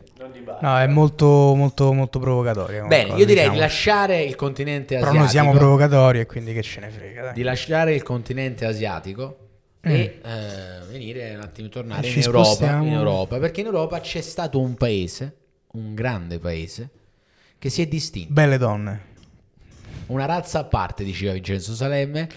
No, 0.63 0.79
è 0.79 0.87
molto, 0.87 1.27
molto, 1.55 1.93
molto 1.93 2.19
provocatoria. 2.19 2.79
come 2.79 2.89
Bene, 2.89 3.05
cosa, 3.11 3.17
io 3.19 3.27
direi 3.27 3.43
diciamo. 3.43 3.53
di 3.55 3.61
lasciare 3.61 4.23
il 4.23 4.35
continente 4.35 4.95
Però 4.95 5.11
asiatico. 5.11 5.19
noi 5.23 5.29
siamo 5.29 5.53
provocatori 5.53 6.21
e 6.21 6.27
quindi 6.27 6.55
che 6.55 6.63
ce 6.63 6.81
ne 6.81 6.89
frega. 6.89 7.23
dai. 7.25 7.33
di 7.35 7.43
lasciare 7.43 7.95
il 7.95 8.03
continente 8.03 8.65
asiatico 8.65 9.37
e 9.83 10.21
eh, 10.23 10.87
venire 10.89 11.35
un 11.35 11.41
attimo 11.41 11.69
tornare. 11.69 12.07
E 12.07 12.11
in 12.11 12.23
Europa, 12.23 12.77
in 12.79 12.93
Europa, 12.93 13.39
perché 13.39 13.61
in 13.61 13.67
Europa 13.67 14.01
c'è 14.01 14.21
stato 14.21 14.61
un 14.61 14.75
paese, 14.75 15.37
un 15.73 15.95
grande 15.95 16.39
paese, 16.39 16.91
che 17.59 17.71
si 17.71 17.83
è 17.83 17.87
distinto. 17.87 18.33
Belle 18.33 18.59
donne. 18.59 19.09
Una 20.07 20.27
razza 20.27 20.61
a 20.61 20.65
parte, 20.65 21.05
diceva 21.05 21.33
Vincenzo 21.33 21.75
Salemme. 21.75 22.29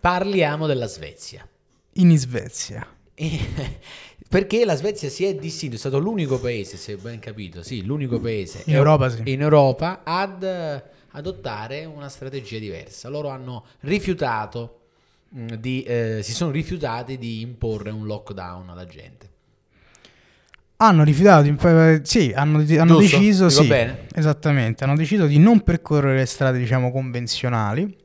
Parliamo 0.00 0.66
della 0.66 0.86
Svezia. 0.86 1.46
In 1.94 2.16
Svezia. 2.18 2.86
Perché 4.28 4.64
la 4.64 4.76
Svezia 4.76 5.08
si 5.08 5.24
è 5.24 5.34
distinto, 5.34 5.76
è 5.76 5.78
stato 5.78 5.98
l'unico 5.98 6.40
paese, 6.40 6.76
se 6.76 6.94
ho 6.94 6.98
ben 6.98 7.18
capito, 7.18 7.62
sì, 7.62 7.84
l'unico 7.84 8.18
paese 8.18 8.62
In 8.66 8.74
Europa, 8.76 9.10
sì. 9.10 9.22
in 9.26 9.42
Europa 9.42 10.00
ad 10.04 10.42
eh, 10.42 10.82
adottare 11.10 11.84
una 11.84 12.08
strategia 12.08 12.58
diversa. 12.58 13.08
Loro 13.08 13.28
hanno 13.28 13.66
rifiutato 13.80 14.81
di, 15.32 15.82
eh, 15.84 16.20
si 16.22 16.32
sono 16.32 16.50
rifiutati 16.50 17.16
di 17.16 17.40
imporre 17.40 17.90
un 17.90 18.04
lockdown 18.04 18.68
alla 18.68 18.84
gente. 18.84 19.30
Hanno 20.76 21.04
rifiutato, 21.04 21.42
di- 21.42 22.00
sì, 22.02 22.32
hanno, 22.34 22.64
hanno 22.78 22.98
deciso, 22.98 23.48
sì, 23.48 23.66
bene? 23.66 24.06
esattamente, 24.14 24.84
hanno 24.84 24.96
deciso 24.96 25.26
di 25.26 25.38
non 25.38 25.62
percorrere 25.62 26.18
le 26.18 26.26
strade, 26.26 26.58
diciamo, 26.58 26.90
convenzionali, 26.90 27.96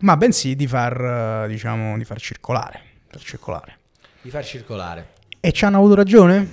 ma 0.00 0.16
bensì 0.16 0.54
di 0.54 0.66
far, 0.66 1.44
eh, 1.44 1.48
diciamo, 1.48 1.96
di 1.96 2.04
far 2.04 2.20
circolare, 2.20 2.80
far 3.08 3.20
circolare. 3.22 3.78
Di 4.20 4.30
far 4.30 4.44
circolare. 4.44 5.08
E 5.40 5.52
ci 5.52 5.64
hanno 5.64 5.78
avuto 5.78 5.94
ragione? 5.94 6.48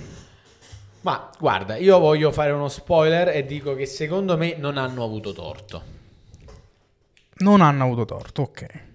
Ma 1.02 1.30
guarda, 1.38 1.76
io 1.76 1.98
voglio 1.98 2.32
fare 2.32 2.50
uno 2.50 2.68
spoiler 2.68 3.28
e 3.28 3.44
dico 3.44 3.74
che 3.74 3.84
secondo 3.86 4.36
me 4.38 4.56
non 4.56 4.78
hanno 4.78 5.04
avuto 5.04 5.32
torto. 5.32 5.82
Non 7.40 7.60
hanno 7.60 7.84
avuto 7.84 8.06
torto, 8.06 8.42
ok. 8.42 8.86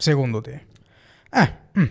Secondo 0.00 0.40
te? 0.40 0.64
Eh, 1.30 1.52
mm. 1.78 1.84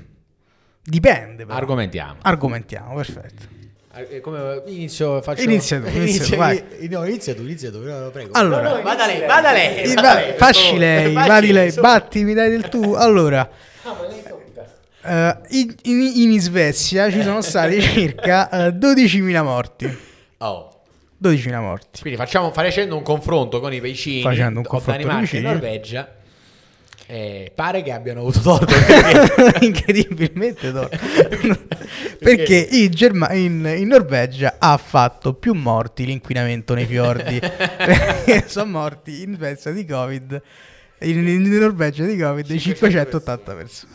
dipende 0.83 1.45
però. 1.45 1.57
Argomentiamo. 1.57 2.15
Argomentiamo, 2.23 2.95
perfetto. 2.95 3.57
Eh, 3.93 4.19
Come 4.19 4.63
inizio, 4.65 5.21
faccio... 5.21 5.43
Inizia 5.43 5.79
tu, 5.79 5.87
inizia 5.89 6.25
tu, 6.25 6.35
vai. 6.35 6.63
No, 6.89 7.05
inizia 7.05 7.35
tu, 7.35 7.43
inizia 7.43 7.69
tu, 7.69 7.79
prego. 8.11 8.31
Allora, 8.31 8.81
vada 8.81 9.05
lei, 9.05 9.25
vada 9.27 9.51
lei. 9.51 9.83
Eh, 9.83 9.93
vada 9.93 10.13
va- 10.13 10.19
lei, 10.21 10.33
facci 10.33 10.77
lei, 10.77 11.13
vadi 11.13 11.51
lei, 11.51 11.71
battimi, 11.73 12.33
dai 12.33 12.49
del 12.49 12.67
tu. 12.67 12.93
Allora, 12.97 13.47
eh, 15.03 15.37
in, 15.49 15.75
in- 15.83 16.31
in 16.31 16.39
Svezia 16.39 17.11
ci 17.11 17.21
sono 17.21 17.41
stati 17.41 17.79
circa 17.81 18.49
eh, 18.49 18.69
12.000 18.69 19.43
morti. 19.43 19.97
Oh. 20.39 20.81
12.000 21.21 21.59
morti. 21.59 22.01
Quindi 22.01 22.17
facciamo, 22.17 22.51
facendo 22.51 22.95
un 22.95 23.03
confronto 23.03 23.59
con 23.59 23.71
i 23.73 23.79
vicini, 23.79 24.21
Facendo 24.21 24.59
un 24.59 24.65
con 24.65 24.79
confronto 24.81 25.01
con 25.01 25.11
i 25.11 25.25
Danimarca 25.25 25.35
e 25.35 25.39
vicini. 25.39 25.53
Norvegia, 25.53 26.15
eh, 27.11 27.51
pare 27.55 27.81
che 27.81 27.91
abbiano 27.91 28.19
avuto 28.19 28.39
torto. 28.39 28.67
perché- 28.67 29.65
Incredibilmente 29.65 30.71
torto. 30.71 30.95
Perché 32.19 32.67
in, 32.71 32.91
Germa- 32.91 33.33
in- 33.33 33.73
in 33.77 33.87
Norvegia 33.87 34.57
ha 34.59 34.77
fatto 34.77 35.33
più 35.33 35.53
morti 35.53 36.05
l'inquinamento 36.05 36.75
nei 36.75 36.85
fiordi. 36.85 37.39
Sono 38.45 38.69
morti 38.69 39.23
in 39.23 39.33
Svezia 39.35 39.71
di 39.71 39.85
Covid. 39.85 40.39
In, 40.99 41.27
in 41.27 41.41
Norvegia 41.57 42.05
di 42.05 42.15
Covid 42.15 42.55
580 42.57 43.53
persone. 43.55 43.93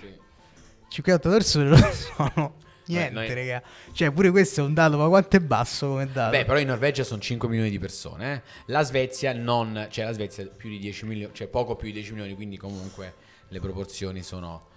580 0.88 1.28
persone 1.36 1.64
non 1.68 1.90
sono 1.92 2.54
niente, 2.87 3.12
noi- 3.12 3.35
raga. 3.35 3.62
Cioè, 3.93 4.11
pure 4.11 4.30
questo 4.30 4.61
è 4.61 4.64
un 4.64 4.74
dato, 4.74 4.97
ma 4.97 5.09
quanto 5.09 5.37
è 5.37 5.41
basso 5.41 5.89
come 5.89 6.11
dato? 6.11 6.30
Beh, 6.30 6.45
però 6.45 6.59
in 6.59 6.66
Norvegia 6.66 7.05
sono 7.05 7.20
5 7.20 7.49
milioni 7.49 7.70
di 7.70 7.78
persone. 7.78 8.35
eh. 8.35 8.43
La 8.66 8.82
Svezia 8.82 9.32
non, 9.32 9.87
cioè 9.91 10.05
la 10.05 10.12
Svezia 10.12 10.47
più 10.47 10.68
di 10.70 10.78
10 10.78 11.07
milioni, 11.07 11.32
cioè 11.35 11.47
poco 11.47 11.76
più 11.76 11.87
di 11.89 11.95
10 11.95 12.11
milioni, 12.12 12.35
quindi 12.35 12.57
comunque 12.57 13.14
le 13.49 13.61
proporzioni 13.61 14.22
sono... 14.22 14.72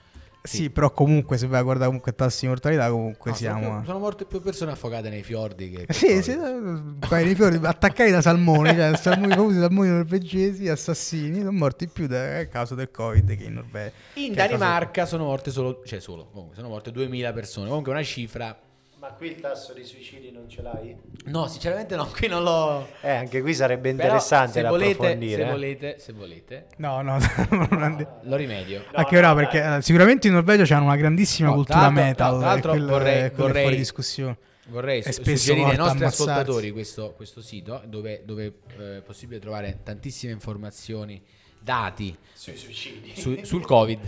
sì. 0.56 0.70
però 0.70 0.92
comunque 0.92 1.38
se 1.38 1.48
vai 1.48 1.60
a 1.60 1.64
guardare 1.64 1.88
comunque 1.88 2.14
tassi 2.16 2.42
di 2.42 2.48
mortalità, 2.48 2.90
comunque 2.90 3.32
No, 3.32 3.38
siamo... 3.38 3.64
sono, 3.64 3.84
sono 3.86 4.00
morte 4.00 4.26
più 4.26 4.42
persone 4.42 4.72
affogate 4.72 5.10
nei 5.10 5.24
fiordi 5.24 5.70
che... 5.70 5.86
Sì, 5.94 6.22
sì, 6.22 6.32
eh, 6.32 7.08
qua 7.08 7.18
nei 7.18 7.36
fiori 7.36 7.60
attaccati 7.62 8.12
da 8.12 8.22
salmoni, 8.22 8.70
cioè 8.70 8.96
salmoni, 8.98 9.34
famosi 9.34 9.60
salmoni 9.60 9.90
norvegesi, 9.90 10.70
assassini, 10.70 11.40
sono 11.40 11.52
morti 11.52 11.88
più 11.88 12.08
da, 12.08 12.40
a 12.40 12.46
causa 12.48 12.76
del 12.76 12.92
Covid 12.92 13.36
che 13.36 13.44
in 13.44 13.54
Norvegia. 13.54 13.92
In 14.14 14.34
Che 14.34 14.42
a 14.42 14.48
causa- 14.48 14.58
Danimarca 14.58 15.06
sono 15.06 15.26
morte 15.26 15.52
solo, 15.52 15.82
cioè 15.86 16.00
solo, 16.00 16.28
comunque 16.32 16.56
sono 16.56 16.70
morte 16.70 16.92
2000 16.92 17.34
persone, 17.34 17.68
comunque 17.68 17.92
una 17.92 18.04
cifra... 18.04 18.58
Ma 19.00 19.10
qui 19.10 19.28
il 19.28 19.40
tasso 19.40 19.74
di 19.74 19.84
suicidi 19.84 20.32
non 20.32 20.50
ce 20.50 20.64
l'hai? 20.64 20.96
No, 21.26 21.46
sinceramente 21.48 21.96
no, 21.96 22.08
qui 22.08 22.28
non 22.28 22.42
l'ho... 22.42 22.88
Eh, 23.02 23.12
anche 23.12 23.42
qui 23.42 23.54
sarebbe 23.54 23.92
Però, 23.94 24.06
interessante 24.06 24.54
se 24.54 24.62
da 24.64 24.70
volete, 24.70 24.92
approfondire. 24.94 25.36
se 25.36 25.48
eh. 25.48 25.52
volete, 25.52 26.00
se 26.00 26.14
volete, 26.14 26.66
No, 26.78 27.02
no, 27.04 27.18
ande- 27.78 28.08
lo 28.24 28.36
rimedio. 28.36 28.84
anche 28.94 29.14
però 29.16 29.36
perché 29.36 29.76
eh, 29.76 29.82
sicuramente 29.84 30.26
in 30.28 30.34
Norvegia 30.34 30.64
c'hanno 30.66 30.86
una 30.86 30.96
grandissima 30.96 31.50
No, 31.50 31.56
cultura 31.56 31.80
tra 31.80 31.90
metal, 31.92 32.34
no, 32.34 32.40
tra 32.40 32.48
l'altro 32.48 32.72
e 32.72 32.76
quello, 32.76 32.92
vorrei- 32.92 33.30
vorrei- 33.30 33.62
fuori 33.62 33.76
discussione. 33.78 34.38
Vorrei 34.70 35.00
E 35.02 35.12
suggerire 35.12 35.70
ai 35.70 35.78
nostri 35.78 36.00
ammazzarsi. 36.00 36.22
ascoltatori 36.24 36.72
questo, 36.72 37.14
questo 37.16 37.42
sito 37.42 37.82
dove, 37.86 38.24
dove 38.26 38.46
eh, 38.80 38.98
è 38.98 39.02
possibile 39.02 39.40
trovare 39.40 39.80
tantissime 39.84 40.32
informazioni, 40.34 41.22
dati 41.60 42.18
Sui 42.34 42.56
suicidi. 42.58 43.14
su- 43.16 43.40
sul 43.44 43.64
Covid 43.64 44.00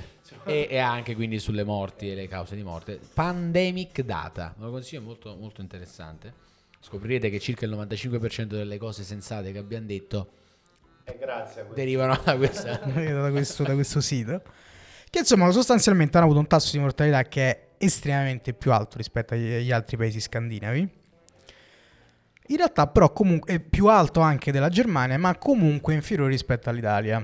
e, 0.43 0.67
e 0.69 0.77
anche 0.77 1.15
quindi 1.15 1.39
sulle 1.39 1.63
morti 1.63 2.11
e 2.11 2.15
le 2.15 2.27
cause 2.27 2.55
di 2.55 2.63
morte. 2.63 2.99
Pandemic 3.13 4.01
Data, 4.01 4.53
me 4.57 4.65
lo 4.65 4.71
consiglio, 4.71 5.01
è 5.01 5.03
molto, 5.03 5.35
molto 5.35 5.61
interessante. 5.61 6.33
Scoprirete 6.79 7.29
che 7.29 7.39
circa 7.39 7.65
il 7.65 7.71
95% 7.71 8.43
delle 8.43 8.77
cose 8.77 9.03
sensate 9.03 9.51
che 9.51 9.57
abbiamo 9.57 9.85
detto 9.85 10.29
Eh, 11.03 11.17
grazie 11.19 11.61
a 11.61 11.63
questo. 11.65 11.73
derivano 11.73 12.19
da 12.23 12.35
questa. 12.37 12.77
da 12.83 13.29
questo, 13.31 13.63
da 13.63 13.73
questo 13.73 14.01
sito. 14.01 14.41
Che 15.09 15.19
insomma 15.19 15.49
sostanzialmente 15.51 16.15
hanno 16.17 16.27
avuto 16.27 16.39
un 16.39 16.47
tasso 16.47 16.71
di 16.71 16.79
mortalità 16.79 17.23
che 17.23 17.49
è 17.49 17.67
estremamente 17.79 18.53
più 18.53 18.71
alto 18.71 18.97
rispetto 18.97 19.33
agli, 19.33 19.51
agli 19.53 19.71
altri 19.71 19.97
paesi 19.97 20.19
scandinavi. 20.19 20.97
In 22.51 22.57
realtà 22.57 22.87
però 22.87 23.11
comunque 23.11 23.53
è 23.53 23.59
più 23.59 23.87
alto 23.87 24.21
anche 24.21 24.51
della 24.51 24.69
Germania, 24.69 25.17
ma 25.17 25.37
comunque 25.37 25.93
inferiore 25.93 26.31
rispetto 26.31 26.69
all'Italia. 26.69 27.23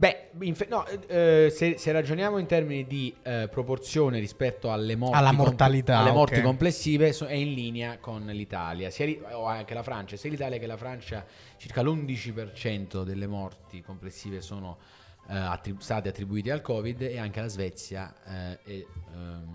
Beh, 0.00 0.30
infe- 0.40 0.66
no, 0.70 0.86
eh, 0.86 1.52
se, 1.54 1.76
se 1.76 1.92
ragioniamo 1.92 2.38
in 2.38 2.46
termini 2.46 2.86
di 2.86 3.14
eh, 3.22 3.48
proporzione 3.50 4.18
rispetto 4.18 4.72
alle 4.72 4.96
morti, 4.96 5.14
Alla 5.18 5.28
com- 5.28 5.36
mortalità, 5.36 5.98
alle 5.98 6.10
morti 6.10 6.36
ok. 6.38 6.42
complessive, 6.42 7.12
so- 7.12 7.26
è 7.26 7.34
in 7.34 7.52
linea 7.52 7.98
con 7.98 8.24
l'Italia, 8.24 8.88
sia 8.88 9.04
li- 9.04 9.20
o 9.32 9.44
anche 9.44 9.74
la 9.74 9.82
Francia. 9.82 10.16
Sia 10.16 10.30
l'Italia 10.30 10.56
che 10.58 10.66
la 10.66 10.78
Francia, 10.78 11.22
circa 11.58 11.82
l'11% 11.82 13.02
delle 13.04 13.26
morti 13.26 13.82
complessive 13.82 14.40
sono 14.40 14.78
eh, 15.28 15.36
attrib- 15.36 15.80
stati 15.80 16.08
attribuiti 16.08 16.48
al 16.48 16.62
Covid 16.62 17.02
e 17.02 17.18
anche 17.18 17.40
la 17.42 17.48
Svezia 17.48 18.12
eh, 18.26 18.58
è, 18.64 18.70
eh, 18.70 18.86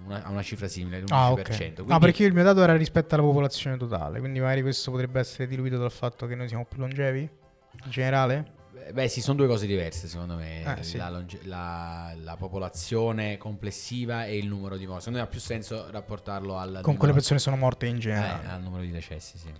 una- 0.05 0.23
ha 0.25 0.29
una 0.29 0.43
cifra 0.43 0.67
simile, 0.67 0.99
l'11%. 0.99 1.11
Ah, 1.11 1.31
ok. 1.31 1.41
Quindi- 1.73 1.91
No, 1.91 1.97
perché 1.97 2.23
il 2.23 2.33
mio 2.33 2.43
dato 2.43 2.61
era 2.61 2.77
rispetto 2.77 3.15
alla 3.15 3.23
popolazione 3.23 3.77
totale, 3.77 4.19
quindi 4.19 4.39
magari 4.39 4.61
questo 4.61 4.91
potrebbe 4.91 5.19
essere 5.19 5.47
diluito 5.47 5.77
dal 5.77 5.91
fatto 5.91 6.27
che 6.27 6.35
noi 6.35 6.47
siamo 6.47 6.65
più 6.65 6.77
longevi 6.79 7.21
in 7.21 7.89
generale. 7.89 8.53
Eh, 8.87 8.93
Beh, 8.93 9.07
sì, 9.07 9.21
sono 9.21 9.37
due 9.37 9.47
cose 9.47 9.65
diverse 9.65 10.07
secondo 10.07 10.35
me. 10.35 10.77
Eh, 10.79 10.83
sì. 10.83 10.97
la, 10.97 11.09
longe- 11.09 11.39
la- 11.43 12.13
la 12.23 12.35
popolazione 12.35 13.37
complessiva 13.37 14.25
e 14.25 14.37
il 14.37 14.47
numero 14.47 14.77
di 14.77 14.85
morti. 14.85 14.99
Secondo 15.05 15.19
me 15.19 15.25
ha 15.25 15.29
più 15.29 15.39
senso 15.39 15.87
rapportarlo 15.89 16.57
al, 16.57 16.79
Con 16.81 16.95
quelle 16.97 17.13
persone 17.13 17.39
sono 17.39 17.55
morte 17.55 17.87
in 17.87 17.95
eh, 17.95 17.99
generale. 17.99 18.47
al 18.47 18.61
numero 18.61 18.83
di 18.83 18.91
decessi, 18.91 19.37
sì. 19.37 19.51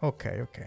Ok, 0.00 0.38
ok. 0.42 0.66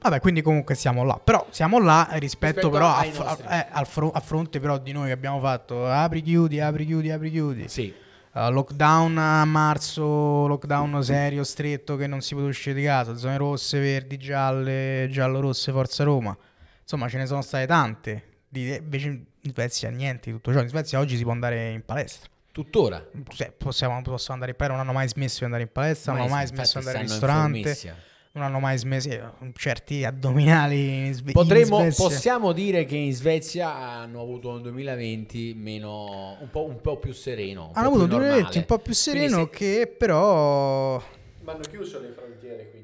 Vabbè, 0.00 0.20
quindi 0.20 0.42
comunque 0.42 0.74
siamo 0.74 1.02
là. 1.04 1.18
Però 1.22 1.46
siamo 1.50 1.78
là 1.80 2.06
rispetto, 2.12 2.68
Rispetto 2.68 2.70
però 2.70 2.88
a, 2.88 3.04
nostri. 3.04 3.46
eh, 3.48 3.66
al 3.70 3.86
fro- 3.86 4.10
a 4.10 4.20
fronte 4.20 4.60
però 4.60 4.76
di 4.78 4.92
noi 4.92 5.06
che 5.06 5.12
abbiamo 5.12 5.40
fatto 5.40 5.86
apri 5.86 6.20
chiudi, 6.22 6.60
apri 6.60 6.84
chiudi, 6.86 7.10
apri 7.10 7.30
chiudi. 7.30 7.68
Sì, 7.68 7.94
Uh, 8.34 8.50
lockdown 8.50 9.16
a 9.16 9.44
marzo, 9.44 10.48
lockdown 10.48 11.04
serio, 11.04 11.44
stretto, 11.44 11.94
che 11.94 12.08
non 12.08 12.20
si 12.20 12.30
poteva 12.34 12.50
uscire 12.50 12.74
di 12.74 12.82
casa, 12.84 13.14
zone 13.14 13.36
rosse, 13.36 13.78
verdi, 13.78 14.16
gialle, 14.16 15.06
giallo-rosse, 15.08 15.70
Forza 15.70 16.02
Roma. 16.02 16.36
Insomma, 16.84 17.08
ce 17.08 17.16
ne 17.18 17.26
sono 17.26 17.42
state 17.42 17.66
tante. 17.66 18.22
Di- 18.48 18.74
invece 18.76 19.06
in 19.08 19.24
Svezia 19.50 19.90
niente 19.90 20.30
tutto 20.30 20.52
ciò. 20.52 20.60
In 20.60 20.68
Svezia 20.68 20.98
oggi 21.00 21.16
si 21.16 21.22
può 21.24 21.32
andare 21.32 21.70
in 21.70 21.84
palestra. 21.84 22.30
tuttora. 22.52 23.04
Cioè, 23.30 23.50
possiamo, 23.50 24.00
posso 24.02 24.30
andare 24.32 24.52
in 24.52 24.56
palestra, 24.56 24.76
non 24.80 24.88
hanno 24.88 24.96
mai 24.96 25.08
smesso 25.08 25.38
di 25.40 25.44
andare 25.46 25.62
in 25.64 25.70
palestra, 25.72 26.12
non 26.12 26.20
hanno 26.22 26.30
mai 26.30 26.46
smesso 26.46 26.78
di 26.78 26.86
andare 26.86 26.98
al 26.98 27.04
in 27.04 27.10
ristorante, 27.10 27.94
non 28.32 28.44
hanno 28.44 28.58
mai 28.60 28.78
smesso 28.78 29.08
eh, 29.08 29.52
certi 29.56 30.04
addominali 30.04 31.06
in, 31.06 31.14
Sve- 31.14 31.26
in 31.28 31.32
Potremmo, 31.32 31.80
Svezia. 31.80 32.04
possiamo 32.08 32.52
dire 32.52 32.84
che 32.84 32.94
in 32.96 33.12
Svezia 33.12 33.74
hanno 33.74 34.20
avuto 34.20 34.50
un 34.50 34.62
2020 34.62 35.54
meno, 35.56 36.36
un, 36.40 36.48
po', 36.50 36.64
un 36.66 36.80
po' 36.80 36.98
più 36.98 37.12
sereno. 37.12 37.66
un 37.68 37.70
Hanno 37.74 37.88
po' 37.90 37.94
avuto 37.96 38.02
un 38.02 38.08
più 38.08 38.16
2020 38.18 38.42
normale. 38.44 38.58
un 38.60 38.64
po' 38.66 38.78
più 38.78 38.92
sereno 38.94 39.36
se- 39.38 39.50
che 39.50 39.94
però 39.98 41.02
Ma 41.42 41.52
hanno 41.52 41.62
chiuso 41.68 41.98
le 42.00 42.12
frontiere, 42.14 42.70
quindi. 42.70 42.83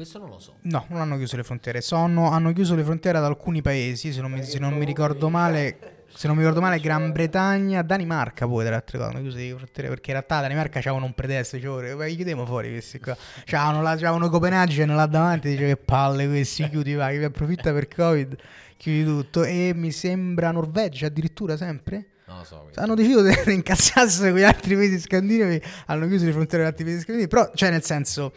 Questo 0.00 0.18
non 0.18 0.30
lo 0.30 0.38
so. 0.38 0.56
No, 0.62 0.86
non 0.88 1.02
hanno 1.02 1.18
chiuso 1.18 1.36
le 1.36 1.44
frontiere. 1.44 1.82
Sono- 1.82 2.30
hanno 2.30 2.54
chiuso 2.54 2.74
le 2.74 2.82
frontiere 2.84 3.18
ad 3.18 3.24
alcuni 3.24 3.60
paesi. 3.60 4.14
Se 4.14 4.22
non 4.22 4.32
mi, 4.32 4.42
se 4.42 4.58
non 4.58 4.72
mi 4.72 4.86
ricordo 4.86 5.28
male, 5.28 6.04
se 6.14 6.26
non 6.26 6.36
mi 6.36 6.40
ricordo 6.40 6.62
male, 6.62 6.80
Gran 6.80 7.12
Bretagna, 7.12 7.82
Danimarca. 7.82 8.46
Poi 8.46 8.64
tra 8.64 8.72
l'altro 8.72 9.04
hanno 9.04 9.20
chiuso 9.20 9.36
le 9.36 9.54
frontiere 9.56 9.90
perché 9.90 10.12
in 10.12 10.16
realtà 10.16 10.38
a 10.38 10.40
Danimarca 10.40 10.80
c'avevano 10.80 11.04
un 11.04 11.12
pretesto. 11.12 11.56
Dicevo, 11.56 11.98
ma 11.98 12.06
chiudiamo 12.06 12.46
fuori 12.46 12.70
questi 12.70 12.98
qua. 12.98 13.14
C'avevano, 13.44 13.82
la, 13.82 13.90
c'avevano 13.90 14.30
Copenaghen 14.30 14.94
là 14.94 15.04
davanti. 15.04 15.50
Dice 15.50 15.66
che 15.66 15.76
palle 15.76 16.26
questi, 16.26 16.66
chiudi 16.70 16.94
vai. 16.94 17.18
Chi 17.18 17.24
approfitta 17.24 17.70
per 17.70 17.86
Covid, 17.86 18.36
chiudi 18.78 19.04
tutto. 19.04 19.44
E 19.44 19.72
mi 19.74 19.92
sembra 19.92 20.50
Norvegia 20.50 21.08
addirittura 21.08 21.58
sempre. 21.58 22.06
Non 22.26 22.38
lo 22.38 22.44
so. 22.44 22.70
Hanno 22.76 22.94
deciso 22.94 23.20
di 23.20 23.34
incazzarsi 23.52 24.20
con 24.20 24.38
gli 24.38 24.44
altri 24.44 24.76
paesi 24.76 24.98
scandinavi, 24.98 25.62
hanno 25.88 26.06
chiuso 26.06 26.24
le 26.24 26.32
frontiere 26.32 26.64
degli 26.64 26.72
altri 26.72 26.84
paesi 26.84 27.00
scandinavi, 27.00 27.28
però, 27.28 27.50
cioè, 27.54 27.70
nel 27.70 27.82
senso, 27.82 28.32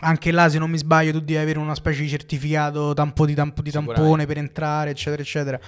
anche 0.00 0.30
là, 0.32 0.48
se 0.48 0.58
non 0.58 0.70
mi 0.70 0.78
sbaglio, 0.78 1.12
tu 1.12 1.20
devi 1.20 1.36
avere 1.36 1.58
una 1.58 1.74
specie 1.74 2.02
di 2.02 2.08
certificato 2.08 2.92
tampo 2.94 3.24
di, 3.26 3.34
tampo 3.34 3.62
di 3.62 3.70
tampone 3.70 4.26
per 4.26 4.38
entrare, 4.38 4.90
eccetera, 4.90 5.22
eccetera. 5.22 5.60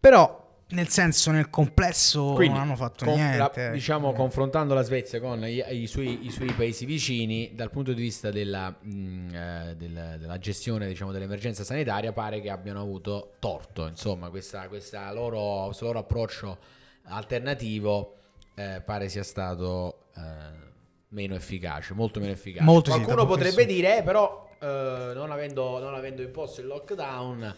Però, 0.00 0.46
nel 0.70 0.88
senso, 0.88 1.30
nel 1.30 1.48
complesso 1.48 2.32
Quindi, 2.34 2.58
non 2.58 2.66
hanno 2.66 2.76
fatto 2.76 3.06
con- 3.06 3.14
niente. 3.14 3.36
la- 3.64 3.70
diciamo, 3.70 4.12
confrontando 4.12 4.74
la 4.74 4.82
Svezia 4.82 5.18
con 5.20 5.42
i, 5.46 5.64
i 5.70 5.86
suoi, 5.86 6.26
i 6.26 6.30
suoi 6.30 6.52
paesi 6.52 6.84
vicini, 6.84 7.52
dal 7.54 7.70
punto 7.70 7.92
di 7.94 8.02
vista 8.02 8.30
della, 8.30 8.68
mh, 8.78 9.34
eh, 9.34 9.74
del- 9.76 10.16
della 10.20 10.38
gestione 10.38 10.86
diciamo, 10.86 11.10
dell'emergenza 11.10 11.64
sanitaria, 11.64 12.12
pare 12.12 12.40
che 12.42 12.50
abbiano 12.50 12.80
avuto 12.80 13.34
torto. 13.38 13.86
Insomma, 13.86 14.28
questa, 14.28 14.68
questa 14.68 15.10
loro, 15.12 15.64
questo 15.66 15.86
loro 15.86 16.00
approccio 16.00 16.58
alternativo 17.04 18.14
eh, 18.54 18.82
pare 18.84 19.08
sia 19.08 19.22
stato 19.22 20.08
eh, 20.16 20.66
meno 21.08 21.34
efficace, 21.34 21.94
molto 21.94 22.20
meno 22.20 22.32
efficace. 22.32 22.64
Molto 22.64 22.90
sì, 22.90 22.96
Qualcuno 22.96 23.22
dopo 23.22 23.34
potrebbe 23.34 23.54
questo. 23.64 23.72
dire, 23.72 23.98
eh, 23.98 24.02
però, 24.02 24.50
eh, 24.60 25.12
non, 25.14 25.30
avendo, 25.30 25.78
non 25.78 25.94
avendo 25.94 26.22
imposto 26.22 26.60
il 26.60 26.66
lockdown, 26.66 27.54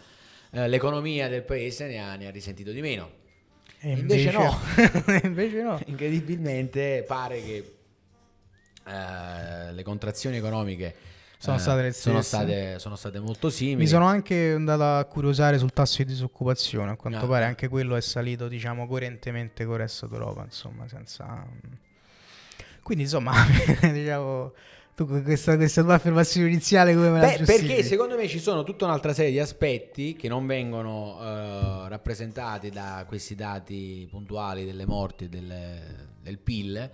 eh, 0.53 0.69
l'economia 0.69 1.29
del 1.29 1.43
paese 1.43 1.87
ne 1.87 2.01
ha, 2.01 2.15
ne 2.17 2.27
ha 2.27 2.31
risentito 2.31 2.71
di 2.71 2.81
meno. 2.81 3.19
E 3.81 3.93
invece 3.93 4.31
no. 4.33 4.59
invece 5.25 5.63
no. 5.63 5.81
Incredibilmente 5.87 7.03
pare 7.07 7.43
che 7.43 7.75
eh, 8.87 9.73
le 9.73 9.83
contrazioni 9.83 10.37
economiche 10.37 10.95
Sono 11.39 11.57
eh, 11.57 11.61
state 11.61 11.83
le 11.83 11.93
sono 11.93 12.21
state, 12.21 12.79
sono 12.79 12.97
state 12.97 13.19
molto 13.21 13.49
simili. 13.49 13.77
Mi 13.77 13.87
sono 13.87 14.05
anche 14.05 14.53
andato 14.53 14.83
a 14.83 15.05
curiosare 15.07 15.57
sul 15.59 15.73
tasso 15.73 15.99
di 16.03 16.05
disoccupazione. 16.05 16.91
A 16.91 16.97
quanto 16.97 17.25
Ah. 17.25 17.29
pare 17.29 17.45
anche 17.47 17.69
quello 17.69 17.97
è 17.97 18.01
salito, 18.03 18.49
diciamo, 18.49 18.87
coerentemente 18.87 19.65
con 19.65 19.75
il 19.75 19.81
resto 19.81 20.07
d'Europa. 20.07 20.45
Insomma, 20.45 20.87
senza. 20.87 21.47
Quindi, 22.91 23.05
insomma, 23.05 23.33
diciamo. 23.93 24.53
Tu 24.97 25.07
con 25.07 25.23
questa, 25.23 25.55
questa 25.57 25.83
tua 25.83 25.95
affermazione 25.95 26.49
iniziale 26.49 26.93
come 26.93 27.09
me 27.09 27.21
la 27.21 27.27
Beh, 27.29 27.37
giustifichi? 27.37 27.67
perché 27.69 27.83
secondo 27.85 28.17
me 28.17 28.27
ci 28.27 28.41
sono 28.41 28.65
tutta 28.65 28.85
un'altra 28.85 29.13
serie 29.13 29.31
di 29.31 29.39
aspetti 29.39 30.15
che 30.15 30.27
non 30.29 30.45
vengono 30.45 31.17
eh, 31.23 31.89
rappresentati 31.89 32.69
da 32.71 33.05
questi 33.07 33.37
dati 33.37 34.09
puntuali 34.11 34.65
delle 34.65 34.85
morti 34.87 35.29
del, 35.29 35.81
del 36.21 36.39
PIL 36.39 36.91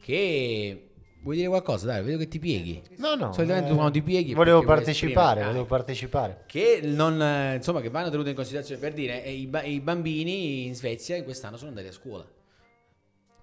che 0.00 0.88
vuoi 1.20 1.36
dire 1.36 1.48
qualcosa? 1.48 1.86
Dai, 1.86 2.02
vedo 2.02 2.16
che 2.18 2.26
ti 2.28 2.38
pieghi. 2.38 2.82
No, 2.96 3.14
no. 3.14 3.32
Solitamente 3.34 3.70
eh, 3.70 3.74
quando 3.74 3.92
ti 3.92 4.02
pieghi 4.02 4.32
Volevo 4.32 4.62
partecipare, 4.64 5.44
volevo 5.44 5.66
partecipare. 5.66 6.44
che 6.46 6.80
non 6.82 7.20
eh, 7.20 7.56
insomma 7.56 7.82
che 7.82 7.90
vanno 7.90 8.08
tenute 8.08 8.30
in 8.30 8.34
considerazione 8.34 8.80
per 8.80 8.94
dire 8.94 9.22
eh, 9.22 9.32
i, 9.32 9.50
i 9.64 9.80
bambini 9.80 10.64
in 10.64 10.74
Svezia 10.74 11.16
in 11.16 11.24
quest'anno 11.24 11.58
sono 11.58 11.68
andati 11.68 11.86
a 11.88 11.92
scuola 11.92 12.26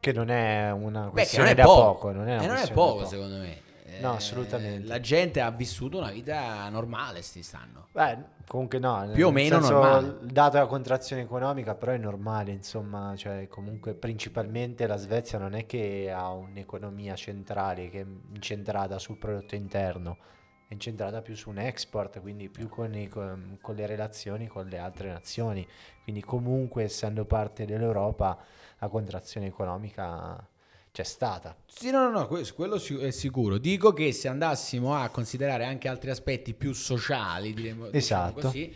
Che 0.01 0.11
non 0.13 0.29
è 0.29 0.71
una 0.71 1.01
Beh, 1.01 1.05
che 1.05 1.11
questione 1.11 1.43
non 1.49 1.51
è 1.53 1.55
da 1.55 1.63
poco, 1.63 1.81
poco. 1.91 2.11
non 2.11 2.27
è, 2.27 2.31
Eh, 2.33 2.35
non 2.37 2.45
è 2.45 2.47
questione 2.49 2.73
poco 2.73 2.93
poco. 2.95 3.05
secondo 3.07 3.37
me 3.37 3.61
Eh, 3.85 3.99
No, 4.01 4.13
assolutamente. 4.13 4.87
la 4.87 4.99
gente 4.99 5.41
ha 5.41 5.51
vissuto 5.51 5.97
una 5.99 6.09
vita 6.11 6.67
normale 6.69 7.19
quest'anno 7.31 7.87
Beh, 7.91 8.17
comunque 8.47 8.79
no. 8.79 9.07
Più 9.13 9.27
o 9.27 9.31
meno 9.31 9.59
senso, 9.59 9.73
normale. 9.73 10.17
Data 10.21 10.59
la 10.59 10.65
contrazione 10.65 11.21
economica, 11.21 11.75
però 11.75 11.91
è 11.91 11.97
normale, 11.97 12.51
insomma, 12.51 13.13
cioè 13.15 13.47
comunque 13.47 13.93
principalmente 13.93 14.87
la 14.87 14.95
Svezia 14.97 15.37
non 15.37 15.53
è 15.53 15.65
che 15.67 16.09
ha 16.11 16.31
un'economia 16.31 17.13
centrale 17.15 17.89
che 17.89 17.99
è 18.01 18.05
incentrata 18.33 18.97
sul 18.97 19.17
prodotto 19.17 19.53
interno, 19.55 20.17
è 20.67 20.73
incentrata 20.73 21.21
più 21.21 21.35
su 21.35 21.49
un 21.49 21.59
export, 21.59 22.21
quindi 22.21 22.49
più 22.49 22.69
con, 22.69 22.95
i- 22.95 23.07
con 23.09 23.75
le 23.75 23.85
relazioni 23.85 24.47
con 24.47 24.65
le 24.67 24.77
altre 24.79 25.09
nazioni. 25.09 25.67
Quindi 26.01 26.21
comunque 26.23 26.83
essendo 26.83 27.25
parte 27.25 27.65
dell'Europa 27.65 28.37
la 28.81 28.87
contrazione 28.89 29.45
economica 29.45 30.43
c'è 30.91 31.03
stata. 31.03 31.55
Sì, 31.67 31.91
no, 31.91 32.09
no, 32.09 32.19
no, 32.19 32.27
que- 32.27 32.51
quello 32.53 32.75
è 32.99 33.11
sicuro. 33.11 33.59
Dico 33.59 33.93
che 33.93 34.11
se 34.11 34.27
andassimo 34.27 34.95
a 34.95 35.07
considerare 35.09 35.65
anche 35.65 35.87
altri 35.87 36.09
aspetti 36.09 36.53
più 36.53 36.73
sociali, 36.73 37.53
diremo, 37.53 37.89
diciamo 37.89 38.29
Esatto. 38.29 38.47
così, 38.47 38.75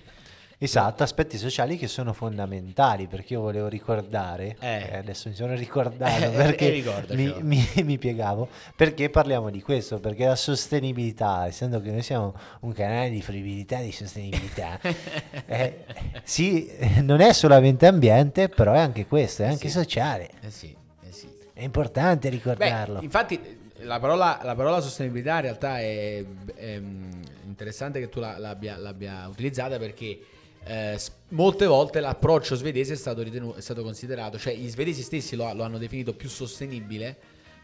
Esatto, 0.57 1.03
aspetti 1.03 1.37
sociali 1.37 1.77
che 1.77 1.87
sono 1.87 2.13
fondamentali 2.13 3.07
perché 3.07 3.33
io 3.33 3.41
volevo 3.41 3.67
ricordare, 3.67 4.55
Eh. 4.59 4.89
eh, 4.91 4.97
adesso 4.97 5.27
mi 5.27 5.35
sono 5.35 5.53
ricordato 5.53 6.03
Eh, 6.25 6.29
perché 6.29 6.73
eh, 6.75 7.15
mi, 7.15 7.33
mi- 7.41 7.83
mi 7.83 7.97
piegavo, 7.97 8.47
perché 8.75 9.09
parliamo 9.09 9.49
di 9.49 9.61
questo, 9.61 9.99
perché 9.99 10.25
la 10.25 10.35
sostenibilità, 10.35 11.45
essendo 11.47 11.81
che 11.81 11.91
noi 11.91 12.01
siamo 12.01 12.33
un 12.61 12.71
canale 12.71 13.09
di 13.09 13.21
fruibilità 13.21 13.79
e 13.79 13.85
di 13.85 13.91
sostenibilità, 13.91 14.79
eh, 15.45 15.85
sì, 16.23 16.71
non 17.01 17.19
è 17.19 17.33
solamente 17.33 17.85
ambiente, 17.85 18.47
però 18.47 18.73
è 18.73 18.79
anche 18.79 19.05
questo, 19.05 19.43
è 19.43 19.47
anche 19.47 19.67
sì. 19.67 19.77
sociale, 19.77 20.29
eh 20.41 20.51
sì, 20.51 20.73
eh 21.03 21.11
sì. 21.11 21.27
è 21.53 21.63
importante 21.63 22.29
Beh, 22.29 22.35
ricordarlo. 22.35 23.01
infatti 23.01 23.63
la 23.79 23.99
parola, 23.99 24.39
la 24.41 24.55
parola 24.55 24.79
sostenibilità 24.79 25.35
in 25.35 25.41
realtà 25.41 25.79
è, 25.79 26.23
è, 26.55 26.81
interessante 27.45 27.99
che 27.99 28.09
tu 28.09 28.19
la- 28.19 28.37
l'abbia, 28.37 28.77
l'abbia 28.77 29.27
utilizzata 29.27 29.77
perché 29.77 30.19
eh, 30.67 30.99
molte 31.29 31.65
volte 31.67 31.99
l'approccio 31.99 32.55
svedese 32.55 32.93
è 32.93 32.97
stato, 32.97 33.21
ritenuto, 33.21 33.57
è 33.57 33.61
stato 33.61 33.83
considerato, 33.83 34.39
cioè 34.39 34.55
gli 34.55 34.67
svedesi 34.67 35.03
stessi 35.03 35.35
lo, 35.35 35.51
lo 35.53 35.63
hanno 35.63 35.77
definito 35.77 36.13
più 36.13 36.27
sostenibile 36.27 37.15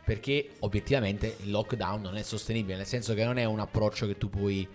perché 0.04 0.52
obiettivamente 0.60 1.38
il 1.44 1.52
lockdown 1.52 2.02
non 2.02 2.18
è 2.18 2.22
sostenibile, 2.22 2.78
nel 2.78 2.86
senso 2.86 3.14
che 3.14 3.24
non 3.24 3.38
è 3.38 3.46
un 3.46 3.60
approccio 3.60 4.06
che 4.06 4.18
tu 4.18 4.30
puoi, 4.30 4.68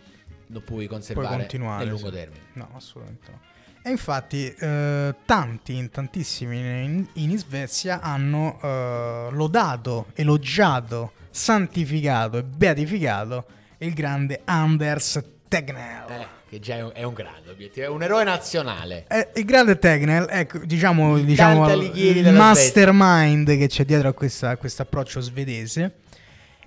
non 0.49 0.63
puoi 0.63 0.87
Puoi 0.87 0.87
conservare 0.87 1.37
continuare. 1.39 1.85
nel 1.85 1.93
lungo 1.93 2.09
sì. 2.09 2.15
termine. 2.15 2.43
No, 2.55 2.69
assolutamente 2.75 3.31
no. 3.31 3.41
E 3.83 3.91
infatti 3.91 4.53
eh, 4.53 5.15
tanti, 5.25 5.75
in 5.77 5.91
tantissimi 5.91 6.59
in, 6.59 7.07
in 7.13 7.39
Svezia 7.39 8.01
hanno 8.01 8.59
eh, 8.61 9.29
lodato, 9.31 10.07
elogiato, 10.15 11.13
santificato 11.31 12.39
e 12.39 12.43
beatificato 12.43 13.47
il 13.79 13.95
grande 13.95 14.41
Anders 14.45 15.23
Tegnell. 15.49 16.11
Eh, 16.11 16.27
che 16.49 16.61
già 16.61 16.77
è 16.77 16.83
un, 16.83 16.91
è 16.95 17.03
un 17.03 17.15
grande 17.15 17.51
obiettivo, 17.51 17.87
è 17.87 17.89
un 17.89 18.03
eroe 18.03 18.25
nazionale. 18.25 19.05
Eh, 19.09 19.31
il 19.35 19.45
grande 19.45 19.79
Tegnell, 19.79 20.27
ecco, 20.29 20.59
diciamo, 20.59 21.19
diciamo 21.19 21.73
il 21.73 22.33
mastermind 22.33 23.57
che 23.57 23.67
c'è 23.67 23.85
dietro 23.85 24.09
a 24.09 24.13
questo 24.13 24.83
approccio 24.83 25.21
svedese. 25.21 25.95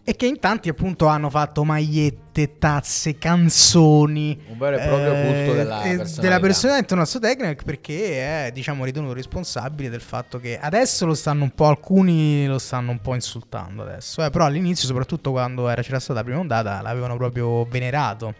e 0.03 0.15
che 0.15 0.25
in 0.25 0.39
tanti 0.39 0.69
appunto 0.69 1.05
hanno 1.05 1.29
fatto 1.29 1.63
magliette, 1.63 2.57
tazze, 2.57 3.17
canzoni. 3.17 4.41
Un 4.47 4.57
vero 4.57 4.77
e 4.77 4.87
proprio 4.87 5.11
culto 5.13 5.53
della 5.53 5.83
eh, 5.83 5.97
personalità. 5.97 6.21
della 6.21 6.39
personalità 6.39 6.87
del 6.87 6.97
nostro 6.97 7.19
Technic 7.19 7.63
perché 7.63 8.47
è 8.47 8.51
diciamo 8.51 8.85
ritenuto 8.85 9.13
responsabile 9.13 9.89
del 9.89 10.01
fatto 10.01 10.39
che 10.39 10.57
adesso 10.59 11.05
lo 11.05 11.13
stanno 11.13 11.43
un 11.43 11.51
po' 11.51 11.67
alcuni 11.67 12.47
lo 12.47 12.57
stanno 12.57 12.89
un 12.91 12.99
po' 13.01 13.13
insultando 13.13 13.83
adesso, 13.83 14.25
eh, 14.25 14.29
però 14.31 14.45
all'inizio 14.45 14.87
soprattutto 14.87 15.31
quando 15.31 15.69
era, 15.69 15.83
c'era 15.83 15.99
stata 15.99 16.19
la 16.19 16.25
prima 16.25 16.39
ondata 16.39 16.81
l'avevano 16.81 17.15
proprio 17.15 17.65
venerato. 17.65 18.33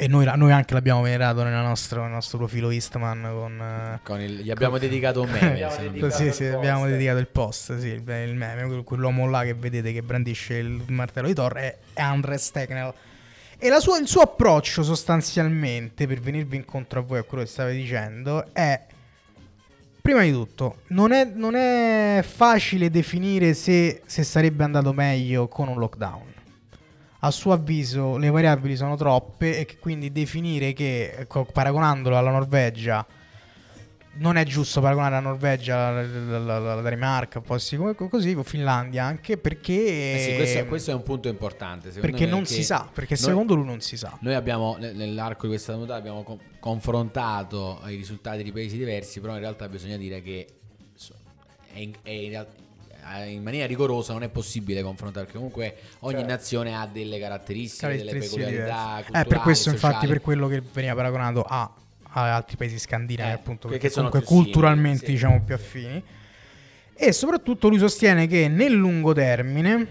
E 0.00 0.06
noi, 0.06 0.30
noi 0.36 0.52
anche 0.52 0.74
l'abbiamo 0.74 1.02
venerato 1.02 1.42
nostra- 1.42 2.02
nel 2.02 2.10
nostro 2.12 2.38
profilo 2.38 2.70
Istman 2.70 3.20
con... 3.32 3.60
eh, 3.60 3.98
Con 4.04 4.20
il- 4.20 4.42
gli 4.42 4.50
abbiamo 4.50 4.78
dedicato 4.78 5.22
un 5.22 5.28
meme. 5.28 5.50
Abbiamo 5.64 5.76
dedicato- 5.76 6.14
sì, 6.14 6.24
post. 6.26 6.40
abbiamo 6.54 6.86
dedicato 6.86 7.18
il 7.18 7.26
post, 7.26 7.78
sì, 7.78 7.88
il, 7.88 8.08
il 8.08 8.34
meme, 8.36 8.66
quel- 8.66 8.84
quell'uomo 8.84 9.28
là 9.28 9.42
che 9.42 9.54
vedete 9.54 9.92
che 9.92 10.02
brandisce 10.02 10.54
il 10.58 10.82
martello 10.86 11.26
di 11.26 11.34
Thor 11.34 11.52
è 11.54 11.76
Andres 11.94 12.50
Tegnell. 12.52 12.92
E 13.58 13.68
la 13.68 13.80
sua- 13.80 13.98
il 13.98 14.06
suo 14.06 14.20
approccio 14.22 14.84
sostanzialmente, 14.84 16.06
per 16.06 16.20
venirvi 16.20 16.54
incontro 16.54 17.00
a 17.00 17.02
voi 17.02 17.18
a 17.18 17.24
quello 17.24 17.42
che 17.42 17.48
state 17.50 17.72
dicendo, 17.72 18.46
è... 18.54 18.80
Prima 20.00 20.22
di 20.22 20.30
tutto, 20.30 20.82
non 20.88 21.10
è, 21.10 21.24
non 21.24 21.54
è 21.56 22.24
facile 22.26 22.88
definire 22.88 23.52
se, 23.52 24.00
se 24.06 24.22
sarebbe 24.22 24.62
andato 24.62 24.92
meglio 24.92 25.48
con 25.48 25.66
un 25.68 25.76
lockdown. 25.78 26.36
A 27.20 27.30
suo 27.32 27.52
avviso 27.52 28.16
le 28.16 28.30
variabili 28.30 28.76
sono 28.76 28.96
troppe 28.96 29.58
e 29.58 29.64
che 29.64 29.78
quindi 29.78 30.12
definire 30.12 30.72
che, 30.72 31.26
paragonandolo 31.52 32.16
alla 32.16 32.30
Norvegia, 32.30 33.04
non 34.20 34.36
è 34.36 34.44
giusto 34.44 34.80
paragonare 34.80 35.14
la 35.14 35.20
Norvegia, 35.20 35.90
la, 35.90 36.02
la- 36.02 36.38
la- 36.58 36.74
la 36.76 36.80
Danimarca, 36.80 37.40
posti 37.40 37.76
come 37.76 37.94
così, 37.94 38.34
o 38.34 38.42
Finlandia 38.44 39.04
anche 39.04 39.36
perché, 39.36 39.72
Eh 40.14 40.18
sì, 40.30 40.36
questo, 40.36 40.66
questo 40.66 40.90
è 40.92 40.94
un 40.94 41.02
punto 41.02 41.28
importante. 41.28 41.90
perché 41.90 42.24
non 42.26 42.44
si 42.46 42.62
sa, 42.62 42.88
perché 42.92 43.14
noi- 43.14 43.24
secondo 43.24 43.54
lui 43.54 43.64
non 43.66 43.80
si 43.80 43.96
sa. 43.96 44.16
Noi 44.20 44.34
abbiamo 44.34 44.76
ne- 44.78 44.92
nell'arco 44.92 45.42
di 45.42 45.48
questa 45.48 45.72
puntata 45.74 45.98
abbiamo 45.98 46.22
co- 46.22 46.38
confrontato 46.60 47.80
i 47.86 47.96
risultati 47.96 48.42
di 48.44 48.52
paesi 48.52 48.76
diversi, 48.76 49.20
però 49.20 49.34
in 49.34 49.40
realtà 49.40 49.68
bisogna 49.68 49.96
dire 49.96 50.22
che 50.22 50.46
è 51.72 51.78
in, 51.80 51.92
è 52.02 52.10
in 52.10 52.46
in 53.26 53.42
maniera 53.42 53.66
rigorosa 53.66 54.12
non 54.12 54.22
è 54.22 54.28
possibile 54.28 54.82
confrontare 54.82 55.24
perché 55.24 55.38
comunque 55.38 55.76
ogni 56.00 56.24
nazione 56.24 56.74
ha 56.76 56.86
delle 56.86 57.18
caratteristiche, 57.18 57.96
delle 57.96 58.12
peculiarità 58.18 58.94
culturali, 59.04 59.24
Eh, 59.24 59.28
per 59.28 59.38
questo 59.40 59.70
infatti 59.70 59.92
sociali. 59.94 60.12
per 60.12 60.20
quello 60.20 60.48
che 60.48 60.62
veniva 60.72 60.94
paragonato 60.94 61.42
a, 61.42 61.72
a 62.10 62.34
altri 62.34 62.56
paesi 62.56 62.78
scandinavi 62.78 63.30
Eh, 63.30 63.34
appunto 63.34 63.68
che- 63.68 63.74
perché 63.74 63.90
sono 63.90 64.08
comunque 64.08 64.20
più 64.20 64.28
simili, 64.36 64.52
culturalmente 64.52 65.06
sì. 65.06 65.12
diciamo 65.12 65.42
più 65.42 65.54
affini 65.54 66.02
e 66.94 67.12
soprattutto 67.12 67.68
lui 67.68 67.78
sostiene 67.78 68.26
che 68.26 68.48
nel 68.48 68.72
lungo 68.72 69.12
termine 69.12 69.86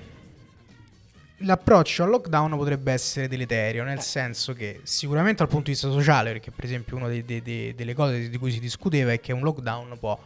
l'approccio 1.42 2.04
al 2.04 2.10
lockdown 2.10 2.56
potrebbe 2.58 2.92
essere 2.92 3.28
deleterio 3.28 3.84
Eh. 3.84 3.86
nel 3.86 4.02
senso 4.02 4.54
che 4.54 4.80
sicuramente 4.84 5.38
dal 5.40 5.48
punto 5.48 5.66
di 5.66 5.72
vista 5.72 5.90
sociale 5.92 6.32
perché 6.32 6.50
per 6.52 6.66
esempio 6.66 6.96
una 6.98 7.08
delle 7.10 7.94
cose 7.94 8.30
di 8.30 8.38
cui 8.38 8.52
si 8.52 8.60
discuteva 8.60 9.12
è 9.12 9.20
che 9.20 9.34
un 9.34 9.42
lockdown 9.42 9.98
può 10.00 10.20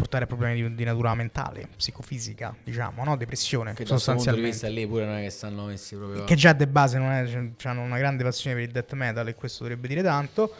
portare 0.00 0.24
a 0.24 0.26
problemi 0.26 0.62
di, 0.62 0.74
di 0.74 0.84
natura 0.84 1.14
mentale 1.14 1.68
psicofisica 1.76 2.54
diciamo 2.64 3.04
no? 3.04 3.16
depressione 3.16 3.74
che 3.74 3.84
sostanzialmente 3.84 4.50
vista 4.50 4.68
lì 4.68 4.86
pure 4.86 5.04
non 5.04 5.16
è 5.16 5.22
che 5.22 5.30
stanno 5.30 5.66
messi 5.66 5.94
proprio 5.94 6.24
che 6.24 6.34
già 6.34 6.52
de 6.52 6.66
base 6.66 6.98
non 6.98 7.10
è, 7.10 7.26
cioè, 7.26 7.70
hanno 7.70 7.82
una 7.82 7.98
grande 7.98 8.24
passione 8.24 8.56
per 8.56 8.64
il 8.64 8.72
death 8.72 8.92
metal 8.94 9.28
e 9.28 9.34
questo 9.34 9.62
dovrebbe 9.62 9.88
dire 9.88 10.02
tanto. 10.02 10.52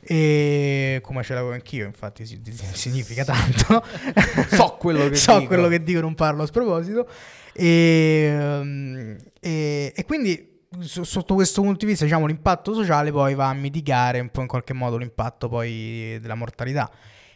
E 0.00 1.00
come 1.02 1.22
ce 1.22 1.34
l'avevo 1.34 1.52
anch'io, 1.52 1.84
infatti, 1.84 2.24
si- 2.24 2.40
si- 2.44 2.66
significa 2.72 3.24
tanto. 3.24 3.84
So 4.54 4.76
quello 4.78 5.08
che 5.08 5.16
so 5.16 5.34
dico. 5.38 5.48
quello 5.48 5.68
che 5.68 5.82
dico, 5.82 6.00
non 6.00 6.14
parlo 6.14 6.44
a 6.44 6.46
sproposito. 6.46 7.08
E, 7.52 8.28
ehm, 8.30 9.16
e- 9.40 9.92
e 9.94 10.04
quindi, 10.04 10.60
so- 10.80 11.04
sotto 11.04 11.34
questo 11.34 11.62
punto 11.62 11.78
di 11.84 11.86
vista, 11.86 12.04
diciamo, 12.04 12.26
l'impatto 12.26 12.72
sociale 12.74 13.10
poi 13.10 13.34
va 13.34 13.48
a 13.48 13.54
mitigare 13.54 14.20
un 14.20 14.30
po' 14.30 14.40
in 14.40 14.46
qualche 14.46 14.72
modo 14.72 14.96
l'impatto 14.96 15.48
poi 15.48 16.18
della 16.20 16.36
mortalità. 16.36 16.90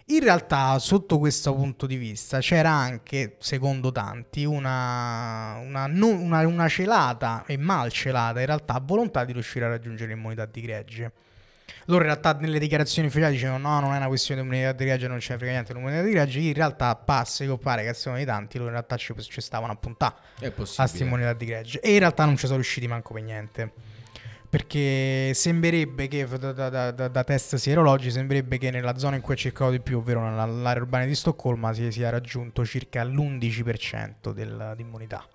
In 0.06 0.20
realtà, 0.20 0.78
sotto 0.78 1.18
questo 1.18 1.54
punto 1.54 1.86
di 1.86 1.96
vista, 1.96 2.40
c'era 2.40 2.70
anche, 2.70 3.36
secondo 3.38 3.92
tanti, 3.92 4.44
una, 4.44 5.58
una, 5.62 5.84
una- 5.84 6.46
una 6.46 6.68
celata 6.68 7.44
e 7.46 7.56
mal 7.56 7.90
celata, 7.92 8.40
in 8.40 8.46
realtà, 8.46 8.80
volontà 8.84 9.24
di 9.24 9.32
riuscire 9.32 9.64
a 9.64 9.68
raggiungere 9.68 10.12
l'immunità 10.12 10.44
di 10.46 10.60
gregge. 10.60 11.12
Loro 11.86 12.00
in 12.00 12.10
realtà 12.10 12.32
nelle 12.34 12.58
dichiarazioni 12.58 13.08
ufficiali 13.08 13.34
dicevano 13.34 13.68
no, 13.68 13.80
non 13.80 13.94
è 13.94 13.96
una 13.96 14.06
questione 14.06 14.40
di 14.40 14.46
immunità 14.46 14.72
di 14.72 14.84
gregge, 14.84 15.08
non 15.08 15.20
ce 15.20 15.32
ne 15.32 15.38
frega 15.38 15.52
niente 15.52 15.72
dell'immunità 15.72 16.02
di 16.04 16.10
gregge. 16.10 16.38
In 16.40 16.52
realtà 16.52 16.94
passa 16.94 17.44
che 17.44 17.58
pare 17.58 17.84
che 17.84 17.94
siano 17.94 18.18
di 18.18 18.24
tanti, 18.24 18.56
loro 18.58 18.68
in 18.68 18.74
realtà 18.76 18.96
ci, 18.96 19.14
ci 19.18 19.40
stavano 19.40 19.72
a 19.72 19.76
puntare 19.76 20.14
a 20.44 20.50
possibile 20.50 20.88
sta 20.88 21.04
immunità 21.04 21.32
di 21.32 21.46
gregge. 21.46 21.80
E 21.80 21.92
in 21.92 21.98
realtà 22.00 22.24
non 22.24 22.36
ci 22.36 22.44
sono 22.46 22.56
riusciti 22.56 22.86
manco 22.86 23.14
per 23.14 23.22
niente. 23.22 23.72
Perché 24.52 25.32
sembrerebbe 25.32 26.08
che 26.08 26.26
da, 26.28 26.52
da- 26.52 26.90
da- 26.90 27.08
da- 27.08 27.24
test 27.24 27.54
sierologi 27.56 28.10
sembrerebbe 28.10 28.58
che 28.58 28.70
nella 28.70 28.98
zona 28.98 29.16
in 29.16 29.22
cui 29.22 29.32
è 29.32 29.36
circolato 29.38 29.74
di 29.76 29.80
più, 29.80 29.96
ovvero 29.96 30.20
nell'area 30.28 30.82
urbana 30.82 31.06
di 31.06 31.14
Stoccolma, 31.14 31.72
si 31.72 31.90
sia 31.90 32.10
raggiunto 32.10 32.62
circa 32.66 33.02
l'11% 33.02 34.30
del- 34.34 34.74
di 34.76 34.82
immunità. 34.82 35.26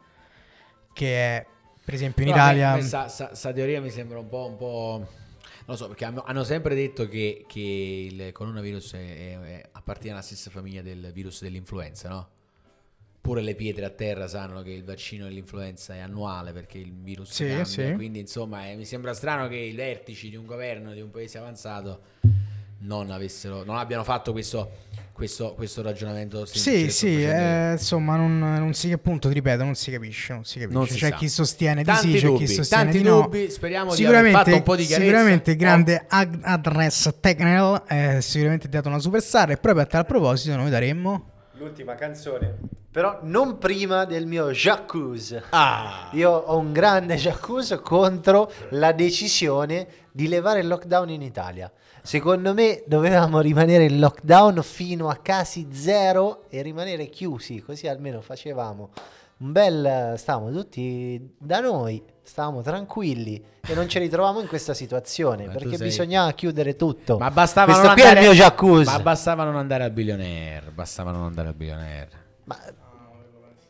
Che 0.94 1.08
è, 1.16 1.46
per 1.84 1.96
esempio, 1.96 2.26
in 2.26 2.30
me- 2.30 2.36
Italia. 2.36 2.72
a 2.74 2.76
me 2.76 2.82
sta, 2.84 3.08
sta- 3.08 3.34
sta 3.34 3.52
teoria 3.52 3.82
mi 3.82 3.90
sembra 3.90 4.20
un 4.20 4.30
po', 4.30 4.46
un 4.50 4.56
po'- 4.56 4.98
non 5.00 5.10
lo 5.66 5.76
so 5.76 5.88
perché 5.88 6.06
hanno, 6.06 6.22
hanno 6.24 6.44
sempre 6.44 6.76
detto 6.76 7.08
che, 7.08 7.44
che 7.48 8.10
il 8.12 8.32
coronavirus 8.32 8.94
è- 8.94 9.40
è- 9.42 9.70
appartiene 9.72 10.16
alla 10.18 10.24
stessa 10.24 10.52
famiglia 10.52 10.84
del 10.84 11.10
virus 11.12 11.42
dell'influenza 11.42 12.08
no? 12.08 12.30
Pure 13.28 13.42
le 13.42 13.56
pietre 13.56 13.84
a 13.84 13.90
terra 13.90 14.26
sanno 14.30 14.62
che 14.62 14.70
il 14.70 14.86
vaccino 14.86 15.26
dell'influenza 15.26 15.94
è 15.94 16.00
annuale 16.00 16.54
perché 16.54 16.78
il 16.78 16.94
virus 16.94 17.32
Sì, 17.32 17.46
cambia 17.46 17.66
sì. 17.66 17.92
quindi 17.96 18.20
insomma 18.20 18.70
eh, 18.70 18.78
mi 18.78 18.86
sembra 18.86 19.14
strano 19.14 19.50
che 19.50 19.58
i 19.58 19.74
vertici 19.74 20.30
di 20.30 20.38
un 20.38 20.46
governo 20.46 20.94
di 20.94 21.02
un 21.02 21.12
paese 21.12 21.38
avanzato 21.38 22.00
non 22.80 23.12
avessero 23.12 23.66
non 23.66 23.76
abbiano 23.76 24.06
fatto 24.06 24.32
questo, 24.32 24.72
questo, 25.12 25.56
questo 25.56 25.82
ragionamento 25.82 26.46
Sì, 26.46 26.90
sì, 26.90 27.22
eh, 27.22 27.74
insomma, 27.74 28.16
non, 28.16 28.40
non 28.40 28.74
si, 28.74 28.94
appunto, 28.94 29.28
ti 29.28 29.34
ripeto, 29.34 29.66
non 29.66 29.76
si 29.76 29.92
capisce, 29.92 30.32
non 30.34 30.46
si 30.46 30.60
capisce. 30.60 30.78
Non 30.78 30.88
si 30.88 30.96
c'è 30.98 31.10
sa. 31.10 31.16
chi 31.18 31.28
sostiene 31.28 31.82
di 31.82 31.86
Tanti 31.86 32.12
sì, 32.12 32.20
c'è 32.20 32.28
dubbi, 32.28 32.46
chi 32.46 32.54
sostiene 32.54 32.84
tanti 32.84 32.98
di 33.00 33.04
no. 33.04 33.22
dubbi, 33.24 33.50
speriamo 33.50 33.94
di 33.94 34.06
aver 34.06 34.32
fatto 34.32 34.54
un 34.56 34.64
po' 34.64 34.76
di 34.78 34.86
chiarezza. 34.86 35.10
Sicuramente 35.10 35.52
il 35.52 35.58
Oh. 35.58 35.60
grande 35.60 36.06
Ag- 36.08 36.40
Address 36.44 37.16
Technel 37.20 37.82
è 37.88 38.20
sicuramente 38.22 38.68
diventato 38.68 38.88
una 38.94 39.00
superstar 39.02 39.52
e 39.52 39.58
proprio 39.58 39.84
a 39.84 39.88
tal 39.88 40.06
proposito 40.06 40.56
noi 40.56 40.70
daremmo... 40.70 41.32
L'ultima 41.58 41.96
canzone. 41.96 42.77
Però 42.92 43.20
non 43.24 43.58
prima 43.58 44.06
del 44.06 44.26
mio 44.26 44.50
Jacuzzi. 44.52 45.40
Ah. 45.50 46.10
Io 46.14 46.32
ho 46.32 46.58
un 46.58 46.72
grande 46.72 47.16
Jacuzzi 47.16 47.78
contro 47.78 48.52
la 48.72 48.92
decisione 48.92 49.88
di 50.12 50.28
levare 50.28 50.62
il 50.62 50.68
lockdown 50.68 51.10
in 51.10 51.22
Italia. 51.22 51.72
Secondo 52.02 52.54
me 52.54 52.84
dovevamo 52.88 53.40
rimanere 53.40 53.84
in 53.84 54.00
lockdown 54.00 54.64
fino 54.64 55.10
a 55.10 55.18
casi 55.18 55.68
zero 55.72 56.46
e 56.50 56.62
rimanere 56.62 57.08
chiusi, 57.08 57.62
così 57.62 57.88
almeno 57.88 58.22
facevamo 58.22 58.90
un 59.40 59.52
bel... 59.52 60.14
stavamo 60.18 60.50
tutti 60.52 61.36
da 61.38 61.60
noi, 61.60 62.04
stavamo 62.24 62.62
tranquilli 62.62 63.44
e 63.68 63.76
non 63.76 63.88
ci 63.88 64.00
ritrovavamo 64.00 64.40
in 64.40 64.48
questa 64.48 64.74
situazione 64.74 65.46
Ma 65.46 65.52
perché 65.52 65.78
sei- 65.78 65.88
bisognava 65.88 66.32
chiudere 66.32 66.76
tutto. 66.76 67.18
Ma 67.18 67.30
bastava 67.30 67.66
Questo 67.66 67.84
non 67.84 67.92
andare. 67.92 68.20
Ma 68.90 69.00
bastava 69.00 69.44
non 69.44 69.56
andare 69.56 69.84
al 69.84 69.92
billionaire, 69.92 70.72
bastava 70.72 71.12
non 71.12 71.26
andare 71.26 71.50
al 71.50 71.54
billionaire. 71.54 72.26
Ma 72.48 72.58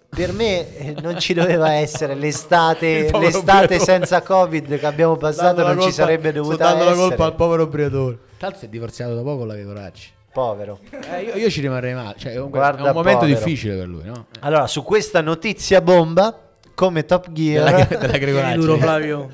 per 0.10 0.34
me 0.34 0.76
eh, 0.78 0.96
non 1.02 1.20
ci 1.20 1.34
doveva 1.34 1.74
essere 1.74 2.16
l'estate, 2.16 3.08
povero 3.12 3.20
l'estate 3.32 3.66
Briatore. 3.68 3.80
senza 3.80 4.22
Covid 4.22 4.80
che 4.80 4.86
abbiamo 4.86 5.16
passato, 5.16 5.62
non 5.62 5.82
ci 5.82 5.92
sarebbe 5.92 6.32
dovuta 6.32 6.76
essere. 6.80 7.34
povero 7.34 7.68
Briatore. 7.68 8.16
Tra 8.38 8.48
l'altro 8.48 8.60
si 8.60 8.66
è 8.66 8.70
divorziato 8.70 9.14
da 9.16 9.22
poco 9.22 9.46
la 9.46 9.56
Coracci. 9.64 10.12
Povero. 10.32 10.80
Eh, 11.12 11.22
io, 11.24 11.36
io 11.36 11.50
ci 11.50 11.62
rimarrei 11.62 11.94
male, 11.96 12.16
cioè, 12.18 12.34
comunque 12.36 12.60
Guarda, 12.60 12.86
è 12.86 12.90
un 12.90 12.96
momento 12.96 13.20
povero. 13.22 13.38
difficile 13.38 13.76
per 13.76 13.88
lui, 13.88 14.04
no? 14.06 14.28
Allora, 14.42 14.68
su 14.68 14.84
questa 14.84 15.22
notizia 15.22 15.82
bomba, 15.82 16.40
come 16.76 17.06
Top 17.06 17.32
Gear, 17.32 17.88
Della, 17.88 18.18
della. 18.18 18.56
Duro 18.56 18.78
Flavio. 18.80 19.30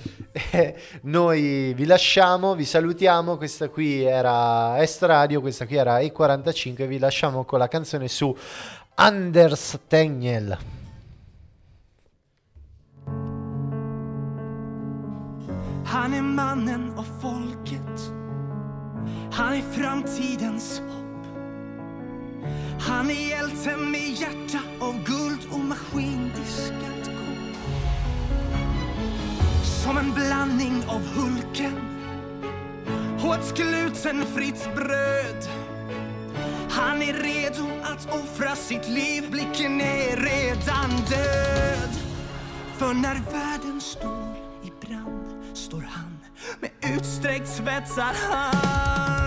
eh, 0.52 0.76
noi 1.02 1.74
vi 1.74 1.86
lasciamo, 1.86 2.56
vi 2.56 2.64
salutiamo. 2.64 3.36
Questa 3.36 3.68
qui 3.68 4.02
era 4.04 4.82
Est 4.82 5.04
Radio, 5.04 5.42
questa 5.42 5.66
qui 5.66 5.76
era 5.76 6.00
E45. 6.00 6.88
Vi 6.88 6.98
lasciamo 7.00 7.44
con 7.44 7.60
la 7.60 7.68
canzone 7.68 8.08
su 8.08 8.34
Anders 8.96 9.76
Tengel. 9.90 10.56
Han 15.86 16.14
är 16.14 16.22
mannen 16.22 16.94
av 16.98 17.08
folket. 17.22 18.12
Han 19.32 19.54
är 19.54 19.62
framtidens 19.62 20.80
hopp. 20.80 21.26
Han 22.80 23.10
är 23.10 23.30
hjälten 23.30 23.92
med 23.92 24.10
hjärta 24.10 24.60
av 24.80 25.04
guld 25.04 25.48
och 25.52 25.60
maskindiskat 25.60 27.06
kopp. 27.06 27.58
Som 29.64 29.98
en 29.98 30.14
blandning 30.14 30.84
av 30.88 31.02
Hulken 31.08 31.80
och 33.26 33.36
ett 33.36 33.58
glutenfritt 33.58 34.76
bröd. 34.76 35.63
Han 36.84 37.02
är 37.02 37.14
redo 37.14 37.68
att 37.84 38.14
offra 38.14 38.56
sitt 38.56 38.90
liv, 38.90 39.32
blicken 39.32 39.82
är 39.82 40.18
redan 40.18 40.90
död. 40.90 41.90
För 42.78 42.94
när 42.94 43.32
världen 43.32 43.82
står 43.82 44.36
i 44.64 44.86
brand 44.86 45.58
står 45.58 45.82
han 45.82 46.18
med 46.60 46.72
utsträckt 46.98 47.48
svetsad 47.48 48.16
hand. 48.16 49.23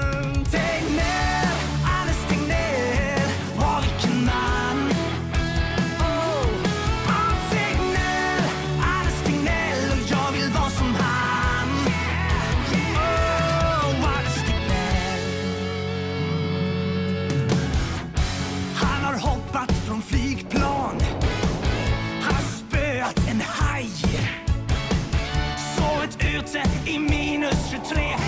I 26.87 26.99
minus 26.99 27.71
23 27.71 28.26